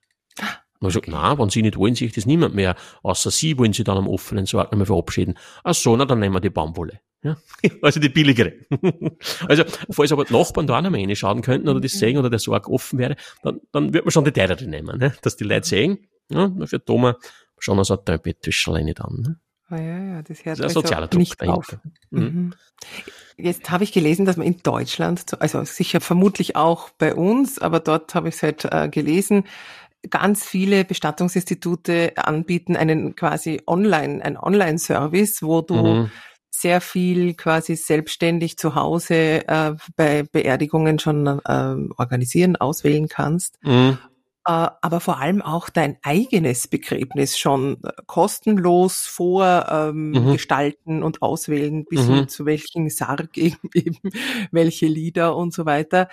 Und 0.81 0.89
ich 0.89 0.95
gesagt, 0.95 1.09
na, 1.09 1.39
wenn 1.39 1.51
Sie 1.51 1.63
nicht 1.63 1.77
wollen, 1.77 1.95
sich 1.95 2.13
das 2.13 2.27
niemand 2.27 2.55
mehr. 2.55 2.75
Außer 3.03 3.31
Sie 3.31 3.59
wollen 3.59 3.73
Sie 3.73 3.85
dann 3.85 3.99
am 3.99 4.09
offenen 4.09 4.47
Sarg 4.47 4.73
nicht 4.73 4.79
mehr 4.79 4.87
verabschieden. 4.87 5.35
Ach 5.63 5.75
so, 5.75 5.97
na, 5.97 6.07
dann 6.07 6.21
nehmen 6.21 6.35
wir 6.35 6.41
die 6.41 6.51
Baumwolle. 6.51 7.01
Ja? 7.23 7.37
Also 7.83 8.01
die 8.01 8.09
billigere. 8.09 8.55
also, 9.49 9.65
falls 9.91 10.11
aber 10.13 10.25
die 10.25 10.33
Nachbarn 10.33 10.67
da 10.67 10.79
auch 10.79 10.83
noch 10.83 10.91
mal 10.91 11.01
reinschauen 11.01 11.43
könnten 11.43 11.69
oder 11.69 11.81
das 11.81 11.93
sehen 11.93 12.17
oder 12.17 12.31
der 12.31 12.39
Sarg 12.39 12.69
offen 12.69 12.99
wäre, 12.99 13.17
dann, 13.43 13.61
dann 13.73 13.93
wird 13.93 14.07
man 14.07 14.13
schon 14.13 14.25
die 14.25 14.33
teurere 14.33 14.65
nehmen, 14.65 14.99
ne? 14.99 15.13
dass 15.23 15.37
die 15.37 15.45
Leute 15.45 15.69
sehen. 15.69 16.09
Ja, 16.31 16.51
für 16.65 16.83
Thomas 16.83 17.17
schon 17.59 17.79
ein 17.79 17.85
Satin-Bettwäscherlein 17.85 18.87
nicht 18.87 19.01
an. 19.01 19.21
Ne? 19.21 19.41
Ah, 19.69 19.81
ja, 19.81 19.99
ja, 19.99 20.23
das 20.23 20.45
hört 20.45 20.59
das 20.59 20.73
ist 20.73 20.77
ein 20.77 20.83
sozialer 20.83 21.07
Druck 21.07 21.21
nicht 21.21 21.41
dahinter. 21.41 21.59
Auf. 21.59 21.79
Mhm. 22.11 22.23
mhm. 22.23 22.55
Jetzt 23.37 23.71
habe 23.71 23.85
ich 23.85 23.93
gelesen, 23.93 24.27
dass 24.27 24.37
man 24.37 24.47
in 24.47 24.59
Deutschland, 24.63 25.41
also 25.41 25.65
sicher 25.65 26.01
vermutlich 26.01 26.57
auch 26.57 26.91
bei 26.91 27.15
uns, 27.15 27.59
aber 27.59 27.81
dort 27.81 28.15
habe 28.15 28.29
ich 28.29 28.35
es 28.35 28.43
halt 28.43 28.67
äh, 28.67 28.89
gelesen, 28.89 29.45
ganz 30.09 30.45
viele 30.45 30.85
Bestattungsinstitute 30.85 32.13
anbieten 32.17 32.77
einen 32.77 33.15
quasi 33.17 33.61
online, 33.67 34.25
ein 34.25 34.39
Online-Service, 34.39 35.43
wo 35.43 35.61
du 35.61 35.75
mhm. 35.75 36.11
sehr 36.51 36.81
viel 36.81 37.35
quasi 37.35 37.77
selbstständig 37.77 38.57
zu 38.57 38.75
Hause 38.75 39.47
äh, 39.47 39.75
bei 39.97 40.23
Beerdigungen 40.23 40.99
schon 40.99 41.27
äh, 41.27 41.41
organisieren, 41.97 42.57
auswählen 42.57 43.09
kannst. 43.09 43.59
Mhm. 43.63 43.99
Äh, 44.47 44.69
aber 44.81 45.01
vor 45.01 45.19
allem 45.19 45.43
auch 45.43 45.69
dein 45.69 45.99
eigenes 46.03 46.67
Begräbnis 46.67 47.39
schon 47.39 47.77
äh, 47.85 47.91
kostenlos 48.07 49.03
vorgestalten 49.03 50.93
ähm, 50.93 50.97
mhm. 50.97 51.03
und 51.03 51.21
auswählen, 51.21 51.85
bis 51.85 52.09
mhm. 52.09 52.15
hin 52.15 52.29
zu 52.29 52.47
welchen 52.47 52.89
Sarg 52.89 53.37
eben, 53.37 53.59
eben 53.75 53.99
welche 54.51 54.87
Lieder 54.87 55.37
und 55.37 55.53
so 55.53 55.67
weiter. 55.67 56.09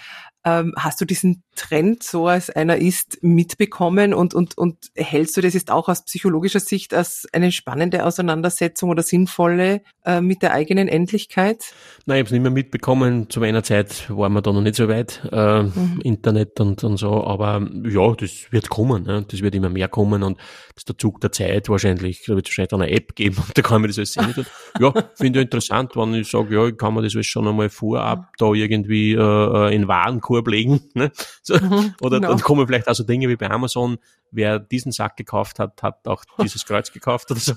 Ähm, 0.47 0.73
hast 0.77 1.01
du 1.01 1.05
diesen 1.05 1.43
Trend, 1.55 2.03
so 2.03 2.27
als 2.27 2.49
einer 2.49 2.77
ist, 2.77 3.17
mitbekommen 3.21 4.13
und, 4.13 4.33
und, 4.33 4.57
und 4.57 4.77
hältst 4.95 5.35
du 5.35 5.41
das 5.41 5.53
jetzt 5.55 5.71
auch 5.71 5.89
aus 5.89 6.05
psychologischer 6.05 6.61
Sicht 6.61 6.93
als 6.93 7.27
eine 7.33 7.51
spannende 7.51 8.05
Auseinandersetzung 8.05 8.89
oder 8.89 9.03
sinnvolle 9.03 9.81
äh, 10.05 10.21
mit 10.21 10.41
der 10.41 10.53
eigenen 10.53 10.87
Endlichkeit? 10.87 11.73
Nein, 12.05 12.17
ich 12.17 12.19
habe 12.19 12.27
es 12.27 12.31
nicht 12.31 12.41
mehr 12.43 12.51
mitbekommen. 12.51 13.29
Zu 13.29 13.41
meiner 13.41 13.63
Zeit 13.63 14.09
waren 14.09 14.31
wir 14.33 14.41
da 14.41 14.53
noch 14.53 14.61
nicht 14.61 14.75
so 14.75 14.87
weit, 14.87 15.21
äh, 15.31 15.63
mhm. 15.63 15.99
Internet 16.03 16.59
und, 16.61 16.83
und 16.83 16.97
so, 16.97 17.25
aber 17.25 17.67
ja, 17.83 18.13
das 18.13 18.49
wird 18.51 18.69
kommen, 18.69 19.03
ne? 19.03 19.25
das 19.27 19.41
wird 19.41 19.55
immer 19.55 19.69
mehr 19.69 19.89
kommen 19.89 20.23
und 20.23 20.37
das 20.37 20.81
ist 20.81 20.89
der 20.89 20.97
Zug 20.97 21.19
der 21.19 21.31
Zeit 21.31 21.67
wahrscheinlich, 21.67 22.23
da 22.25 22.35
wird 22.35 22.47
es 22.47 22.57
wahrscheinlich 22.57 22.73
eine 22.73 22.95
App 22.95 23.15
geben 23.15 23.37
und 23.37 23.57
da 23.57 23.61
kann 23.63 23.81
man 23.81 23.89
das 23.89 23.97
alles 23.97 24.13
sehen. 24.13 24.45
ja, 24.79 24.93
finde 25.15 25.39
ich 25.39 25.45
interessant, 25.45 25.95
wenn 25.95 26.13
ich 26.13 26.29
sage, 26.29 26.55
ja, 26.55 26.71
kann 26.71 26.93
man 26.93 27.03
das 27.03 27.15
alles 27.15 27.25
schon 27.25 27.47
einmal 27.47 27.69
vorab 27.69 28.31
da 28.37 28.53
irgendwie 28.53 29.13
äh, 29.13 29.17
äh 29.19 29.75
in 29.75 29.87
Warenkorb 29.87 30.36
legen. 30.45 30.81
Ne? 30.93 31.11
So, 31.43 31.55
mhm, 31.55 31.93
oder 32.01 32.17
genau. 32.17 32.29
dann 32.29 32.39
kommen 32.41 32.65
vielleicht 32.65 32.87
also 32.87 33.03
Dinge 33.03 33.29
wie 33.29 33.35
bei 33.35 33.49
Amazon, 33.49 33.97
wer 34.31 34.59
diesen 34.59 34.91
Sack 34.91 35.15
gekauft 35.15 35.59
hat, 35.59 35.83
hat 35.83 36.07
auch 36.07 36.23
dieses 36.41 36.65
Kreuz 36.65 36.91
gekauft 36.91 37.29
oder 37.31 37.39
so. 37.39 37.53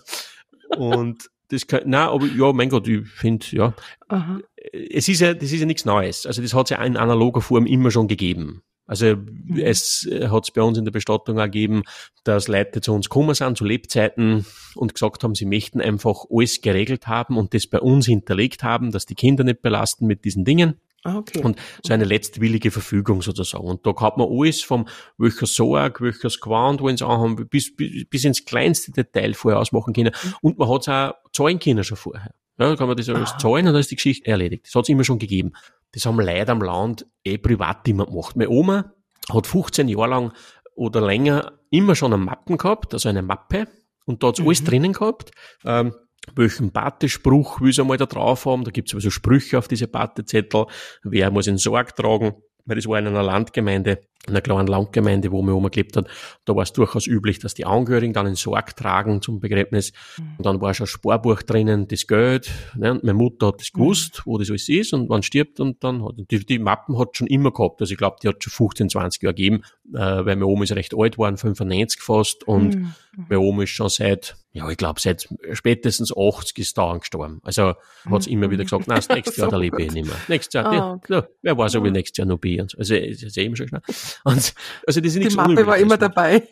Und 0.76 1.30
das 1.48 1.66
kann, 1.66 1.82
na, 1.86 2.10
aber 2.10 2.26
ja, 2.26 2.52
mein 2.52 2.68
Gott, 2.68 2.86
ich 2.86 3.08
finde, 3.08 3.46
ja. 3.50 3.74
Aha. 4.08 4.40
Es 4.72 5.08
ist 5.08 5.20
ja, 5.20 5.34
das 5.34 5.52
ist 5.52 5.60
ja 5.60 5.66
nichts 5.66 5.84
Neues. 5.84 6.26
Also 6.26 6.42
das 6.42 6.54
hat 6.54 6.66
es 6.66 6.70
ja 6.70 6.82
in 6.84 6.96
analoger 6.96 7.40
Form 7.40 7.66
immer 7.66 7.90
schon 7.90 8.08
gegeben. 8.08 8.62
Also 8.90 9.14
mhm. 9.14 9.56
es 9.56 10.08
hat 10.10 10.44
es 10.44 10.50
bei 10.50 10.62
uns 10.62 10.76
in 10.76 10.84
der 10.84 10.90
Bestattung 10.90 11.38
auch 11.38 11.44
gegeben, 11.44 11.84
dass 12.24 12.48
Leute 12.48 12.80
zu 12.80 12.92
uns 12.92 13.08
gekommen 13.08 13.34
sind, 13.34 13.56
zu 13.56 13.64
Lebzeiten 13.64 14.44
und 14.74 14.94
gesagt 14.94 15.22
haben, 15.22 15.36
sie 15.36 15.44
möchten 15.44 15.80
einfach 15.80 16.24
alles 16.28 16.60
geregelt 16.60 17.06
haben 17.06 17.36
und 17.36 17.54
das 17.54 17.68
bei 17.68 17.78
uns 17.78 18.06
hinterlegt 18.06 18.64
haben, 18.64 18.90
dass 18.90 19.06
die 19.06 19.14
Kinder 19.14 19.44
nicht 19.44 19.62
belasten 19.62 20.08
mit 20.08 20.24
diesen 20.24 20.44
Dingen. 20.44 20.80
Ah, 21.02 21.16
okay. 21.16 21.42
Und 21.42 21.58
so 21.84 21.94
eine 21.94 22.04
letztwillige 22.04 22.70
Verfügung 22.70 23.22
sozusagen. 23.22 23.64
Und 23.64 23.86
da 23.86 23.94
hat 24.00 24.18
man 24.18 24.28
alles 24.30 24.62
vom 24.62 24.86
welcher 25.16 25.46
Sorg, 25.46 26.02
welches 26.02 26.40
Gewand 26.40 26.82
wollen 26.82 26.98
sie 26.98 27.06
anhaben, 27.06 27.48
bis, 27.48 27.74
bis, 27.74 28.04
bis 28.04 28.24
ins 28.24 28.44
kleinste 28.44 28.92
Detail 28.92 29.32
vorher 29.32 29.60
ausmachen 29.60 29.94
können. 29.94 30.12
Mhm. 30.22 30.34
Und 30.42 30.58
man 30.58 30.68
hat 30.68 30.82
es 30.82 30.88
auch 30.88 31.14
zahlen 31.32 31.58
können 31.58 31.84
schon 31.84 31.96
vorher. 31.96 32.34
Ja, 32.58 32.68
da 32.68 32.76
kann 32.76 32.88
man 32.88 32.96
das 32.96 33.08
alles 33.08 33.32
ah. 33.32 33.38
zahlen 33.38 33.66
und 33.66 33.72
dann 33.72 33.80
ist 33.80 33.90
die 33.90 33.96
Geschichte 33.96 34.30
erledigt. 34.30 34.66
Das 34.66 34.74
hat 34.74 34.82
es 34.82 34.88
immer 34.90 35.04
schon 35.04 35.18
gegeben. 35.18 35.52
Das 35.92 36.04
haben 36.04 36.20
Leute 36.20 36.52
am 36.52 36.60
Land 36.60 37.06
eh 37.24 37.38
privat 37.38 37.88
immer 37.88 38.04
gemacht. 38.04 38.36
Meine 38.36 38.50
Oma 38.50 38.92
hat 39.32 39.46
15 39.46 39.88
Jahre 39.88 40.08
lang 40.08 40.32
oder 40.74 41.00
länger 41.00 41.52
immer 41.70 41.94
schon 41.94 42.12
eine 42.12 42.22
Mappen 42.22 42.58
gehabt, 42.58 42.92
also 42.92 43.08
eine 43.08 43.22
Mappe. 43.22 43.68
Und 44.04 44.22
da 44.22 44.28
hat 44.28 44.38
mhm. 44.38 44.46
alles 44.46 44.64
drinnen 44.64 44.92
gehabt. 44.92 45.30
Ähm, 45.64 45.94
welchen 46.35 46.70
Batespruch 46.70 47.61
will 47.61 47.72
sie 47.72 47.80
einmal 47.80 47.96
da 47.96 48.06
drauf 48.06 48.46
haben. 48.46 48.64
Da 48.64 48.70
gibt 48.70 48.88
es 48.88 48.94
also 48.94 49.11
Sprüche 49.11 49.59
auf 49.59 49.68
diese 49.68 49.88
Batezettel. 49.88 50.66
Wer 51.02 51.30
muss 51.30 51.46
in 51.46 51.59
Sorg 51.59 51.96
tragen? 51.96 52.35
Weil 52.66 52.76
das 52.76 52.87
war 52.87 52.98
in 52.98 53.06
einer 53.06 53.22
Landgemeinde 53.22 54.00
in 54.26 54.35
einer 54.35 54.42
kleinen 54.42 54.66
Landgemeinde, 54.66 55.33
wo 55.33 55.40
meine 55.40 55.56
Oma 55.56 55.70
gelebt 55.70 55.96
hat, 55.96 56.06
da 56.44 56.54
war 56.54 56.62
es 56.62 56.72
durchaus 56.72 57.06
üblich, 57.06 57.38
dass 57.38 57.54
die 57.54 57.64
Angehörigen 57.64 58.12
dann 58.12 58.26
in 58.26 58.35
Sorg 58.35 58.76
tragen 58.76 59.22
zum 59.22 59.40
Begräbnis. 59.40 59.92
Mhm. 60.18 60.35
Und 60.37 60.46
dann 60.46 60.61
war 60.61 60.74
schon 60.74 60.85
ein 60.85 60.88
Sparbuch 60.88 61.42
drinnen, 61.42 61.88
das 61.88 62.06
Geld. 62.06 62.50
Ne? 62.76 62.92
Und 62.92 63.02
meine 63.02 63.14
Mutter 63.14 63.48
hat 63.48 63.61
das 63.61 63.70
mhm. 63.72 63.78
gewusst, 63.78 64.22
wo 64.26 64.37
das 64.37 64.50
alles 64.50 64.68
ist 64.68 64.92
und 64.92 65.09
wann 65.09 65.22
stirbt. 65.22 65.59
Und 65.59 65.83
dann 65.83 66.04
hat 66.04 66.14
die, 66.30 66.44
die 66.44 66.59
Mappen 66.59 66.98
hat 66.98 67.16
schon 67.16 67.28
immer 67.28 67.50
gehabt. 67.50 67.80
Also 67.80 67.92
ich 67.92 67.98
glaube, 67.98 68.16
die 68.22 68.28
hat 68.28 68.44
schon 68.44 68.52
15, 68.52 68.90
20 68.90 69.22
Jahre 69.22 69.35
gegeben, 69.35 69.62
äh, 69.94 69.98
weil 69.98 70.37
meine 70.37 70.46
Oma 70.46 70.64
ist 70.64 70.72
recht 70.72 70.94
alt 70.94 71.14
geworden, 71.14 71.38
95 71.38 72.02
fast. 72.02 72.44
Und 72.46 72.76
mhm. 72.76 72.94
meine 73.28 73.40
Oma 73.40 73.62
ist 73.62 73.70
schon 73.70 73.88
seit, 73.88 74.37
ja, 74.52 74.68
ich 74.68 74.76
glaube, 74.76 75.00
seit 75.00 75.28
spätestens 75.52 76.14
80 76.14 76.59
ist 76.59 76.76
da 76.76 76.94
gestorben. 76.98 77.40
Also 77.42 77.74
hat 78.09 78.22
sie 78.22 78.33
immer 78.33 78.50
wieder 78.50 78.64
gesagt, 78.64 78.87
nein, 78.87 78.96
das 78.96 79.09
nächste 79.09 79.40
Jahr, 79.40 79.50
da 79.50 79.56
lebe 79.56 79.83
ich 79.83 79.92
nicht 79.92 80.06
mehr. 80.06 80.16
Nächstes 80.28 80.52
Jahr, 80.52 80.66
ah, 80.66 80.92
okay. 80.92 81.14
ja, 81.14 81.26
wer 81.40 81.56
weiß, 81.56 81.76
ob 81.76 81.87
ich 81.87 81.92
nächstes 81.92 82.18
Jahr 82.18 82.26
noch 82.26 82.38
bin. 82.38 82.61
Also, 82.61 82.94
ist 82.94 83.38
eben 83.38 83.56
schon 83.56 83.68
schnell. 83.68 83.83
Und, 84.24 84.54
also 84.86 85.00
das 85.00 85.14
ist 85.14 85.30
Die 85.30 85.36
Mappe 85.36 85.66
war 85.66 85.78
immer 85.78 85.96
dabei. 85.96 86.48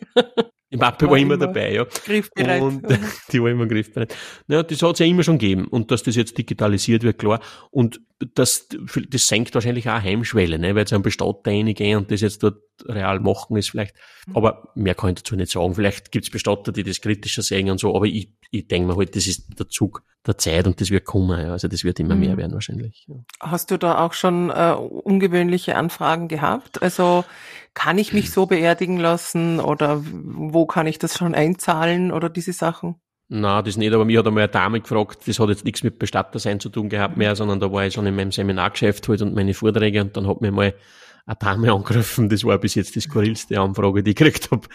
Die 0.71 0.77
Mappe 0.77 1.05
war, 1.05 1.11
war 1.11 1.17
immer, 1.17 1.35
immer 1.35 1.47
dabei, 1.47 1.73
ja. 1.73 1.85
Griffbereit. 1.85 2.61
Und 2.61 2.85
die 3.31 3.41
war 3.41 3.49
immer 3.49 3.65
griffbereit. 3.65 4.15
Ja, 4.47 4.61
das 4.61 4.81
hat 4.81 4.93
es 4.93 4.99
ja 4.99 5.05
immer 5.05 5.23
schon 5.23 5.39
gegeben. 5.39 5.67
Und 5.67 5.89
dass 5.89 6.03
das 6.03 6.15
jetzt 6.15 6.37
digitalisiert 6.37 7.03
wird, 7.03 7.17
klar. 7.17 7.39
Und 7.71 8.01
das, 8.35 8.67
das 9.09 9.27
senkt 9.27 9.55
wahrscheinlich 9.55 9.89
auch 9.89 10.01
Heimschwelle, 10.01 10.59
ne? 10.59 10.75
weil 10.75 10.81
jetzt 10.81 10.93
ein 10.93 11.01
Bestatter 11.01 11.39
reingehen 11.45 11.97
und 11.97 12.11
das 12.11 12.21
jetzt 12.21 12.43
dort 12.43 12.57
real 12.87 13.19
machen 13.19 13.57
ist 13.57 13.71
vielleicht. 13.71 13.95
Mhm. 14.27 14.37
Aber 14.37 14.69
mehr 14.75 14.95
kann 14.95 15.09
ich 15.09 15.15
dazu 15.15 15.35
nicht 15.35 15.51
sagen. 15.51 15.75
Vielleicht 15.75 16.11
gibt 16.11 16.25
es 16.25 16.31
Bestatter, 16.31 16.71
die 16.71 16.83
das 16.83 17.01
kritischer 17.01 17.41
sehen 17.41 17.69
und 17.69 17.79
so. 17.79 17.95
Aber 17.95 18.05
ich, 18.05 18.33
ich 18.51 18.67
denke 18.67 18.87
mir 18.87 18.97
halt, 18.97 19.15
das 19.15 19.27
ist 19.27 19.59
der 19.59 19.67
Zug 19.69 20.03
der 20.25 20.37
Zeit 20.37 20.67
und 20.67 20.79
das 20.81 20.91
wird 20.91 21.05
kommen. 21.05 21.39
Ja. 21.39 21.51
Also 21.51 21.67
das 21.67 21.83
wird 21.83 21.99
immer 21.99 22.15
mehr 22.15 22.33
mhm. 22.33 22.37
werden 22.37 22.53
wahrscheinlich. 22.53 23.05
Ja. 23.07 23.15
Hast 23.39 23.71
du 23.71 23.77
da 23.77 24.05
auch 24.05 24.13
schon 24.13 24.49
äh, 24.49 24.73
ungewöhnliche 24.73 25.75
Anfragen 25.75 26.27
gehabt? 26.27 26.81
Also 26.81 27.23
kann 27.73 27.97
ich 27.97 28.13
mich 28.13 28.31
so 28.31 28.45
beerdigen 28.45 28.97
lassen 28.97 29.59
oder 29.59 30.01
wo 30.03 30.65
kann 30.65 30.87
ich 30.87 30.99
das 30.99 31.17
schon 31.17 31.35
einzahlen 31.35 32.11
oder 32.11 32.29
diese 32.29 32.53
Sachen? 32.53 32.95
Na, 33.31 33.61
das 33.61 33.77
nicht, 33.77 33.93
aber 33.93 34.05
mir 34.05 34.19
hat 34.19 34.27
einmal 34.27 34.43
eine 34.43 34.51
Dame 34.51 34.81
gefragt, 34.81 35.27
das 35.27 35.39
hat 35.39 35.49
jetzt 35.49 35.63
nichts 35.63 35.83
mit 35.83 35.99
Bestattersein 35.99 36.59
zu 36.59 36.69
tun 36.69 36.89
gehabt 36.89 37.15
mehr, 37.15 37.35
sondern 37.35 37.59
da 37.59 37.71
war 37.71 37.85
ich 37.85 37.93
schon 37.93 38.07
in 38.07 38.15
meinem 38.15 38.31
Seminargeschäft 38.31 39.07
halt 39.07 39.21
und 39.21 39.35
meine 39.35 39.53
Vorträge 39.53 40.01
und 40.01 40.17
dann 40.17 40.27
hat 40.27 40.41
mir 40.41 40.51
mal 40.51 40.73
eine 41.25 41.37
Dame 41.39 41.71
angegriffen, 41.71 42.29
das 42.29 42.43
war 42.43 42.57
bis 42.57 42.75
jetzt 42.75 42.95
die 42.95 43.01
skurrilste 43.01 43.59
Anfrage, 43.59 44.03
die 44.03 44.11
ich 44.11 44.15
gekriegt 44.15 44.51
habe 44.51 44.67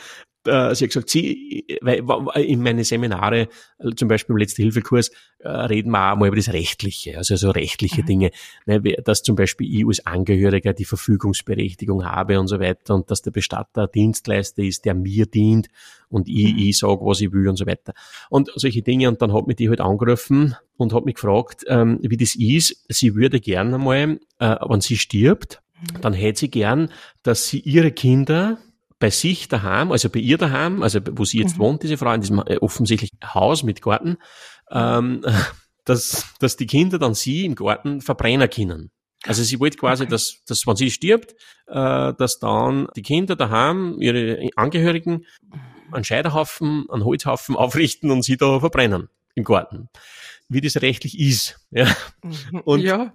äh, 0.47 0.75
sie 0.75 0.85
hat 0.85 0.91
gesagt, 0.91 1.11
sie, 1.11 1.67
weil 1.81 2.05
in 2.37 2.63
meine 2.63 2.85
Seminare, 2.85 3.49
äh, 3.79 3.95
zum 3.97 4.09
Beispiel 4.09 4.35
im 4.35 4.39
Letzte-Hilfe-Kurs, 4.39 5.11
äh, 5.39 5.49
reden 5.49 5.91
wir 5.91 6.13
auch 6.13 6.17
mal 6.17 6.29
über 6.29 6.37
das 6.37 6.53
Rechtliche, 6.53 7.17
also 7.17 7.37
so 7.37 7.51
rechtliche 7.51 8.03
mhm. 8.03 8.07
Dinge, 8.07 8.31
ne, 8.67 8.81
dass 8.81 9.23
zum 9.23 9.37
Beispiel 9.37 9.73
ich 9.73 9.87
als 9.87 10.07
Angehöriger 10.07 10.73
die 10.73 10.85
Verfügungsberechtigung 10.85 12.05
habe 12.05 12.39
und 12.39 12.49
so 12.49 12.61
weiter 12.61 12.95
und 12.95 13.11
dass 13.11 13.23
der 13.23 13.31
Bestatter 13.31 13.87
Dienstleister 13.87 14.63
ist, 14.63 14.85
der 14.85 14.95
mir 14.95 15.27
dient 15.27 15.69
und 16.09 16.29
ich, 16.29 16.53
mhm. 16.53 16.59
ich 16.59 16.79
sage, 16.79 17.01
was 17.05 17.21
ich 17.21 17.33
will 17.33 17.49
und 17.49 17.57
so 17.57 17.67
weiter. 17.67 17.95
Und 18.31 18.51
solche 18.55 18.83
Dinge 18.83 19.09
und 19.09 19.23
dann 19.23 19.33
hat 19.33 19.47
mich 19.47 19.57
die 19.57 19.69
halt 19.69 19.81
angerufen 19.81 20.57
und 20.77 20.93
hat 20.93 21.05
mich 21.05 21.15
gefragt, 21.15 21.65
ähm, 21.69 21.99
wie 22.03 22.17
das 22.17 22.35
ist. 22.35 22.85
Sie 22.89 23.15
würde 23.15 23.41
gerne 23.41 23.79
mal, 23.79 24.21
äh, 24.39 24.57
wenn 24.69 24.81
sie 24.81 24.97
stirbt. 24.97 25.61
Dann 26.01 26.13
hätte 26.13 26.41
sie 26.41 26.51
gern, 26.51 26.91
dass 27.23 27.49
sie 27.49 27.61
ihre 27.61 27.93
Kinder 27.93 28.59
bei 28.99 29.11
sich 29.11 29.49
daheim, 29.49 29.93
also 29.93 30.09
bei 30.09 30.21
ihr 30.21 30.39
daheim, 30.39 30.83
also 30.83 31.01
wo 31.13 31.25
sie 31.25 31.39
jetzt 31.39 31.57
mhm. 31.57 31.63
wohnt, 31.63 31.83
diese 31.83 31.99
Frau, 31.99 32.13
in 32.13 32.21
diesem 32.21 32.39
äh, 32.47 32.59
offensichtlich 32.59 33.11
Haus 33.23 33.63
mit 33.63 33.83
Garten, 33.83 34.17
ähm, 34.71 35.23
dass, 35.85 36.27
dass 36.41 36.57
die 36.57 36.67
Kinder 36.67 36.99
dann 36.99 37.15
sie 37.15 37.45
im 37.45 37.55
Garten 37.55 38.01
verbrennen 38.01 38.49
können. 38.49 38.91
Also 39.27 39.43
sie 39.43 39.59
wollte 39.61 39.79
quasi, 39.79 40.05
okay. 40.05 40.11
dass, 40.11 40.43
dass 40.47 40.67
wenn 40.67 40.77
sie 40.77 40.91
stirbt, 40.91 41.35
äh, 41.67 42.15
dass 42.15 42.39
dann 42.39 42.89
die 42.97 43.03
Kinder 43.03 43.37
daheim, 43.37 43.97
ihre 44.01 44.49
Angehörigen, 44.57 45.25
einen 45.93 46.05
Scheiterhaufen, 46.05 46.87
einen 46.91 47.05
Holzhaufen 47.05 47.57
aufrichten 47.57 48.11
und 48.11 48.23
sie 48.23 48.37
da 48.37 48.61
verbrennen 48.61 49.09
im 49.35 49.45
Garten. 49.45 49.89
Wie 50.49 50.61
das 50.61 50.81
rechtlich 50.81 51.19
ist. 51.19 51.59
Ja. 51.71 51.95
Mhm. 52.23 52.61
Und 52.65 52.81
ja. 52.81 53.13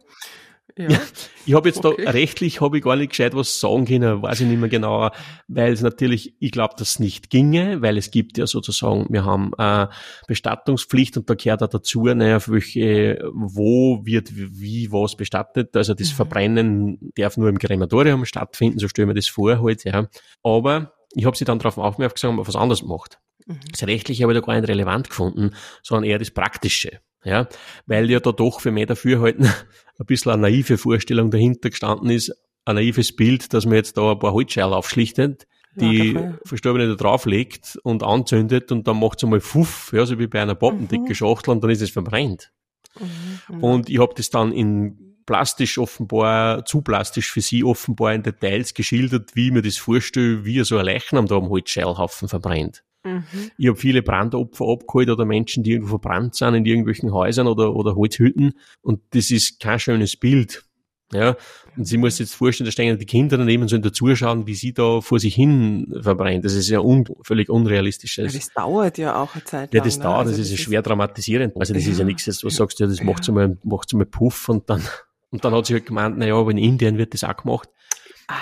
Ja. 0.79 0.97
Ich 1.45 1.53
habe 1.55 1.67
jetzt 1.67 1.83
okay. 1.83 2.05
da 2.05 2.11
rechtlich 2.11 2.61
habe 2.61 2.77
ich 2.77 2.83
gar 2.83 2.95
nicht 2.95 3.09
gescheit 3.09 3.35
was 3.35 3.59
sagen 3.59 3.85
können, 3.85 4.21
weiß 4.21 4.39
ich 4.39 4.47
nicht 4.47 4.59
mehr 4.59 4.69
genauer, 4.69 5.11
weil 5.47 5.73
es 5.73 5.81
natürlich, 5.81 6.35
ich 6.39 6.51
glaube, 6.51 6.75
das 6.77 6.99
nicht 6.99 7.29
ginge, 7.29 7.81
weil 7.81 7.97
es 7.97 8.11
gibt 8.11 8.37
ja 8.37 8.47
sozusagen, 8.47 9.07
wir 9.09 9.25
haben 9.25 9.51
äh, 9.57 9.87
Bestattungspflicht 10.27 11.17
und 11.17 11.29
da 11.29 11.33
gehört 11.33 11.61
auch 11.63 11.67
dazu, 11.67 12.05
naja, 12.05 12.37
auf 12.37 12.49
welche, 12.49 13.29
wo 13.33 14.05
wird 14.05 14.29
wie 14.33 14.89
was 14.91 15.17
bestattet. 15.17 15.75
Also 15.75 15.93
das 15.93 16.11
mhm. 16.11 16.15
Verbrennen 16.15 17.11
darf 17.15 17.35
nur 17.35 17.49
im 17.49 17.59
Krematorium 17.59 18.23
stattfinden, 18.25 18.79
so 18.79 18.87
stellen 18.87 19.09
wir 19.09 19.15
das 19.15 19.27
vor 19.27 19.61
halt, 19.61 19.83
ja. 19.83 20.07
Aber 20.43 20.93
ich 21.13 21.25
habe 21.25 21.35
sie 21.35 21.45
dann 21.45 21.59
darauf 21.59 21.77
aufmerksam, 21.77 22.35
gemacht, 22.35 22.47
was 22.47 22.55
anderes 22.55 22.83
macht. 22.83 23.19
Mhm. 23.47 23.59
Das 23.71 23.83
Rechtliche 23.83 24.23
habe 24.23 24.33
ich 24.33 24.39
da 24.39 24.45
gar 24.45 24.55
nicht 24.55 24.69
relevant 24.69 25.09
gefunden, 25.09 25.51
sondern 25.83 26.09
eher 26.09 26.19
das 26.19 26.31
Praktische. 26.31 27.01
Ja, 27.23 27.47
weil 27.85 28.09
ja 28.09 28.19
da 28.19 28.31
doch 28.31 28.61
für 28.61 28.71
mich 28.71 28.85
dafür 28.85 29.21
halt 29.21 29.39
ein 29.99 30.05
bisschen 30.05 30.31
eine 30.31 30.43
naive 30.43 30.77
Vorstellung 30.77 31.31
dahinter 31.31 31.69
gestanden 31.69 32.09
ist, 32.09 32.31
ein 32.65 32.75
naives 32.75 33.15
Bild, 33.15 33.53
dass 33.53 33.65
man 33.65 33.75
jetzt 33.75 33.97
da 33.97 34.11
ein 34.11 34.19
paar 34.19 34.33
Holzscheilen 34.33 34.73
aufschlichtet, 34.73 35.47
die 35.75 36.13
ja, 36.13 36.37
Verstorbene 36.45 36.87
da 36.87 36.95
drauflegt 36.95 37.77
und 37.83 38.03
anzündet 38.03 38.71
und 38.71 38.87
dann 38.87 38.99
macht 38.99 39.19
es 39.19 39.23
einmal 39.23 39.41
Fuff, 39.41 39.91
ja, 39.93 40.05
so 40.05 40.17
wie 40.19 40.27
bei 40.27 40.41
einer 40.41 40.55
Boppendicke 40.55 41.13
Schachtel 41.13 41.51
und 41.51 41.63
dann 41.63 41.71
ist 41.71 41.81
es 41.81 41.89
verbrennt. 41.89 42.51
Mhm, 42.99 43.55
mhm. 43.55 43.63
und 43.63 43.89
ich 43.89 43.99
habe 43.99 44.13
das 44.15 44.29
dann 44.29 44.51
in 44.51 45.09
plastisch 45.25 45.77
offenbar, 45.77 46.65
zu 46.65 46.81
plastisch 46.81 47.31
für 47.31 47.41
sie 47.41 47.63
offenbar 47.63 48.15
in 48.15 48.23
Details 48.23 48.73
geschildert, 48.73 49.35
wie 49.35 49.47
ich 49.47 49.53
mir 49.53 49.61
das 49.61 49.77
vorstelle, 49.77 50.43
wie 50.43 50.63
so 50.63 50.77
ein 50.77 50.85
Leichnam 50.85 51.27
da 51.27 51.35
am 51.35 51.49
Holzscheilhaufen 51.49 52.27
verbrennt. 52.27 52.83
Mhm. 53.03 53.23
Ich 53.57 53.67
habe 53.67 53.77
viele 53.77 54.01
Brandopfer 54.01 54.65
abgeholt 54.65 55.09
oder 55.09 55.25
Menschen, 55.25 55.63
die 55.63 55.71
irgendwo 55.71 55.91
verbrannt 55.91 56.35
sind 56.35 56.53
in 56.53 56.65
irgendwelchen 56.65 57.11
Häusern 57.13 57.47
oder, 57.47 57.75
oder 57.75 57.95
Holzhütten. 57.95 58.53
Und 58.81 59.01
das 59.11 59.31
ist 59.31 59.59
kein 59.59 59.79
schönes 59.79 60.17
Bild. 60.17 60.63
Ja, 61.11 61.35
und 61.75 61.85
sie 61.85 61.97
muss 61.97 62.19
jetzt 62.19 62.35
vorstellen, 62.35 62.65
da 62.65 62.71
stehen 62.71 62.95
die 62.99 63.05
Kinder 63.05 63.35
daneben 63.37 63.63
und 63.63 63.69
sollen 63.69 63.81
da 63.81 63.91
zuschauen, 63.91 64.45
wie 64.45 64.53
sie 64.53 64.73
da 64.73 65.01
vor 65.01 65.19
sich 65.19 65.33
hin 65.33 65.91
verbrennt. 66.01 66.45
Das 66.45 66.53
ist 66.53 66.69
ja 66.69 66.81
un 66.81 67.05
völlig 67.23 67.49
unrealistisch. 67.49 68.19
Ja, 68.19 68.25
das 68.25 68.53
dauert 68.53 68.99
ja 68.99 69.19
auch 69.19 69.33
eine 69.33 69.43
Zeit 69.43 69.73
lang. 69.73 69.81
Ja, 69.81 69.83
das 69.83 69.97
ne? 69.97 70.03
dauert, 70.03 70.27
also 70.27 70.31
das, 70.31 70.41
ist 70.41 70.51
ja 70.51 70.57
schwer 70.57 70.81
dramatisierend. 70.83 71.55
Also 71.59 71.73
das 71.73 71.85
ja. 71.85 71.91
ist 71.91 71.97
ja 71.97 72.05
nichts, 72.05 72.27
was 72.27 72.55
sagst 72.55 72.79
du, 72.79 72.83
ja, 72.83 72.89
das 72.89 73.01
macht 73.01 73.25
ja. 73.25 73.33
mal, 73.33 73.57
macht's 73.63 73.91
mal 73.93 74.05
Puff 74.05 74.49
und 74.49 74.69
dann, 74.69 74.83
und 75.31 75.43
dann 75.43 75.55
hat 75.55 75.65
sie 75.65 75.73
halt 75.73 75.87
gemeint, 75.87 76.15
na 76.19 76.27
ja, 76.27 76.35
aber 76.35 76.51
in 76.51 76.59
Indien 76.59 76.99
wird 76.99 77.15
das 77.15 77.23
auch 77.23 77.35
gemacht. 77.35 77.69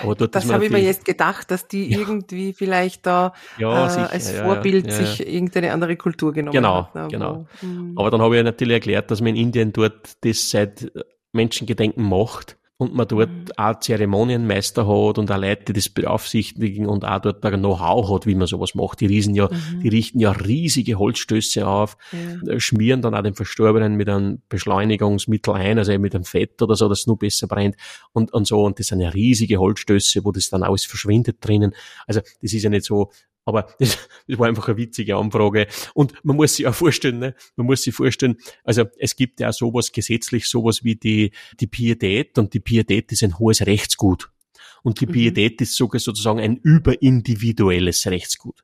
Aber 0.01 0.15
dort 0.15 0.35
das 0.35 0.51
habe 0.51 0.65
ich 0.65 0.71
mir 0.71 0.81
jetzt 0.81 1.05
gedacht, 1.05 1.49
dass 1.49 1.67
die 1.67 1.87
ja. 1.91 1.99
irgendwie 1.99 2.51
vielleicht 2.51 3.05
da 3.05 3.33
ja, 3.57 3.85
äh, 3.85 3.89
sicher, 3.89 4.11
als 4.11 4.31
Vorbild 4.31 4.87
ja, 4.87 4.93
sich 4.93 5.25
irgendeine 5.25 5.71
andere 5.71 5.95
Kultur 5.95 6.33
genommen 6.33 6.53
genau, 6.53 6.89
hat. 6.93 6.93
Genau, 6.93 7.07
genau. 7.07 7.47
Mhm. 7.61 7.93
Aber 7.97 8.11
dann 8.11 8.21
habe 8.21 8.37
ich 8.37 8.43
natürlich 8.43 8.73
erklärt, 8.73 9.09
dass 9.11 9.21
man 9.21 9.29
in 9.29 9.47
Indien 9.47 9.71
dort 9.71 10.17
das 10.25 10.49
seit 10.49 10.91
Menschengedenken 11.31 12.03
macht 12.03 12.57
und 12.79 12.93
man 12.93 13.07
dort 13.07 13.29
mhm. 13.29 13.45
auch 13.57 13.79
Zeremonienmeister 13.79 14.87
hat 14.87 15.17
und 15.17 15.31
auch 15.31 15.37
Leute, 15.37 15.65
die 15.65 15.73
das 15.73 15.89
beaufsichtigen 15.89 16.85
und 16.85 17.05
auch 17.05 17.19
dort 17.19 17.43
ein 17.43 17.59
Know-how 17.59 18.09
hat, 18.11 18.27
wie 18.27 18.35
man 18.35 18.47
sowas 18.47 18.75
macht. 18.75 19.01
Die 19.01 19.07
riesen 19.07 19.33
ja, 19.33 19.49
mhm. 19.49 19.81
die 19.81 19.89
richten 19.89 20.19
ja 20.19 20.31
riesige 20.31 20.99
Holzstöße 20.99 21.67
auf, 21.67 21.97
ja. 22.11 22.53
Äh, 22.53 22.59
schmieren 22.59 23.01
dann 23.01 23.15
auch 23.15 23.23
den 23.23 23.33
Verstorbenen 23.33 23.95
mit 23.95 24.07
einem 24.07 24.41
Beschleunigungsmittel 24.47 25.53
ein, 25.55 25.79
also 25.79 25.97
mit 25.97 26.13
einem 26.13 26.23
Fett 26.23 26.61
oder 26.61 26.75
so, 26.75 26.87
dass 26.87 26.99
es 26.99 27.07
nur 27.07 27.17
besser 27.17 27.47
brennt 27.47 27.75
und, 28.13 28.31
und 28.31 28.45
so. 28.45 28.63
Und 28.63 28.79
das 28.79 28.87
sind 28.87 28.99
ja 28.99 29.09
riesige 29.09 29.57
Holzstöße, 29.57 30.23
wo 30.23 30.31
das 30.31 30.49
dann 30.49 30.61
alles 30.61 30.85
verschwindet 30.85 31.37
drinnen. 31.41 31.73
Also 32.05 32.21
das 32.41 32.53
ist 32.53 32.61
ja 32.61 32.69
nicht 32.69 32.85
so, 32.85 33.09
aber 33.47 33.67
das, 33.79 33.97
das 34.27 34.37
war 34.37 34.47
einfach 34.47 34.67
eine 34.67 34.77
witzige 34.77 35.15
Anfrage. 35.15 35.67
Und 35.93 36.13
man 36.23 36.35
muss 36.35 36.57
sich 36.57 36.67
auch 36.67 36.75
vorstellen, 36.75 37.19
ne? 37.19 37.35
man 37.55 37.65
muss 37.65 37.81
sich 37.81 37.95
vorstellen, 37.95 38.35
also 38.63 38.83
es 38.99 39.15
gibt 39.15 39.39
ja 39.39 39.53
sowas 39.53 39.91
gesetzlich, 39.91 40.49
sowas 40.49 40.83
wie 40.83 40.95
die, 40.95 41.31
die 41.59 41.67
Pietät 41.67 42.37
und 42.37 42.53
die 42.53 42.59
Pietät 42.59 43.11
ist 43.13 43.23
ein 43.23 43.39
hohes 43.39 43.65
Rechtsgut. 43.65 44.29
Und 44.83 44.99
die 44.99 45.07
mhm. 45.07 45.11
Pietät 45.13 45.61
ist 45.61 45.75
sogar 45.75 45.99
sozusagen 45.99 46.39
ein 46.39 46.57
überindividuelles 46.57 48.05
Rechtsgut. 48.07 48.61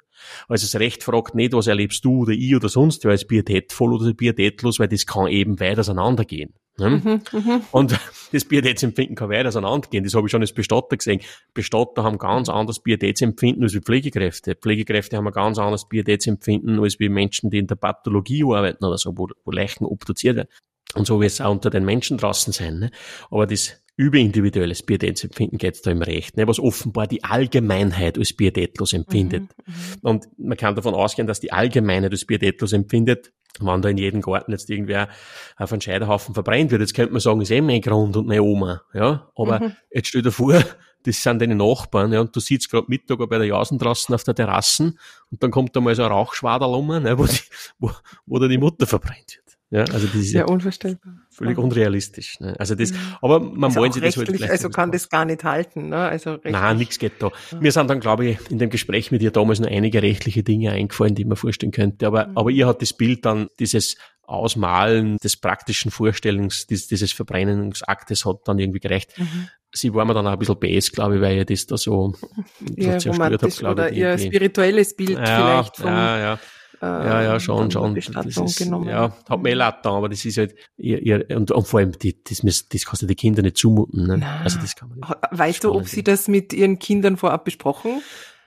Also 0.47 0.65
das 0.65 0.79
Recht 0.79 1.03
fragt 1.03 1.35
nicht, 1.35 1.53
was 1.53 1.67
erlebst 1.67 2.03
du 2.05 2.21
oder 2.21 2.31
ich 2.31 2.55
oder 2.55 2.69
sonst 2.69 3.03
wer 3.05 3.13
ist 3.13 3.27
pietätvoll 3.27 3.93
oder 3.93 4.13
pietätlos, 4.13 4.79
weil 4.79 4.87
das 4.87 5.05
kann 5.05 5.27
eben 5.27 5.59
weit 5.59 5.79
auseinandergehen. 5.79 6.53
Ne? 6.77 6.89
Mhm, 6.89 7.21
mhm, 7.31 7.61
und 7.71 7.99
das 8.31 8.45
Pietätsempfinden 8.45 9.15
kann 9.15 9.29
weit 9.29 9.45
auseinandergehen. 9.45 10.03
Das 10.03 10.15
habe 10.15 10.27
ich 10.27 10.31
schon 10.31 10.41
als 10.41 10.53
Bestatter 10.53 10.97
gesehen. 10.97 11.21
Bestatter 11.53 12.03
haben 12.03 12.17
ganz 12.17 12.49
anderes 12.49 12.81
Pietätsempfinden 12.81 13.63
als 13.63 13.73
wie 13.75 13.81
Pflegekräfte. 13.81 14.55
Pflegekräfte 14.55 15.17
haben 15.17 15.27
ein 15.27 15.33
ganz 15.33 15.59
anderes 15.59 15.87
Pietätsempfinden 15.87 16.79
als 16.79 16.99
wie 16.99 17.09
Menschen, 17.09 17.51
die 17.51 17.59
in 17.59 17.67
der 17.67 17.75
Pathologie 17.75 18.43
arbeiten 18.43 18.83
oder 18.85 18.97
so, 18.97 19.15
wo, 19.15 19.27
wo 19.45 19.51
Leichen 19.51 19.85
obduziert 19.85 20.35
werden. 20.35 20.49
Und 20.95 21.05
so 21.05 21.21
wird 21.21 21.31
es 21.31 21.41
auch 21.41 21.51
unter 21.51 21.69
den 21.69 21.85
Menschen 21.85 22.17
draußen 22.17 22.53
sein. 22.53 22.79
Ne? 22.79 22.91
Aber 23.29 23.47
das 23.47 23.82
überindividuelles 23.95 24.83
Pietätsempfinden 24.83 25.57
geht 25.57 25.75
es 25.75 25.81
da 25.81 25.91
im 25.91 26.01
Recht, 26.01 26.35
ne, 26.37 26.47
was 26.47 26.59
offenbar 26.59 27.07
die 27.07 27.23
Allgemeinheit 27.23 28.17
als 28.17 28.33
pietätlos 28.33 28.93
empfindet. 28.93 29.43
Mhm, 29.43 29.73
mhm, 29.73 29.99
und 30.01 30.27
man 30.37 30.57
kann 30.57 30.75
davon 30.75 30.95
ausgehen, 30.95 31.27
dass 31.27 31.39
die 31.39 31.51
Allgemeinheit 31.51 32.11
als 32.11 32.25
pietätlos 32.25 32.73
empfindet, 32.73 33.31
wenn 33.59 33.81
da 33.81 33.89
in 33.89 33.97
jedem 33.97 34.21
Garten 34.21 34.51
jetzt 34.51 34.69
irgendwer 34.69 35.09
auf 35.57 35.71
einen 35.71 35.81
Scheiterhaufen 35.81 36.33
verbrennt 36.33 36.71
wird. 36.71 36.81
Jetzt 36.81 36.95
könnte 36.95 37.13
man 37.13 37.21
sagen, 37.21 37.41
ist 37.41 37.51
eh 37.51 37.61
mein 37.61 37.81
Grund 37.81 38.17
und 38.17 38.27
meine 38.27 38.41
Oma, 38.41 38.81
ja. 38.93 39.29
Aber 39.35 39.59
mhm. 39.59 39.75
jetzt 39.91 40.07
stell 40.07 40.23
dir 40.23 40.31
vor, 40.31 40.53
das 41.03 41.21
sind 41.21 41.41
deine 41.41 41.55
Nachbarn, 41.55 42.13
ja, 42.13 42.21
und 42.21 42.35
du 42.35 42.39
sitzt 42.39 42.71
gerade 42.71 42.87
Mittag 42.89 43.17
bei 43.29 43.37
der 43.37 43.47
Jausen 43.47 43.77
draußen 43.77 44.15
auf 44.15 44.23
der 44.23 44.33
Terrasse 44.33 44.95
und 45.29 45.43
dann 45.43 45.51
kommt 45.51 45.75
da 45.75 45.81
mal 45.81 45.93
so 45.93 46.03
ein 46.03 46.11
Rauchschwader 46.11 46.67
um, 46.67 46.87
ne, 46.87 47.17
wo, 47.17 47.25
die, 47.25 47.39
wo, 47.77 47.91
wo 48.25 48.39
da 48.39 48.47
die 48.47 48.57
Mutter 48.57 48.87
verbrennt 48.87 49.37
wird. 49.37 49.57
Ja, 49.73 49.85
also 49.85 50.05
das 50.05 50.15
ist 50.17 50.33
ja, 50.33 50.45
unvorstellbar. 50.45 51.15
Völlig 51.31 51.57
unrealistisch. 51.57 52.39
Ne? 52.39 52.55
Also 52.59 52.75
das, 52.75 52.91
mhm. 52.91 52.97
aber 53.23 53.39
man 53.39 53.63
also 53.63 53.79
wollen 53.79 53.91
sich 53.91 54.03
das 54.03 54.15
halt 54.15 54.29
vielleicht. 54.29 54.51
Also 54.51 54.69
kann 54.69 54.91
das 54.91 55.09
gar 55.09 55.25
nicht 55.25 55.43
halten. 55.43 55.89
Ne? 55.89 55.97
Also 55.97 56.37
Nein, 56.43 56.77
nichts 56.77 56.99
geht 56.99 57.13
da. 57.17 57.31
Ja. 57.51 57.59
Mir 57.59 57.71
sind 57.71 57.89
dann, 57.89 57.99
glaube 57.99 58.27
ich, 58.27 58.51
in 58.51 58.59
dem 58.59 58.69
Gespräch 58.69 59.09
mit 59.09 59.23
ihr 59.23 59.31
damals 59.31 59.59
noch 59.59 59.67
einige 59.67 60.03
rechtliche 60.03 60.43
Dinge 60.43 60.73
eingefallen, 60.73 61.15
die 61.15 61.25
man 61.25 61.37
vorstellen 61.37 61.71
könnte. 61.71 62.05
Aber, 62.05 62.27
mhm. 62.27 62.37
aber 62.37 62.51
ihr 62.51 62.67
hat 62.67 62.83
das 62.83 62.93
Bild 62.93 63.25
dann, 63.25 63.47
dieses 63.57 63.95
Ausmalen 64.21 65.17
des 65.17 65.37
praktischen 65.37 65.89
Vorstellungs, 65.89 66.67
dieses, 66.67 66.85
dieses 66.85 67.11
Verbrennungsaktes 67.11 68.25
hat 68.25 68.41
dann 68.45 68.59
irgendwie 68.59 68.79
gerecht. 68.79 69.17
Mhm. 69.17 69.49
Sie 69.71 69.91
war 69.95 70.05
mir 70.05 70.13
dann 70.13 70.27
auch 70.27 70.33
ein 70.33 70.37
bisschen 70.37 70.59
bes, 70.59 70.91
glaube 70.91 71.15
ich, 71.15 71.21
weil 71.21 71.35
ihr 71.35 71.45
das 71.45 71.65
da 71.65 71.77
so, 71.77 72.13
ja, 72.77 72.99
so 72.99 73.09
zerstört 73.09 73.41
hat, 73.41 73.57
glaube 73.57 73.81
ich. 73.81 73.87
Oder 73.87 73.91
ihr 73.91 74.17
spirituelles 74.19 74.95
Bild 74.95 75.17
ja, 75.17 75.63
vielleicht 75.63 75.77
vom, 75.77 76.37
ja, 76.83 77.03
ja 77.03 77.05
ja, 77.05 77.23
ja, 77.23 77.39
schon, 77.39 77.71
schon. 77.71 77.95
Das 77.95 78.37
ist, 78.37 78.57
genommen. 78.57 78.89
Ja, 78.89 79.15
hat 79.29 79.41
mir 79.41 79.55
leid 79.55 79.85
aber 79.85 80.09
das 80.09 80.25
ist 80.25 80.37
halt, 80.37 80.55
ihr, 80.77 81.01
ihr, 81.01 81.25
und, 81.35 81.51
und 81.51 81.67
vor 81.67 81.79
allem, 81.79 81.91
die, 81.93 82.21
das, 82.23 82.41
das 82.41 82.85
kannst 82.85 83.01
du 83.01 83.05
den 83.05 83.15
Kindern 83.15 83.45
nicht 83.45 83.57
zumuten. 83.57 84.07
Ne? 84.07 84.25
Also 84.43 84.59
das 84.59 84.75
kann 84.75 84.89
man 84.89 84.99
nicht. 84.99 85.09
Weißt 85.31 85.63
du, 85.63 85.73
ob 85.73 85.87
sie 85.87 86.03
das 86.03 86.27
mit 86.27 86.53
ihren 86.53 86.79
Kindern 86.79 87.17
vorab 87.17 87.45
besprochen 87.45 88.01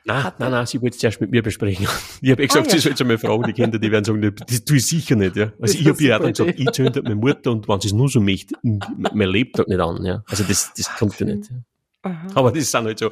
Nein, 0.07 0.23
Hat 0.23 0.39
nein, 0.39 0.53
nein, 0.53 0.67
sie 0.67 0.81
wollte 0.81 0.95
es 0.95 1.01
zuerst 1.01 1.21
mit 1.21 1.33
mir 1.33 1.43
besprechen. 1.43 1.89
Ich 2.23 2.31
habe 2.31 2.43
eh 2.45 2.47
gesagt, 2.47 2.69
oh, 2.69 2.71
ja. 2.71 2.77
sie 2.77 2.79
soll 2.81 2.93
es 2.93 3.01
einmal 3.01 3.19
fragen, 3.19 3.43
die 3.43 3.53
Kinder, 3.53 3.79
die 3.81 3.91
werden 3.91 4.05
sagen, 4.05 4.35
das 4.47 4.65
tue 4.65 4.77
ich 4.77 4.87
sicher 4.87 5.17
nicht. 5.17 5.35
Ja. 5.35 5.53
Also 5.61 5.77
ich 5.77 5.87
habe 5.89 6.01
ihr 6.01 6.17
dann 6.17 6.33
gesagt, 6.33 6.55
ich 6.57 6.71
zünde 6.71 7.03
meine 7.03 7.17
Mutter 7.17 7.51
und 7.51 7.67
wenn 7.69 7.81
sie 7.81 7.89
es 7.89 7.93
nur 7.93 8.09
so 8.09 8.21
möchte, 8.21 8.55
man 8.63 9.29
lebt 9.29 9.59
dort 9.59 9.67
nicht 9.67 9.81
an. 9.81 10.05
Ja. 10.05 10.23
Also 10.29 10.45
das, 10.45 10.73
das 10.77 10.95
kommt 10.97 11.19
ja 11.19 11.27
nicht. 11.27 11.51
Ja. 11.51 11.57
Aha. 12.07 12.27
Aber 12.35 12.51
das 12.53 12.65
ist 12.65 12.75
dann 12.75 12.85
halt 12.85 12.99
so. 12.99 13.11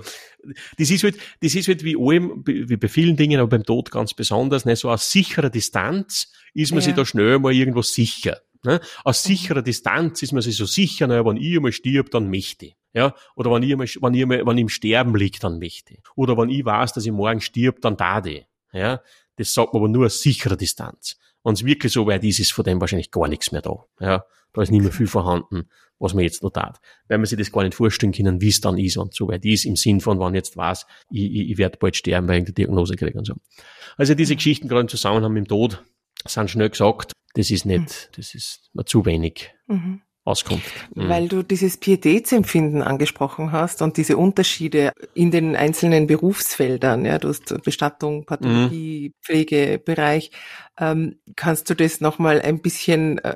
Das 0.78 0.90
ist 0.90 1.02
halt, 1.02 1.16
das 1.40 1.54
ist 1.54 1.68
halt 1.68 1.84
wie 1.84 1.96
allem, 1.98 2.42
wie 2.46 2.76
bei 2.76 2.88
vielen 2.88 3.16
Dingen, 3.16 3.40
aber 3.40 3.48
beim 3.48 3.64
Tod 3.64 3.90
ganz 3.90 4.14
besonders, 4.14 4.64
ne, 4.64 4.76
so 4.76 4.90
aus 4.90 5.10
sicherer 5.10 5.50
Distanz 5.50 6.32
ist 6.52 6.70
man 6.72 6.80
ja. 6.80 6.86
sich 6.86 6.94
da 6.94 7.04
schnell 7.04 7.38
mal 7.38 7.52
irgendwo 7.52 7.82
sicher. 7.82 8.40
Ne? 8.64 8.80
Aus 9.04 9.24
mhm. 9.24 9.28
sicherer 9.28 9.62
Distanz 9.62 10.22
ist 10.22 10.32
man 10.32 10.42
sich 10.42 10.56
so 10.56 10.66
sicher, 10.66 11.06
naja, 11.06 11.24
wenn 11.24 11.36
ich 11.36 11.56
einmal 11.56 11.72
stirb, 11.72 12.10
dann 12.10 12.30
möchte 12.30 12.66
ich. 12.66 12.76
Ja? 12.94 13.14
Oder 13.36 13.52
wenn 13.52 13.62
ich, 13.62 13.72
einmal, 13.72 13.86
wenn 13.86 14.14
ich, 14.14 14.22
einmal, 14.22 14.46
wenn 14.46 14.56
ich 14.58 14.62
im 14.62 14.68
Sterben 14.68 15.14
liegt, 15.14 15.44
dann 15.44 15.58
möchte 15.58 15.94
ich. 15.94 16.00
Oder 16.16 16.36
wenn 16.38 16.48
ich 16.48 16.64
weiß, 16.64 16.92
dass 16.94 17.04
ich 17.04 17.12
morgen 17.12 17.40
stirb, 17.40 17.80
dann 17.82 17.96
da 17.96 18.24
ich. 18.24 18.46
Ja? 18.72 19.00
Das 19.36 19.52
sagt 19.52 19.74
man 19.74 19.82
aber 19.82 19.88
nur 19.88 20.06
aus 20.06 20.20
sicherer 20.22 20.56
Distanz. 20.56 21.18
Wenn 21.42 21.54
es 21.54 21.64
wirklich 21.64 21.92
so 21.92 22.06
weit 22.06 22.24
ist, 22.24 22.38
ist 22.38 22.52
von 22.52 22.64
dem 22.64 22.80
wahrscheinlich 22.80 23.10
gar 23.10 23.28
nichts 23.28 23.52
mehr 23.52 23.62
da. 23.62 23.84
Ja? 24.00 24.24
Da 24.54 24.62
ist 24.62 24.70
nicht 24.70 24.82
mehr 24.82 24.92
viel 24.92 25.06
vorhanden 25.06 25.68
was 25.98 26.14
man 26.14 26.24
jetzt 26.24 26.42
noch 26.42 26.50
tat. 26.50 26.80
Weil 27.08 27.18
man 27.18 27.26
sich 27.26 27.38
das 27.38 27.52
gar 27.52 27.62
nicht 27.62 27.74
vorstellen 27.74 28.12
können, 28.12 28.40
wie 28.40 28.48
es 28.48 28.60
dann 28.60 28.78
ist 28.78 28.96
und 28.96 29.14
so 29.14 29.28
weit 29.28 29.44
ist, 29.44 29.64
im 29.64 29.76
Sinn 29.76 30.00
von, 30.00 30.18
wann 30.18 30.34
jetzt 30.34 30.56
weiß, 30.56 30.86
ich, 31.10 31.24
ich, 31.24 31.50
ich 31.50 31.58
werde 31.58 31.78
bald 31.78 31.96
sterben, 31.96 32.28
weil 32.28 32.38
ich 32.38 32.44
eine 32.46 32.54
Diagnose 32.54 32.96
kriege 32.96 33.18
und 33.18 33.26
so. 33.26 33.34
Also 33.96 34.14
diese 34.14 34.36
Geschichten 34.36 34.68
gerade 34.68 34.82
im 34.82 34.88
Zusammenhang 34.88 35.32
mit 35.32 35.46
dem 35.46 35.48
Tod 35.48 35.82
sind 36.26 36.50
schnell 36.50 36.70
gesagt, 36.70 37.12
das 37.34 37.50
ist 37.50 37.64
nicht, 37.64 38.10
das 38.16 38.34
ist 38.34 38.70
zu 38.86 39.04
wenig. 39.06 39.52
Mhm. 39.66 40.02
Auskunft. 40.24 40.72
Mhm. 40.94 41.08
Weil 41.08 41.28
du 41.28 41.42
dieses 41.42 41.76
Pietätsempfinden 41.76 42.80
angesprochen 42.82 43.52
hast 43.52 43.82
und 43.82 43.98
diese 43.98 44.16
Unterschiede 44.16 44.92
in 45.12 45.30
den 45.30 45.54
einzelnen 45.54 46.06
Berufsfeldern, 46.06 47.04
ja, 47.04 47.18
du 47.18 47.28
hast 47.28 47.62
Bestattung, 47.62 48.24
Pathologie, 48.24 49.10
mhm. 49.10 49.14
Pflegebereich, 49.22 50.30
ähm, 50.80 51.16
kannst 51.36 51.68
du 51.68 51.74
das 51.74 52.00
nochmal 52.00 52.40
ein 52.40 52.60
bisschen 52.60 53.18
äh, 53.18 53.34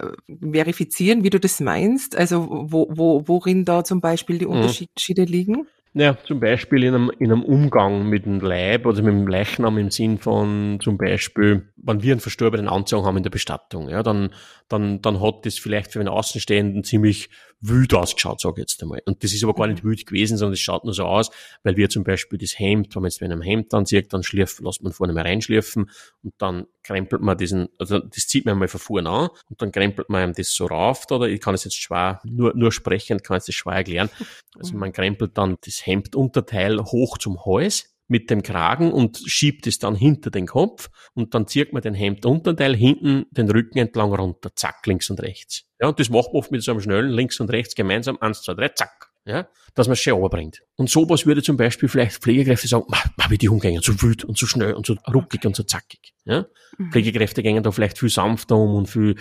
verifizieren, 0.52 1.24
wie 1.24 1.30
du 1.30 1.38
das 1.38 1.60
meinst? 1.60 2.16
Also 2.16 2.48
wo, 2.48 2.88
wo, 2.90 3.28
worin 3.28 3.66
da 3.66 3.84
zum 3.84 4.00
Beispiel 4.00 4.38
die 4.38 4.46
mhm. 4.46 4.52
Unterschiede 4.52 5.22
mhm. 5.22 5.28
liegen? 5.28 5.66
Ja, 5.94 6.16
zum 6.24 6.38
Beispiel 6.38 6.84
in 6.84 6.94
einem, 6.94 7.10
in 7.18 7.32
einem 7.32 7.42
Umgang 7.42 8.08
mit 8.08 8.26
dem 8.26 8.40
Leib 8.40 8.86
oder 8.86 9.02
mit 9.02 9.12
dem 9.12 9.26
Leichnam 9.26 9.78
im 9.78 9.90
Sinn 9.90 10.18
von 10.18 10.78
zum 10.80 10.98
Beispiel, 10.98 11.68
wenn 11.76 12.02
wir 12.02 12.12
einen 12.12 12.20
verstorbenen 12.20 12.68
Anzug 12.68 13.04
haben 13.04 13.16
in 13.16 13.22
der 13.22 13.30
Bestattung, 13.30 13.88
ja, 13.88 14.02
dann, 14.02 14.30
dann, 14.68 15.00
dann 15.02 15.20
hat 15.20 15.46
das 15.46 15.58
vielleicht 15.58 15.92
für 15.92 16.00
einen 16.00 16.08
Außenstehenden 16.08 16.84
ziemlich 16.84 17.30
wüt 17.60 17.92
ausgeschaut, 17.94 18.40
sage 18.40 18.60
ich 18.60 18.70
jetzt 18.70 18.82
einmal. 18.82 19.02
Und 19.06 19.24
das 19.24 19.32
ist 19.32 19.42
aber 19.42 19.54
gar 19.54 19.66
nicht 19.66 19.82
wüt 19.82 20.06
gewesen, 20.06 20.36
sondern 20.36 20.52
es 20.52 20.60
schaut 20.60 20.84
nur 20.84 20.94
so 20.94 21.04
aus, 21.04 21.30
weil 21.64 21.76
wir 21.76 21.88
zum 21.88 22.04
Beispiel 22.04 22.38
das 22.38 22.58
Hemd, 22.58 22.94
wenn 22.94 23.02
man 23.02 23.10
jetzt 23.10 23.20
mit 23.20 23.32
einem 23.32 23.42
Hemd 23.42 23.74
anzieht, 23.74 24.12
dann 24.12 24.22
schlürfen, 24.22 24.64
lässt 24.64 24.82
man 24.82 24.92
vorne 24.92 25.12
mal 25.12 25.22
reinschlürfen 25.22 25.90
und 26.22 26.34
dann 26.38 26.66
krempelt 26.82 27.22
man 27.22 27.36
diesen, 27.36 27.68
also 27.78 27.98
das 27.98 28.26
zieht 28.28 28.46
man 28.46 28.58
mal 28.58 28.68
von 28.68 28.80
vorne 28.80 29.10
an 29.10 29.28
und 29.48 29.60
dann 29.60 29.72
krempelt 29.72 30.08
man 30.08 30.32
das 30.32 30.52
so 30.52 30.66
rauf, 30.66 31.04
oder 31.10 31.28
ich 31.28 31.40
kann 31.40 31.54
es 31.54 31.64
jetzt 31.64 31.76
schwer, 31.76 32.20
nur, 32.24 32.54
nur 32.54 32.70
sprechend 32.70 33.24
kann 33.24 33.38
ich 33.38 33.44
das 33.44 33.54
schwer 33.54 33.74
erklären. 33.74 34.10
Also 34.56 34.76
man 34.76 34.92
krempelt 34.92 35.36
dann 35.36 35.56
das 35.64 35.84
Hemdunterteil 35.84 36.80
hoch 36.80 37.18
zum 37.18 37.44
Hals 37.44 37.97
mit 38.08 38.30
dem 38.30 38.42
Kragen 38.42 38.92
und 38.92 39.18
schiebt 39.26 39.66
es 39.66 39.78
dann 39.78 39.94
hinter 39.94 40.30
den 40.30 40.46
Kopf 40.46 40.90
und 41.14 41.34
dann 41.34 41.46
zieht 41.46 41.72
man 41.72 41.82
den 41.82 41.94
Hemdunterteil 41.94 42.74
hinten 42.74 43.26
den 43.30 43.50
Rücken 43.50 43.78
entlang 43.78 44.12
runter, 44.12 44.50
zack, 44.56 44.86
links 44.86 45.10
und 45.10 45.20
rechts. 45.20 45.64
Ja, 45.80 45.88
und 45.88 46.00
das 46.00 46.10
macht 46.10 46.32
man 46.32 46.40
oft 46.40 46.50
mit 46.50 46.62
so 46.62 46.72
einem 46.72 46.80
schnellen 46.80 47.10
links 47.10 47.38
und 47.38 47.50
rechts 47.50 47.74
gemeinsam, 47.74 48.18
eins, 48.20 48.42
zwei, 48.42 48.54
drei, 48.54 48.68
zack. 48.68 49.08
Ja, 49.24 49.46
dass 49.74 49.88
man 49.88 49.92
es 49.92 50.00
schön 50.00 50.16
überbringt. 50.16 50.62
Und 50.76 50.88
sowas 50.88 51.26
würde 51.26 51.42
zum 51.42 51.58
Beispiel 51.58 51.90
vielleicht 51.90 52.22
Pflegekräfte 52.22 52.66
sagen, 52.66 52.86
ma, 52.88 52.98
wie 53.28 53.36
die 53.36 53.50
umgehen, 53.50 53.82
so 53.82 54.00
wild 54.00 54.24
und 54.24 54.38
so 54.38 54.46
schnell 54.46 54.72
und 54.72 54.86
so 54.86 54.96
ruckig 55.12 55.44
und 55.44 55.54
so 55.54 55.64
zackig. 55.64 56.14
Ja? 56.24 56.46
Mhm. 56.78 56.92
Pflegekräfte 56.92 57.42
gehen 57.42 57.62
da 57.62 57.70
vielleicht 57.70 57.98
viel 57.98 58.08
sanfter 58.08 58.56
um 58.56 58.74
und 58.74 58.86
viel 58.86 59.16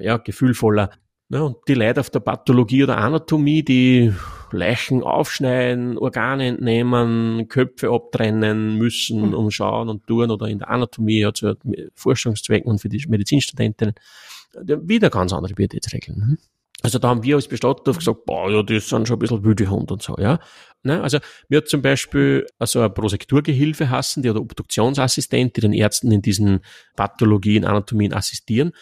ja, 0.00 0.16
gefühlvoller. 0.16 0.90
Ja, 1.32 1.40
und 1.40 1.56
die 1.66 1.72
Leute 1.72 2.00
auf 2.00 2.10
der 2.10 2.20
Pathologie 2.20 2.84
oder 2.84 2.98
Anatomie, 2.98 3.62
die 3.62 4.12
Leichen 4.50 5.02
aufschneiden, 5.02 5.96
Organe 5.96 6.48
entnehmen, 6.48 7.48
Köpfe 7.48 7.88
abtrennen 7.88 8.76
müssen, 8.76 9.28
mhm. 9.28 9.34
umschauen 9.34 9.88
und 9.88 10.06
tun 10.06 10.30
oder 10.30 10.48
in 10.48 10.58
der 10.58 10.68
Anatomie 10.68 11.20
ja, 11.20 11.32
zu 11.32 11.56
Forschungszwecken 11.94 12.70
und 12.70 12.80
für 12.80 12.90
die 12.90 13.02
Medizinstudentinnen, 13.08 13.94
wieder 14.52 15.08
ganz 15.08 15.32
andere 15.32 15.54
Pietätsregeln. 15.54 16.18
Ne? 16.18 16.38
Also 16.82 16.98
da 16.98 17.08
haben 17.08 17.22
wir 17.22 17.36
als 17.36 17.48
Bestatter 17.48 17.94
gesagt, 17.94 18.26
boah, 18.26 18.50
ja, 18.50 18.62
das 18.62 18.90
sind 18.90 19.08
schon 19.08 19.16
ein 19.16 19.20
bisschen 19.20 19.42
wilde 19.42 19.70
Hunde 19.70 19.94
und 19.94 20.02
so, 20.02 20.16
ja. 20.18 20.38
Ne? 20.82 21.00
Also 21.00 21.18
mir 21.48 21.58
hat 21.58 21.68
zum 21.68 21.80
Beispiel 21.80 22.46
also 22.58 22.80
eine 22.80 22.90
Prosekturgehilfe 22.90 23.88
hassen, 23.88 24.22
die 24.22 24.28
oder 24.28 24.40
Obduktionsassistent, 24.40 25.56
die 25.56 25.60
den 25.62 25.72
Ärzten 25.72 26.10
in 26.10 26.20
diesen 26.20 26.60
Pathologien, 26.96 27.64
Anatomien 27.64 28.12
assistieren. 28.12 28.72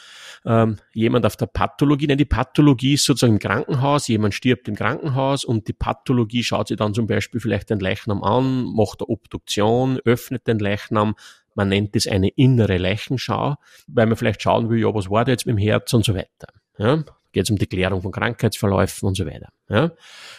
Ähm, 0.47 0.77
jemand 0.95 1.27
auf 1.27 1.37
der 1.37 1.47
Pathologie, 1.47 2.07
nein, 2.07 2.17
die 2.17 2.25
Pathologie 2.25 2.95
ist 2.95 3.05
sozusagen 3.05 3.35
im 3.35 3.39
Krankenhaus, 3.39 4.09
jemand 4.09 4.35
stirbt 4.35 4.69
im 4.69 4.75
Krankenhaus 4.75 5.45
und 5.45 5.69
die 5.69 5.75
Pathologie 5.75 6.43
schaut 6.43 6.69
sich 6.69 6.79
dann 6.79 6.95
zum 6.95 7.07
Beispiel 7.07 7.41
vielleicht 7.41 7.69
den 7.69 7.79
Leichnam 7.79 8.23
an, 8.23 8.65
macht 8.65 9.01
eine 9.03 9.09
Obduktion, 9.09 9.99
öffnet 10.05 10.47
den 10.47 10.59
Leichnam, 10.59 11.15
man 11.55 11.69
nennt 11.69 11.95
es 11.95 12.07
eine 12.07 12.29
innere 12.29 12.79
Leichenschau, 12.79 13.57
weil 13.87 14.07
man 14.07 14.17
vielleicht 14.17 14.43
schauen 14.43 14.71
will, 14.71 14.81
ja, 14.81 14.95
was 14.95 15.11
war 15.11 15.25
da 15.25 15.33
jetzt 15.33 15.47
mit 15.47 15.57
dem 15.57 15.59
Herz 15.59 15.93
und 15.93 16.05
so 16.05 16.15
weiter. 16.15 16.49
Ja, 16.79 17.05
geht 17.33 17.45
es 17.45 17.51
um 17.51 17.57
die 17.57 17.67
Klärung 17.67 18.03
von 18.03 18.13
Krankheitsverläufen 18.13 19.09
und 19.09 19.17
so 19.17 19.27
weiter. 19.27 19.49
Ja? 19.69 19.93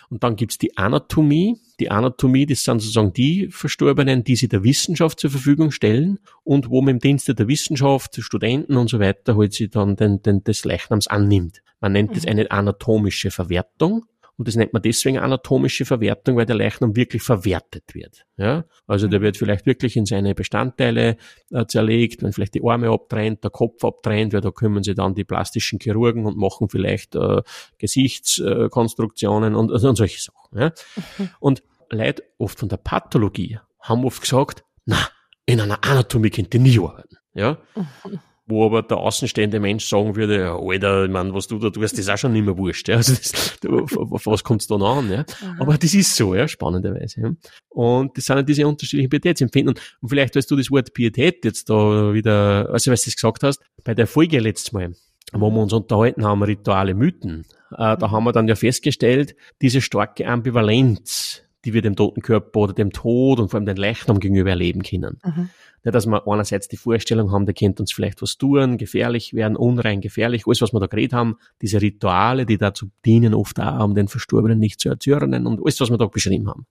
Und 0.10 0.24
dann 0.24 0.36
gibt's 0.36 0.58
die 0.58 0.78
Anatomie. 0.78 1.58
Die 1.80 1.90
Anatomie, 1.90 2.46
das 2.46 2.64
sind 2.64 2.80
sozusagen 2.80 3.14
die 3.14 3.48
Verstorbenen, 3.50 4.24
die 4.24 4.36
sie 4.36 4.48
der 4.48 4.64
Wissenschaft 4.64 5.20
zur 5.20 5.32
Verfügung 5.32 5.72
stellen 5.72 6.20
und 6.44 6.70
wo 6.70 6.82
man 6.82 6.96
im 6.96 7.00
Dienste 7.00 7.34
der 7.34 7.48
Wissenschaft, 7.48 8.18
Studenten 8.22 8.78
und 8.78 8.90
so 8.90 9.00
weiter, 9.00 9.38
halt 9.38 9.54
sie 9.54 9.70
dann 9.70 9.96
den, 9.96 10.22
den, 10.22 10.44
des 10.44 10.66
Leichnams 10.66 11.08
annimmt. 11.08 11.62
Man 11.80 11.94
nennt 11.94 12.16
es 12.16 12.24
mhm. 12.24 12.30
eine 12.30 12.52
anatomische 12.52 13.32
Verwertung. 13.32 14.06
Und 14.42 14.48
das 14.48 14.56
nennt 14.56 14.74
man 14.74 14.82
deswegen 14.82 15.20
anatomische 15.20 15.86
Verwertung, 15.86 16.36
weil 16.36 16.48
der 16.48 16.56
Leichnam 16.56 16.96
wirklich 16.96 17.22
verwertet 17.22 17.84
wird. 17.94 18.26
Ja? 18.38 18.66
Also 18.88 19.08
der 19.08 19.20
mhm. 19.20 19.26
wird 19.26 19.38
vielleicht 19.38 19.68
wirklich 19.68 19.96
in 19.96 20.08
seine 20.08 20.34
Bestandteile 20.34 21.18
äh, 21.52 21.68
zerlegt, 21.68 22.24
wenn 22.24 22.34
vielleicht 22.34 22.56
die 22.56 22.64
Arme 22.64 22.90
abtrennt, 22.90 23.44
der 23.44 23.52
Kopf 23.52 23.84
abtrennt, 23.86 24.34
weil 24.34 24.42
da 24.42 24.50
kümmern 24.50 24.82
sich 24.82 24.96
dann 24.96 25.14
die 25.14 25.26
plastischen 25.26 25.78
Chirurgen 25.80 26.26
und 26.26 26.38
machen 26.38 26.70
vielleicht 26.70 27.14
äh, 27.14 27.44
Gesichtskonstruktionen 27.78 29.54
und, 29.54 29.70
und 29.70 29.96
solche 29.96 30.20
Sachen. 30.20 30.58
Ja? 30.58 30.72
Mhm. 31.20 31.30
Und 31.40 31.64
Leute 31.92 32.24
oft 32.40 32.58
von 32.58 32.68
der 32.68 32.78
Pathologie 32.78 33.60
haben 33.80 34.04
oft 34.06 34.24
gesagt, 34.24 34.64
na, 34.86 34.98
in 35.46 35.62
einer 35.62 35.84
Anatomie 35.84 36.32
könnt 36.32 36.52
ihr 36.56 36.62
nie 36.62 36.80
arbeiten. 36.80 37.18
Ja? 37.36 37.60
Mhm 37.76 38.20
wo 38.52 38.66
aber 38.66 38.84
der 38.84 38.98
außenstehende 38.98 39.60
Mensch 39.60 39.88
sagen 39.88 40.16
würde, 40.16 40.40
ja, 40.40 40.56
Alter, 40.56 41.06
ich 41.06 41.12
mein, 41.12 41.34
was 41.34 41.48
du 41.48 41.58
da 41.58 41.72
tust, 41.72 41.94
das 41.94 42.00
ist 42.00 42.10
auch 42.10 42.18
schon 42.18 42.34
nicht 42.34 42.46
mehr 42.46 42.58
wurscht. 42.58 42.88
Ja. 42.88 42.98
Also 42.98 43.16
das, 43.16 43.58
auf, 43.68 44.26
was 44.28 44.44
kommt 44.44 44.62
es 44.62 44.68
da 44.68 44.78
noch 44.78 44.98
an? 44.98 45.10
Ja. 45.10 45.26
Aber 45.60 45.78
das 45.78 45.94
ist 45.94 46.16
so, 46.16 46.36
ja, 46.36 46.48
spannenderweise. 46.48 47.22
Ja. 47.22 47.32
Und 47.70 48.16
das 48.16 48.26
sind 48.26 48.36
ja 48.36 48.44
diese 48.44 48.68
unterschiedlichen 48.68 49.10
Pietätsempfinden. 49.10 49.76
Und 50.02 50.10
vielleicht, 50.10 50.36
weil 50.36 50.44
du 50.44 50.56
das 50.56 50.70
Wort 50.70 50.94
Pietät 50.94 51.44
jetzt 51.46 51.70
da 51.70 52.14
wieder, 52.14 52.70
also 52.72 52.92
was 52.92 53.02
du 53.04 53.10
das 53.10 53.16
gesagt 53.16 53.44
hast, 53.44 53.62
bei 53.84 53.96
der 53.96 54.06
Folge 54.06 54.40
letztes 54.40 54.72
Mal, 54.74 54.94
wo 55.34 55.50
wir 55.50 55.62
uns 55.62 55.74
unterhalten 55.74 56.26
haben, 56.26 56.44
Rituale, 56.44 56.94
Mythen, 56.94 57.46
äh, 57.72 57.98
da 57.98 58.12
haben 58.12 58.26
wir 58.26 58.34
dann 58.34 58.48
ja 58.48 58.56
festgestellt, 58.56 59.36
diese 59.62 59.82
starke 59.82 60.28
Ambivalenz, 60.28 61.44
die 61.66 61.74
wir 61.74 61.82
dem 61.82 61.96
toten 61.96 62.22
Körper 62.22 62.60
oder 62.60 62.74
dem 62.74 62.92
Tod 62.92 63.40
und 63.40 63.50
vor 63.50 63.58
allem 63.58 63.66
den 63.66 63.78
Leichnam 63.78 64.20
gegenüber 64.20 64.50
erleben 64.50 64.84
können. 64.84 65.20
Mhm. 65.24 65.50
Nicht, 65.84 65.96
dass 65.96 66.06
wir 66.06 66.28
einerseits 66.28 66.68
die 66.68 66.78
Vorstellung 66.78 67.32
haben, 67.32 67.46
der 67.46 67.56
könnte 67.56 67.82
uns 67.82 67.92
vielleicht 67.92 68.22
was 68.22 68.38
tun, 68.38 68.78
gefährlich 68.78 69.34
werden, 69.34 69.56
unrein, 69.56 70.02
gefährlich, 70.02 70.46
alles, 70.46 70.62
was 70.62 70.74
wir 70.74 70.80
da 70.80 70.88
geredet 70.88 71.14
haben, 71.14 71.38
diese 71.62 71.82
Rituale, 71.82 72.46
die 72.46 72.58
dazu 72.58 72.88
dienen, 73.06 73.34
oft 73.34 73.60
auch, 73.60 73.84
um 73.84 73.96
den 73.96 74.08
Verstorbenen 74.08 74.60
nicht 74.60 74.80
zu 74.80 74.90
erzürnen 74.90 75.48
und 75.48 75.60
alles, 75.62 75.80
was 75.82 75.90
wir 75.90 75.98
da 75.98 76.06
beschrieben 76.06 76.50
haben. 76.50 76.68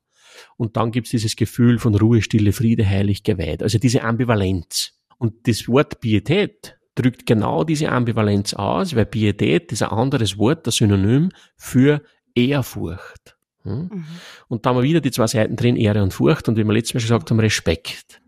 Und 0.56 0.76
dann 0.76 0.92
gibt's 0.92 1.10
dieses 1.10 1.36
Gefühl 1.36 1.78
von 1.78 1.94
Ruhe, 1.94 2.22
Stille, 2.22 2.52
Friede, 2.52 2.88
heilig, 2.88 3.22
geweiht. 3.22 3.62
Also 3.62 3.78
diese 3.78 4.02
Ambivalenz. 4.02 4.92
Und 5.18 5.46
das 5.48 5.68
Wort 5.68 6.00
Pietät 6.00 6.78
drückt 6.94 7.26
genau 7.26 7.64
diese 7.64 7.90
Ambivalenz 7.90 8.54
aus, 8.54 8.94
weil 8.94 9.06
Pietät 9.06 9.72
ist 9.72 9.82
ein 9.82 9.90
anderes 9.90 10.38
Wort, 10.38 10.66
das 10.66 10.76
Synonym 10.76 11.30
für 11.56 12.02
Ehrfurcht. 12.34 13.36
Hm? 13.62 13.88
Mhm. 13.92 14.04
Und 14.48 14.64
da 14.64 14.70
haben 14.70 14.76
wir 14.76 14.82
wieder 14.82 15.00
die 15.00 15.10
zwei 15.10 15.26
Seiten 15.26 15.56
drin, 15.56 15.76
Ehre 15.76 16.02
und 16.02 16.12
Furcht 16.12 16.48
und 16.48 16.56
wie 16.56 16.64
wir 16.64 16.72
letztes 16.72 16.94
Mal 16.94 17.00
schon 17.00 17.08
gesagt 17.08 17.30
haben, 17.30 17.40
Respekt. 17.40 18.20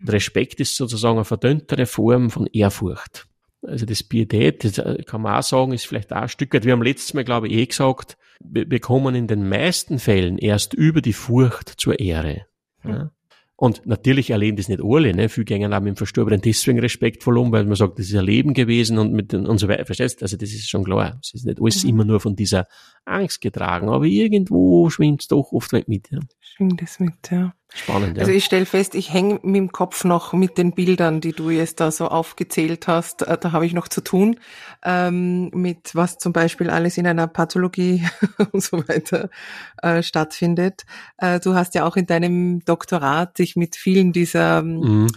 Und 0.00 0.10
Respekt 0.10 0.60
ist 0.60 0.76
sozusagen 0.76 1.16
eine 1.16 1.24
verdünntere 1.24 1.86
Form 1.86 2.30
von 2.30 2.46
Ehrfurcht. 2.46 3.26
Also 3.62 3.86
das 3.86 4.02
Pietät, 4.02 4.64
das 4.64 4.78
äh, 4.78 5.02
kann 5.04 5.22
man 5.22 5.36
auch 5.36 5.42
sagen, 5.42 5.72
ist 5.72 5.86
vielleicht 5.86 6.12
auch 6.12 6.22
ein 6.22 6.28
Stück 6.28 6.52
weit, 6.52 6.64
wir 6.64 6.72
haben 6.72 6.82
letztes 6.82 7.14
Mal, 7.14 7.24
glaube 7.24 7.48
ich, 7.48 7.54
eh 7.54 7.66
gesagt, 7.66 8.18
wir 8.44 8.80
kommen 8.80 9.14
in 9.14 9.28
den 9.28 9.48
meisten 9.48 10.00
Fällen 10.00 10.36
erst 10.36 10.74
über 10.74 11.00
die 11.00 11.12
Furcht 11.12 11.68
zur 11.68 12.00
Ehre. 12.00 12.46
Ja. 12.84 13.12
Und 13.62 13.86
natürlich 13.86 14.30
erleben 14.30 14.56
das 14.56 14.66
nicht 14.66 14.82
alle, 14.82 15.14
ne? 15.14 15.28
Viele 15.28 15.66
auch 15.72 15.80
mit 15.80 15.94
dem 15.94 15.96
Verstorbenen 15.96 16.40
deswegen 16.40 16.80
respektvoll 16.80 17.38
um, 17.38 17.52
weil 17.52 17.64
man 17.64 17.76
sagt, 17.76 17.96
das 17.96 18.06
ist 18.06 18.16
ein 18.16 18.24
Leben 18.24 18.54
gewesen 18.54 18.98
und 18.98 19.12
mit 19.12 19.32
und 19.34 19.58
so 19.58 19.68
weiter. 19.68 19.86
Verstehst? 19.86 20.20
Also 20.20 20.36
das 20.36 20.50
ist 20.50 20.68
schon 20.68 20.82
klar. 20.82 21.20
Es 21.22 21.32
ist 21.32 21.46
nicht 21.46 21.60
alles 21.60 21.84
mhm. 21.84 21.90
immer 21.90 22.04
nur 22.04 22.18
von 22.18 22.34
dieser 22.34 22.66
Angst 23.04 23.40
getragen, 23.40 23.88
aber 23.88 24.04
irgendwo 24.04 24.90
schwingt 24.90 25.20
es 25.20 25.28
doch 25.28 25.52
oft 25.52 25.72
mit, 25.86 26.10
ja. 26.10 26.18
Schwingt 26.40 26.82
es 26.82 26.98
mit, 26.98 27.30
ja. 27.30 27.54
Spannend, 27.74 28.16
ja. 28.16 28.22
Also 28.22 28.32
ich 28.32 28.44
stelle 28.44 28.66
fest, 28.66 28.94
ich 28.94 29.12
hänge 29.12 29.40
mit 29.42 29.56
dem 29.56 29.72
Kopf 29.72 30.04
noch 30.04 30.32
mit 30.32 30.58
den 30.58 30.72
Bildern, 30.72 31.20
die 31.20 31.32
du 31.32 31.50
jetzt 31.50 31.80
da 31.80 31.90
so 31.90 32.08
aufgezählt 32.08 32.86
hast. 32.86 33.22
Äh, 33.22 33.38
da 33.38 33.52
habe 33.52 33.64
ich 33.66 33.72
noch 33.72 33.88
zu 33.88 34.02
tun, 34.02 34.38
ähm, 34.84 35.50
mit 35.50 35.94
was 35.94 36.18
zum 36.18 36.32
Beispiel 36.32 36.70
alles 36.70 36.98
in 36.98 37.06
einer 37.06 37.26
Pathologie 37.26 38.06
und 38.52 38.62
so 38.62 38.86
weiter 38.88 39.30
äh, 39.82 40.02
stattfindet. 40.02 40.84
Äh, 41.16 41.40
du 41.40 41.54
hast 41.54 41.74
ja 41.74 41.86
auch 41.86 41.96
in 41.96 42.06
deinem 42.06 42.64
Doktorat 42.64 43.38
dich 43.38 43.56
mit 43.56 43.76
vielen 43.76 44.12
dieser 44.12 44.62
mhm 44.62 45.08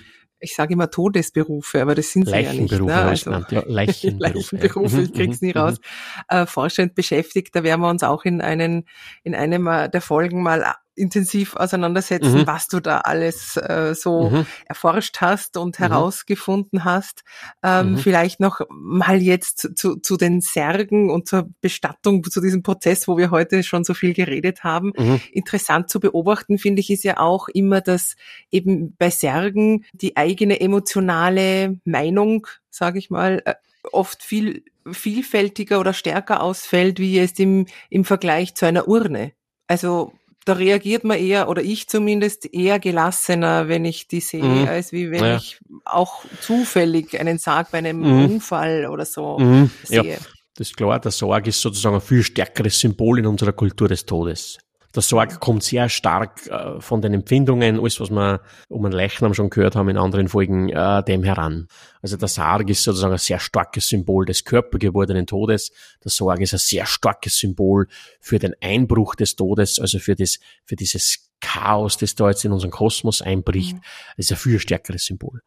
ich 0.46 0.54
sage 0.54 0.74
immer 0.74 0.92
Todesberufe, 0.92 1.82
aber 1.82 1.96
das 1.96 2.12
sind 2.12 2.28
sie 2.28 2.38
ja 2.38 2.54
nicht. 2.54 2.72
Ne? 2.80 2.94
Also, 2.94 3.32
Leichenberufe. 3.66 4.20
Leichenberufe, 4.20 5.02
ich 5.02 5.14
krieg's 5.14 5.42
nie 5.42 5.54
mhm, 5.54 5.60
raus. 5.60 5.80
Mhm. 5.80 6.38
Äh, 6.38 6.46
forschend 6.46 6.94
beschäftigt, 6.94 7.56
da 7.56 7.64
werden 7.64 7.82
wir 7.82 7.90
uns 7.90 8.04
auch 8.04 8.26
in 8.26 8.42
einen, 8.42 8.86
in 9.24 9.34
einem 9.34 9.66
der 9.66 10.02
Folgen 10.02 10.44
mal 10.44 10.76
intensiv 10.96 11.56
auseinandersetzen, 11.56 12.40
mhm. 12.40 12.48
was 12.48 12.68
du 12.68 12.80
da 12.80 13.00
alles 13.00 13.58
äh, 13.58 13.94
so 13.96 14.30
mhm. 14.30 14.46
erforscht 14.66 15.22
hast 15.22 15.58
und 15.58 15.80
mhm. 15.80 15.84
herausgefunden 15.84 16.84
hast. 16.84 17.24
Ähm, 17.64 17.92
mhm. 17.92 17.98
Vielleicht 17.98 18.40
noch 18.40 18.62
mal 18.70 19.22
jetzt 19.22 19.78
zu, 19.78 19.98
zu 19.98 20.18
den 20.18 20.42
Särgen 20.42 21.10
und 21.10 21.28
zur 21.28 21.50
Bestattung, 21.62 22.24
zu 22.24 22.42
diesem 22.42 22.64
Prozess, 22.64 23.08
wo 23.08 23.18
wir 23.18 23.32
heute 23.32 23.64
schon 23.64 23.84
so 23.84 23.94
viel 23.94 24.14
geredet 24.14 24.64
haben. 24.64 24.94
Mhm. 24.98 25.22
Interessant 25.32 25.90
zu 25.90 26.00
beobachten, 26.00 26.58
finde 26.58 26.80
ich, 26.80 26.90
ist 26.90 27.04
ja 27.04 27.18
auch 27.18 27.48
immer, 27.50 27.82
dass 27.82 28.16
eben 28.52 28.96
bei 28.98 29.10
Särgen 29.10 29.86
die 29.94 30.18
eigene 30.18 30.60
emotionale 30.60 31.80
Meinung, 31.84 32.48
sage 32.70 33.00
ich 33.00 33.10
mal, 33.10 33.42
äh, 33.46 33.56
oft 33.92 34.24
viel 34.24 34.64
vielfältiger 34.92 35.80
oder 35.80 35.94
stärker 35.94 36.42
ausfällt, 36.42 37.00
wie 37.00 37.18
es 37.18 37.32
im, 37.40 37.66
im 37.90 38.06
Vergleich 38.06 38.56
zu 38.56 38.66
einer 38.66 38.88
Urne. 38.88 39.32
Also 39.68 40.14
da 40.46 40.54
reagiert 40.54 41.04
man 41.04 41.18
eher, 41.18 41.50
oder 41.50 41.64
ich 41.64 41.90
zumindest, 41.90 42.54
eher 42.54 42.80
gelassener, 42.80 43.68
wenn 43.68 43.84
ich 43.84 44.08
die 44.08 44.20
sehe, 44.20 44.44
mhm. 44.44 44.68
als 44.68 44.92
wie 44.92 45.10
wenn 45.10 45.24
ja. 45.24 45.38
ich 45.38 45.60
auch 45.84 46.24
zufällig 46.40 47.20
einen 47.20 47.40
Sarg 47.40 47.72
bei 47.72 47.80
einem 47.80 48.00
mhm. 48.00 48.26
Unfall 48.26 48.86
oder 48.86 49.06
so 49.06 49.40
mhm. 49.40 49.72
sehe. 49.84 50.04
Ja. 50.04 50.18
Das 50.58 50.70
ist 50.70 50.78
klar, 50.78 51.00
der 51.00 51.12
Sarg 51.12 51.48
ist 51.48 51.60
sozusagen 51.60 51.96
ein 51.96 52.02
viel 52.02 52.24
stärkeres 52.24 52.80
Symbol 52.80 53.20
in 53.20 53.26
unserer 53.26 53.52
Kultur 53.52 53.90
des 53.90 54.06
Todes. 54.06 54.58
Der 54.96 55.02
Sorg 55.02 55.42
kommt 55.42 55.64
sehr 55.64 55.90
stark 55.90 56.48
äh, 56.48 56.80
von 56.80 57.02
den 57.02 57.14
Empfindungen, 57.14 57.80
alles 57.80 58.00
was 58.00 58.10
wir 58.10 58.42
um 58.70 58.86
einen 58.86 58.94
Leichnam 58.94 59.34
schon 59.34 59.50
gehört 59.50 59.76
haben 59.76 59.90
in 59.90 59.98
anderen 59.98 60.30
Folgen, 60.30 60.70
äh, 60.70 61.04
dem 61.04 61.24
heran. 61.24 61.68
Also 62.02 62.16
der 62.16 62.30
Sarg 62.30 62.70
ist 62.70 62.84
sozusagen 62.84 63.12
ein 63.12 63.20
sehr 63.20 63.40
starkes 63.40 63.90
Symbol 63.90 64.26
des 64.26 64.46
körpergewordenen 64.46 65.28
Todes. 65.28 65.72
Der 66.04 66.12
Sorg 66.12 66.40
ist 66.40 66.54
ein 66.54 66.60
sehr 66.60 66.86
starkes 66.86 67.38
Symbol 67.38 67.88
für 68.22 68.40
den 68.40 68.54
Einbruch 68.62 69.16
des 69.16 69.36
Todes, 69.36 69.80
also 69.80 70.00
für 70.00 70.16
das, 70.16 70.40
für 70.64 70.78
dieses 70.78 71.30
Chaos, 71.42 71.98
das 71.98 72.16
da 72.16 72.30
jetzt 72.30 72.46
in 72.46 72.54
unseren 72.54 72.72
Kosmos 72.72 73.22
einbricht. 73.22 73.76
Mhm. 73.76 73.82
Das 74.16 74.28
ist 74.28 74.32
ein 74.32 74.38
viel 74.38 74.60
stärkeres 74.60 75.06
Symbol. 75.06 75.42